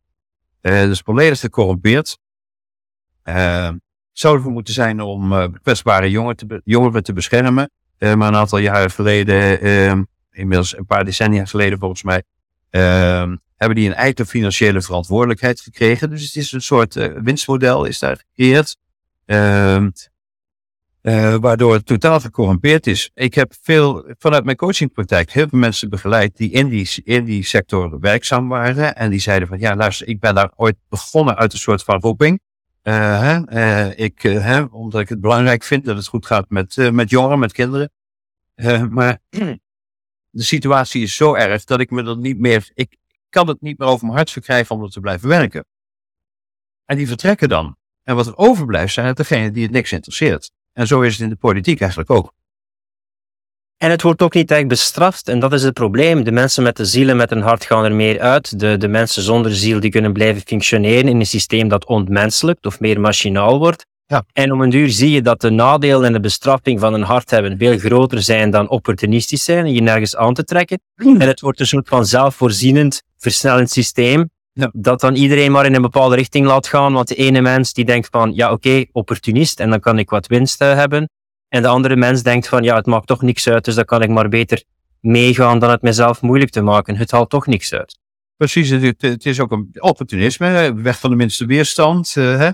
[0.61, 2.17] Uh, dat is volledig gecorrumpeerd.
[3.23, 3.69] Uh,
[4.11, 7.71] zou ervoor moeten zijn om uh, kwetsbare jongeren te, jongeren te beschermen.
[7.99, 10.01] Maar een aantal jaren geleden, uh,
[10.31, 12.23] inmiddels een paar decennia geleden volgens mij,
[12.69, 16.09] ehm, hebben die een eigen financiële verantwoordelijkheid gekregen.
[16.09, 18.77] Dus het is een soort eh, winstmodel is daar gecreëerd.
[21.03, 23.11] Ehm, waardoor het totaal gecorrumpeerd is.
[23.13, 27.43] Ik heb veel, vanuit mijn coachingpraktijk, heel veel mensen begeleid die in die, in die
[27.43, 28.95] sector werkzaam waren.
[28.95, 31.99] En die zeiden van, ja luister, ik ben daar ooit begonnen uit een soort van
[31.99, 32.39] roeping.
[32.81, 37.39] Hè, uh, ik, omdat ik het belangrijk vind dat het goed gaat met, met jongeren,
[37.39, 37.91] met kinderen.
[38.89, 39.19] maar
[40.30, 42.97] de situatie is zo erg dat ik me dat niet meer, ik
[43.30, 45.65] kan het niet meer over mijn hart verkrijgen om er te blijven werken.
[46.85, 47.77] En die vertrekken dan.
[48.03, 50.51] En wat er overblijft zijn het degenen die het niks interesseert.
[50.73, 52.33] En zo is het in de politiek eigenlijk ook.
[53.77, 55.27] En het wordt ook niet echt bestraft.
[55.27, 56.23] En dat is het probleem.
[56.23, 58.59] De mensen met de ziel en met een hart gaan er meer uit.
[58.59, 62.79] De, de mensen zonder ziel die kunnen blijven functioneren in een systeem dat ontmenselijkt of
[62.79, 63.85] meer machinaal wordt.
[64.05, 64.25] Ja.
[64.33, 67.29] En om een duur zie je dat de nadelen en de bestraffing van een hart
[67.29, 70.81] hebben veel groter zijn dan opportunistisch zijn en je nergens aan te trekken.
[70.95, 74.29] En het wordt een soort van zelfvoorzienend, versnellend systeem.
[74.53, 74.71] Ja.
[74.73, 76.93] Dat dan iedereen maar in een bepaalde richting laat gaan.
[76.93, 80.09] Want de ene mens die denkt van, ja oké, okay, opportunist en dan kan ik
[80.09, 81.09] wat winst uh, hebben.
[81.49, 84.01] En de andere mens denkt van, ja, het maakt toch niks uit, dus dan kan
[84.01, 84.63] ik maar beter
[84.99, 86.95] meegaan dan het mezelf moeilijk te maken.
[86.95, 87.99] Het haalt toch niks uit.
[88.38, 92.15] Precies, het, het is ook een opportunisme, weg van de minste weerstand.
[92.17, 92.49] Uh, hè?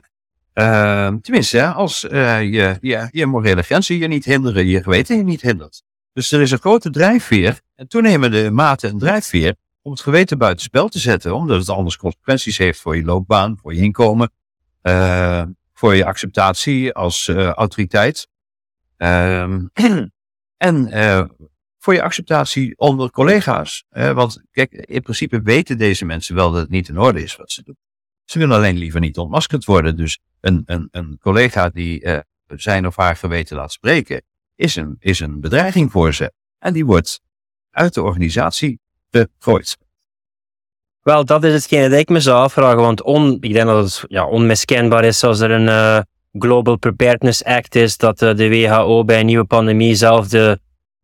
[0.54, 5.24] Uh, tenminste, als uh, je, je, je morele grenzen je niet hinderen, je geweten je
[5.24, 5.84] niet hindert.
[6.14, 10.88] Dus er is een grote drijfveer, en toenemende mate een drijfveer, om het geweten buitenspel
[10.88, 14.32] te zetten, omdat het anders consequenties heeft voor je loopbaan, voor je inkomen,
[14.84, 15.44] uh,
[15.74, 18.28] voor je acceptatie als autoriteit.
[18.98, 19.70] Um,
[20.58, 21.26] en uh,
[21.78, 23.86] voor je acceptatie onder collega's.
[23.90, 27.52] Want kijk, in principe weten deze mensen wel dat het niet in orde is wat
[27.52, 27.78] ze doen.
[28.26, 29.96] Ze willen alleen liever niet ontmaskerd worden.
[29.96, 34.24] Dus een, een, een collega die zijn of haar geweten laat spreken,
[34.56, 36.34] is een, is een bedreiging voor ze.
[36.60, 37.22] En die wordt
[37.70, 38.80] uit de organisatie
[39.12, 39.78] gegooid.
[41.02, 42.82] Wel, dat is hetgene dat ik me zou afvragen.
[42.82, 47.76] Want on, ik denk dat het ja, onmiskenbaar is als er een Global Preparedness Act
[47.76, 50.60] is, dat de WHO bij een nieuwe pandemie zelf de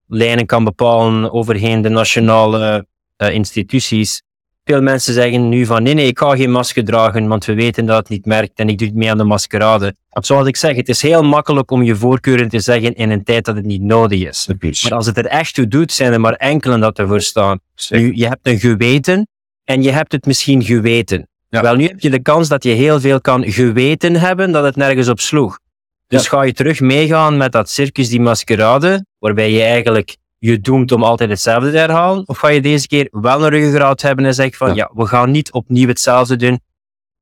[0.07, 2.87] lijnen kan bepalen overheen de nationale
[3.17, 4.21] uh, instituties.
[4.67, 7.85] Veel mensen zeggen nu van nee, nee, ik ga geen masker dragen, want we weten
[7.85, 9.95] dat het niet merkt en ik doe het mee aan de maskerade.
[10.09, 13.45] Zoals ik zeg, het is heel makkelijk om je voorkeuren te zeggen in een tijd
[13.45, 14.47] dat het niet nodig is.
[14.83, 17.59] Maar als het er echt toe doet, zijn er maar enkelen dat ervoor staan.
[17.89, 19.27] Nu, je hebt een geweten
[19.63, 21.27] en je hebt het misschien geweten.
[21.49, 21.61] Ja.
[21.61, 24.75] Wel, nu heb je de kans dat je heel veel kan geweten hebben dat het
[24.75, 25.59] nergens op sloeg.
[26.07, 26.29] Dus ja.
[26.29, 31.03] ga je terug meegaan met dat circus, die maskerade, waarbij je eigenlijk je doemt om
[31.03, 32.27] altijd hetzelfde te herhalen?
[32.27, 34.75] Of ga je deze keer wel een ruggengraat hebben en zeggen van, ja.
[34.75, 36.59] ja, we gaan niet opnieuw hetzelfde doen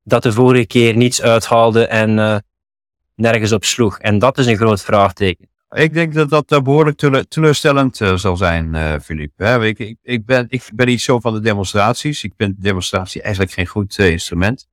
[0.04, 2.36] dat de vorige keer niets uithaalde en uh,
[3.16, 4.00] nergens op sloeg?
[4.00, 5.48] En dat is een groot vraagteken.
[5.70, 9.68] Ik denk dat dat behoorlijk tele teleurstellend uh, zal zijn, uh, Philippe.
[9.68, 12.24] Ik, ik, ik, ben, ik ben niet zo van de demonstraties.
[12.24, 14.68] Ik vind demonstratie eigenlijk geen goed instrument.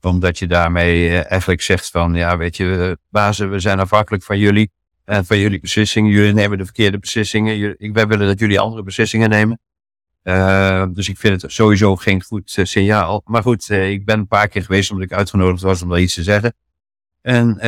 [0.00, 4.70] Omdat je daarmee eigenlijk zegt van, ja, weet je, bazen, we zijn afhankelijk van jullie.
[5.10, 6.10] En van jullie beslissingen.
[6.10, 7.56] Jullie nemen de verkeerde beslissingen.
[7.56, 9.60] Jullie, wij willen dat jullie andere beslissingen nemen.
[10.94, 13.22] dus ik vind het sowieso geen goed signaal.
[13.24, 16.14] Maar goed, ik ben een paar keer geweest omdat ik uitgenodigd was om daar iets
[16.14, 16.54] te zeggen.
[17.22, 17.58] En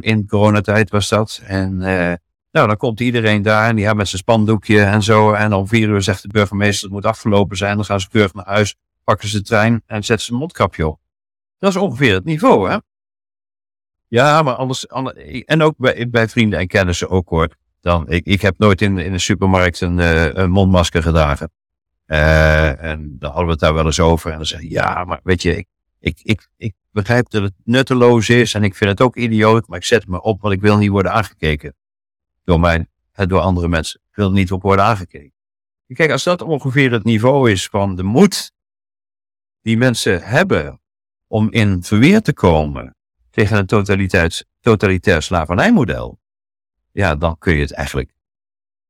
[0.00, 1.40] in coronatijd was dat.
[1.44, 5.32] En Nou, dan komt iedereen daar en die hebben met zijn spandoekje en zo.
[5.32, 7.76] En om vier uur zegt de burgemeester, het moet afgelopen zijn.
[7.76, 10.86] Dan gaan ze keurig naar huis, pakken ze de trein en zetten ze een mondkapje
[10.86, 11.00] op.
[11.58, 12.76] Dat is ongeveer het niveau, hè?
[14.12, 14.86] Ja, maar anders,
[15.44, 17.48] en ook bij, bij vrienden en kennissen ook hoor.
[17.80, 21.50] Dan, ik, ik heb nooit in, in de supermarkt een, uh, een mondmasker gedragen.
[22.06, 24.30] Uh, en dan hadden we het daar wel eens over.
[24.32, 25.66] En dan je, ja, maar weet je, ik,
[26.00, 28.54] ik, ik, ik begrijp dat het nutteloos is.
[28.54, 29.68] En ik vind het ook idioot.
[29.68, 31.74] Maar ik zet me op, want ik wil niet worden aangekeken.
[32.44, 34.00] Door mij, door andere mensen.
[34.10, 35.32] Ik wil niet op worden aangekeken.
[35.86, 38.52] Kijk, als dat ongeveer het niveau is van de moed
[39.62, 40.80] die mensen hebben
[41.26, 42.96] om in verweer te komen
[43.32, 43.66] tegen een
[44.60, 46.20] totalitair, slavernijmodel,
[46.90, 48.12] ja, dan kun je het eigenlijk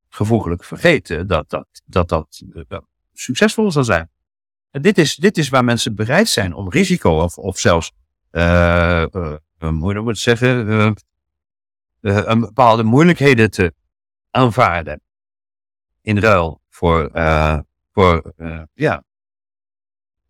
[0.09, 2.79] gevoeglijk vergeten dat dat, dat, dat, eh,
[3.13, 4.11] succesvol zal zijn.
[4.71, 7.93] En dit is, dit is waar mensen bereid zijn om risico of, of zelfs,
[8.33, 10.69] uh, uh, hoe moet het zeggen,
[12.01, 13.75] een bepaalde moeilijkheden te
[14.31, 15.01] aanvaarden
[16.01, 17.11] in ruil voor,
[17.93, 18.33] voor,
[18.75, 19.05] ja,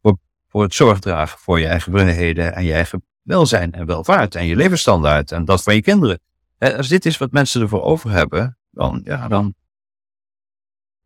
[0.02, 0.18] voor,
[0.48, 4.56] voor het zorgdragen voor je eigen vrijheden en je eigen welzijn en welvaart en je
[4.56, 6.20] levensstandaard en dat van je kinderen.
[6.58, 9.54] Als dit is wat mensen ervoor over hebben, dan, ja, dan,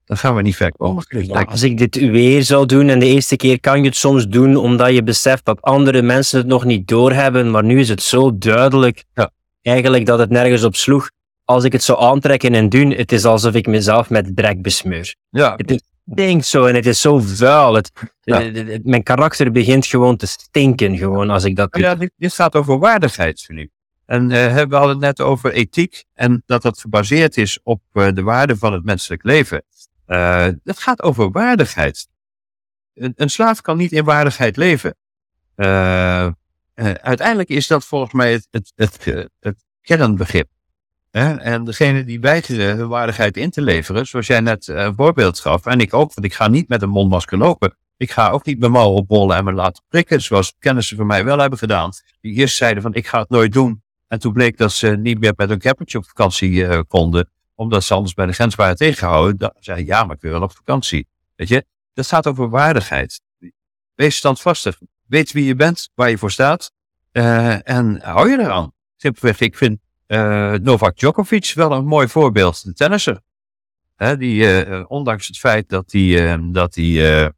[0.05, 1.05] dan gaan we niet ver komen.
[1.47, 4.57] als ik dit weer zou doen en de eerste keer kan je het soms doen
[4.57, 8.39] omdat je beseft dat andere mensen het nog niet doorhebben, maar nu is het zo
[8.39, 9.31] duidelijk ja.
[9.63, 11.11] eigenlijk dat het nergens op sloeg.
[11.45, 15.15] Als ik het zou aantrekken en doen, het is alsof ik mezelf met drek besmeur.
[15.31, 15.55] Ja.
[15.57, 15.81] Het is
[16.15, 17.75] denk zo en het is zo vuil.
[17.75, 17.91] Het,
[18.83, 21.83] mijn karakter begint gewoon te stinken gewoon als ik dat doe.
[21.83, 23.71] Ja, dit, dit gaat over waardigheid, vind ik.
[24.07, 28.09] En uh, we hadden het net over ethiek en dat dat gebaseerd is op uh,
[28.13, 29.63] de waarde van het menselijk leven.
[30.07, 32.09] Uh, het gaat over waardigheid.
[32.95, 34.97] Een, een, slaaf kan niet in waardigheid leven.
[37.01, 40.49] uiteindelijk is dat volgens mij het, het, het, het kernbegrip.
[41.17, 45.67] En degene die weigeren hun waardigheid in te leveren, zoals jij net een voorbeeld gaf,
[45.67, 47.77] en ik ook, want ik ga niet met een mondmasker lopen.
[47.97, 51.25] Ik ga ook niet mijn mouw oprollen en me laten prikken, zoals kennissen van mij
[51.25, 51.91] wel hebben gedaan.
[52.21, 53.83] Die eerst zeiden van ik ga het nooit doen.
[54.09, 57.85] En toen bleek dat ze niet meer met een cappertje op vakantie uh, konden, omdat
[57.85, 59.37] ze anders bij de grens waren tegengehouden.
[59.37, 61.09] Dan zei ja, maar ik wil wel op vakantie.
[61.37, 63.21] Weet je, dat gaat over waardigheid.
[63.95, 64.79] Wees standvastig.
[65.07, 66.73] Weet wie je bent, waar je voor staat.
[67.13, 68.73] Uh, en hou je eraan.
[68.97, 72.65] Simpelweg, ik vind uh, Novak Djokovic wel een mooi voorbeeld.
[72.65, 73.21] De tennisser.
[73.97, 77.33] Hè, die, ondanks het feit dat hij, dat hij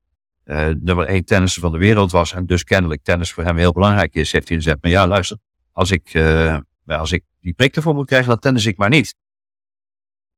[0.80, 2.32] nummer één tennisser van de wereld was.
[2.32, 4.32] En dus kennelijk tennis voor hem heel belangrijk is.
[4.32, 5.38] Heeft hij gezegd, maar ja, luister
[5.78, 9.14] als ik, uh, als ik die prik ervoor moet krijgen, dan tennis ik maar niet.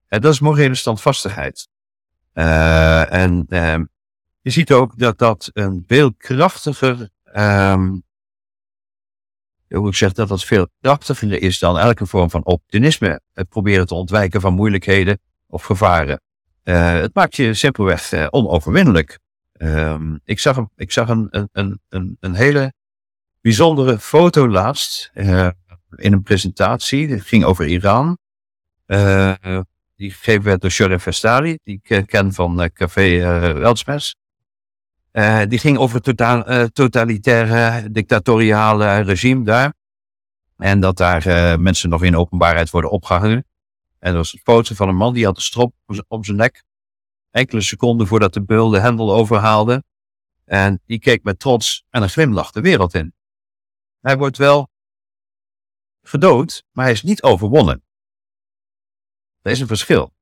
[0.09, 1.69] En dat is morele standvastigheid.
[2.35, 3.78] Uh, en uh,
[4.40, 8.02] je ziet ook dat dat een veel krachtiger, um,
[9.78, 13.20] hoe ik zeg, dat dat veel krachtiger is dan elke vorm van optimisme.
[13.32, 16.20] Het proberen te ontwijken van moeilijkheden of gevaren.
[16.62, 19.18] het maakt je simpelweg onoverwinnelijk.
[19.52, 22.72] Um, ik zag, ik zag een, een, een, een hele
[23.40, 25.48] bijzondere foto laatst uh,
[25.97, 27.09] in een presentatie.
[27.09, 28.18] Het ging over Iran.
[29.97, 33.22] Die gegeven werd door Shoref Vestali, die ik ken van Café
[35.12, 35.48] Weltsmes.
[35.48, 39.74] die ging over het totaal, totalitaire, dictatoriale regime daar.
[40.56, 43.44] En dat daar mensen nog in openbaarheid worden opgehangen.
[43.98, 45.74] En er was een foto van een man die had een strop
[46.08, 46.64] om zijn nek.
[47.30, 49.84] Enkele seconden voordat de beul de hendel overhaalde.
[50.44, 53.14] En die keek met trots en een glimlach de wereld in.
[54.00, 54.68] Hij wordt wel
[56.02, 57.82] gedood, maar hij is niet overwonnen.
[59.42, 60.12] Dat is een verschil.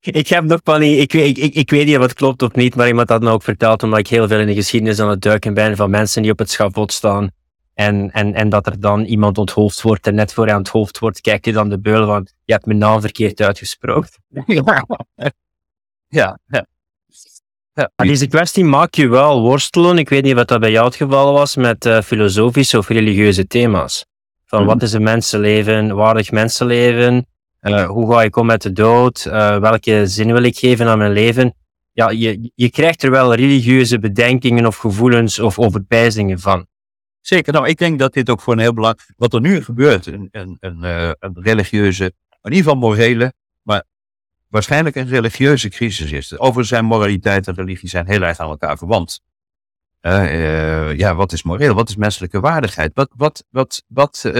[0.00, 2.74] Ik heb nog van ik, ik, ik, ik weet niet of het klopt of niet,
[2.74, 5.22] maar iemand had me ook verteld, omdat ik heel veel in de geschiedenis aan het
[5.22, 7.30] duiken ben van mensen die op het schavot staan.
[7.74, 11.20] En, en, en dat er dan iemand onthoofd wordt en net voor hij onthoofd wordt,
[11.20, 14.10] kijkt hij dan de beul van, je hebt mijn naam verkeerd uitgesproken.
[16.10, 16.66] Ja, ja.
[17.78, 17.90] Ja.
[17.96, 19.98] Deze kwestie maakt je wel worstelen.
[19.98, 23.46] Ik weet niet wat dat bij jou het geval was met uh, filosofische of religieuze
[23.46, 24.06] thema's.
[24.44, 24.84] Van wat mhm.
[24.84, 27.26] is een mensenleven, waardig mensenleven,
[27.86, 31.12] hoe ga ik om met de dood, uh, welke zin wil ik geven aan mijn
[31.12, 31.54] leven.
[31.92, 36.66] Ja, je, je krijgt er wel religieuze bedenkingen of gevoelens of overpijzingen van.
[37.20, 40.06] Zeker, nou ik denk dat dit ook voor een heel belangrijk, wat er nu gebeurt,
[40.06, 40.82] een, een, een,
[41.18, 42.12] een religieuze, in
[42.42, 43.32] ieder geval morele,
[43.62, 43.84] maar
[44.48, 46.38] waarschijnlijk een religieuze crisis is.
[46.38, 49.20] Overigens zijn moraliteit en religie zijn heel erg aan elkaar verwant.
[50.96, 51.74] Ja, wat is moreel?
[51.74, 52.90] Wat is menselijke waardigheid?
[52.94, 54.30] Wat, wat, wat, wat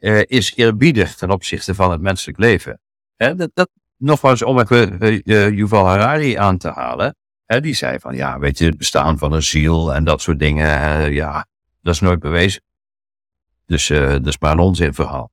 [0.00, 2.80] uh, is eerbiedig ten opzichte van het menselijk leven?
[3.16, 5.22] dat, dat, nogmaals, om even
[5.54, 7.16] Yuval Harari aan te halen.
[7.46, 11.12] die zei van, ja, weet je, het bestaan van een ziel en dat soort dingen,
[11.12, 11.46] ja,
[11.82, 12.62] dat is nooit bewezen.
[13.66, 15.30] Dus dat is maar een onzinverhaal.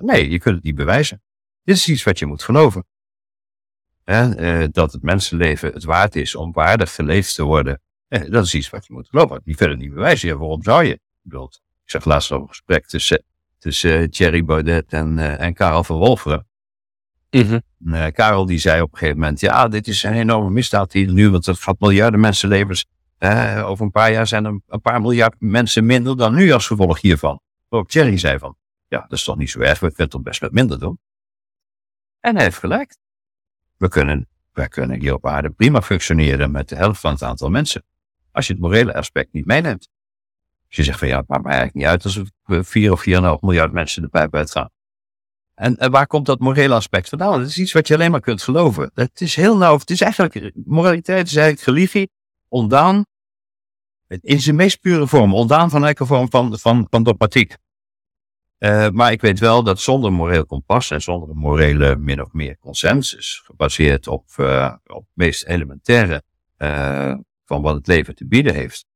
[0.00, 1.22] nee, je kunt het niet bewijzen.
[1.64, 2.84] Dit is iets wat je moet geloven.
[4.04, 7.80] Eh, dat het mensenleven het waard is om waardig geleefd te worden.
[8.08, 9.40] Eh, dat is iets wat je moet geloven.
[9.44, 10.38] Die verder niet bewijzen.
[10.38, 10.92] Waarom zou je?
[10.92, 11.50] Ik, bedoel,
[11.84, 13.24] ik zag laatst nog een gesprek tussen,
[13.64, 16.46] tussen Thierry Baudet en, en Karel van Wolferen.
[17.30, 17.62] Mm
[18.12, 21.30] Karel die zei op een gegeven moment, ja, dit is een enorme misdaad hier nu,
[21.30, 22.86] want het gaat miljarden mensenlevens.
[23.64, 27.00] over een paar jaar zijn er een paar miljard mensen minder dan nu als gevolg
[27.00, 27.40] hiervan.
[27.68, 28.56] Waarop Thierry zei van,
[28.88, 30.98] ja, dat is toch niet zo erg, we kunnen toch best wat minder doen.
[32.20, 32.96] En hij heeft gelijk.
[33.76, 37.50] We kunnen, wij kunnen hier op aarde prima functioneren met de helft van het aantal
[37.50, 37.84] mensen.
[38.32, 39.88] Als je het morele aspect niet meeneemt.
[40.76, 43.04] Als je zegt van ja, het maakt mij eigenlijk niet uit als we 4 of
[43.36, 44.70] 4,5 miljard mensen de pijp uitgaan.
[45.54, 47.38] En, en, waar komt dat morele aspect vandaan?
[47.38, 48.90] Dat is iets wat je alleen maar kunt geloven.
[48.94, 52.10] Het is heel nauw, het is eigenlijk, moraliteit is eigenlijk religie
[52.48, 53.04] ontdaan,
[54.06, 57.56] in zijn meest pure vorm, ontdaan van elke vorm van, van, van dogmatiek.
[58.58, 62.32] Uh, maar ik weet wel dat zonder moreel kompas en zonder een morele min of
[62.32, 66.22] meer consensus, gebaseerd op, uh, op het meest elementaire
[66.58, 67.14] uh,
[67.44, 68.86] van wat het leven te bieden heeft,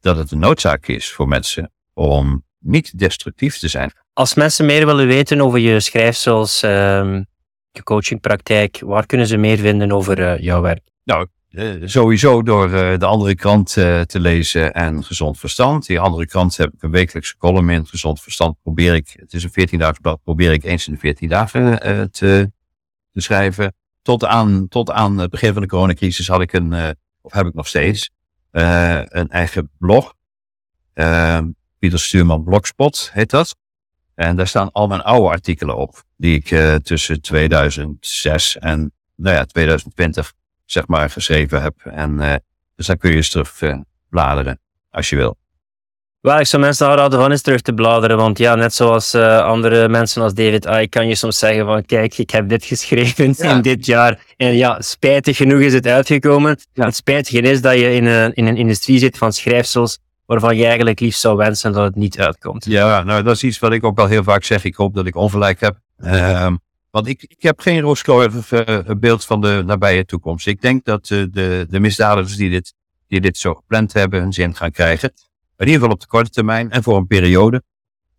[0.00, 3.92] dat het een noodzaak is voor mensen om niet destructief te zijn.
[4.12, 7.22] Als mensen meer willen weten over je schrijfsels, ehm,
[7.70, 10.82] je coachingpraktijk, waar kunnen ze meer vinden over jouw werk?
[11.04, 15.86] Nou, uh, sowieso door uh, de andere krant uh, te lezen en Gezond Verstand.
[15.86, 17.86] Die andere krant heb ik een wekelijkse column in.
[17.86, 20.98] Gezond Verstand probeer ik, het is een 14 dagen blad, probeer ik eens in de
[20.98, 22.52] 14 dagen te,
[23.12, 23.74] te schrijven.
[24.02, 27.54] Tot aan, tot aan het begin van de coronacrisis had ik een, of heb ik
[27.54, 28.10] nog steeds,
[28.50, 30.14] een eigen blog.
[31.78, 33.56] Pieter Stuurman Blogspot heet dat.
[34.14, 39.44] En daar staan al mijn oude artikelen op, die ik tussen 2006 en nou ja,
[39.44, 40.32] 2020
[40.64, 41.74] zeg maar, geschreven heb.
[41.84, 42.42] En
[42.76, 43.60] dus daar kun je eens terug
[44.08, 44.60] bladeren,
[44.90, 45.38] als je wil.
[46.20, 49.38] Wel, ik zou mensen aanraden van eens terug te bladeren, want ja, net zoals uh,
[49.38, 53.34] andere mensen als David I, kan je soms zeggen van, kijk, ik heb dit geschreven
[53.36, 53.50] ja.
[53.54, 54.24] in dit jaar.
[54.36, 56.58] En ja, spijtig genoeg is het uitgekomen.
[56.72, 56.84] Ja.
[56.84, 60.64] Het spijtige is dat je in een, in een industrie zit van schrijfsels, waarvan je
[60.64, 62.64] eigenlijk liefst zou wensen dat het niet uitkomt.
[62.64, 64.64] Ja, nou, dat is iets wat ik ook al heel vaak zeg.
[64.64, 65.76] Ik hoop dat ik ongelijk heb.
[65.98, 66.52] Uh,
[66.90, 70.46] want ik, ik heb geen rooskleurig uh, beeld van de nabije toekomst.
[70.46, 72.74] Ik denk dat uh, de, de misdadigers die dit,
[73.06, 75.12] die dit zo gepland hebben, hun zin gaan krijgen.
[75.60, 77.62] In ieder geval op de korte termijn en voor een periode.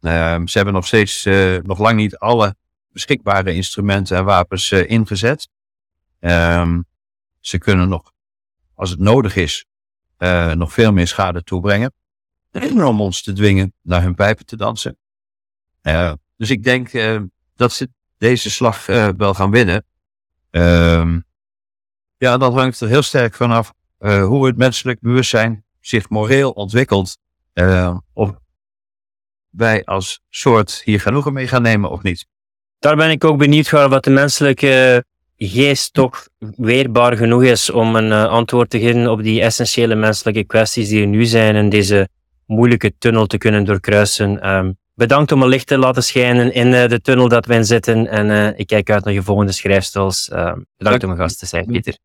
[0.02, 2.56] Uh, ze hebben nog steeds uh, nog lang niet alle
[2.90, 5.50] beschikbare instrumenten en wapens ingezet.
[6.20, 6.82] Ehm,
[7.40, 8.12] ze kunnen nog,
[8.76, 9.66] als het nodig is,
[10.54, 11.94] nog veel meer schade toebrengen.
[12.76, 14.98] Om ons te dwingen naar hun pijpen te dansen.
[16.38, 16.92] dus ik denk
[17.56, 18.86] dat ze deze slag
[19.18, 19.86] wel gaan winnen.
[22.18, 27.20] Ja, dat hangt er heel sterk vanaf hoe het menselijk bewustzijn zich moreel ontwikkelt.
[27.54, 28.32] Uh, of
[29.50, 32.26] wij als soort hier genoegen mee gaan nemen of niet.
[32.80, 35.04] Daar ben ik ook benieuwd naar wat de menselijke
[35.38, 40.90] geest toch weerbaar genoeg is om een antwoord te geven op die essentiële menselijke kwesties
[40.90, 42.10] die er nu zijn en deze
[42.46, 44.50] moeilijke tunnel te kunnen doorkruisen.
[44.50, 47.66] Um, Bedankt om een licht te laten schijnen in uh, de tunnel dat we in
[47.66, 48.08] zitten.
[48.08, 50.30] En uh, ik kijk uit naar je volgende schrijfstels.
[50.34, 51.98] Uh, bedankt om een gast te zijn, Pieter.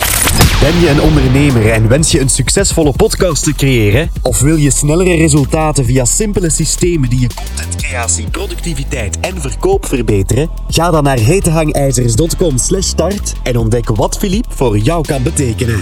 [0.60, 4.10] Ben je een ondernemer en wens je een succesvolle podcast te creëren?
[4.23, 10.51] Of wil je snellere resultaten via simpele systemen die je contentcreatie, productiviteit en verkoop verbeteren?
[10.68, 15.81] Ga dan naar hetehangijzers.com slash start en ontdek wat Philippe voor jou kan betekenen.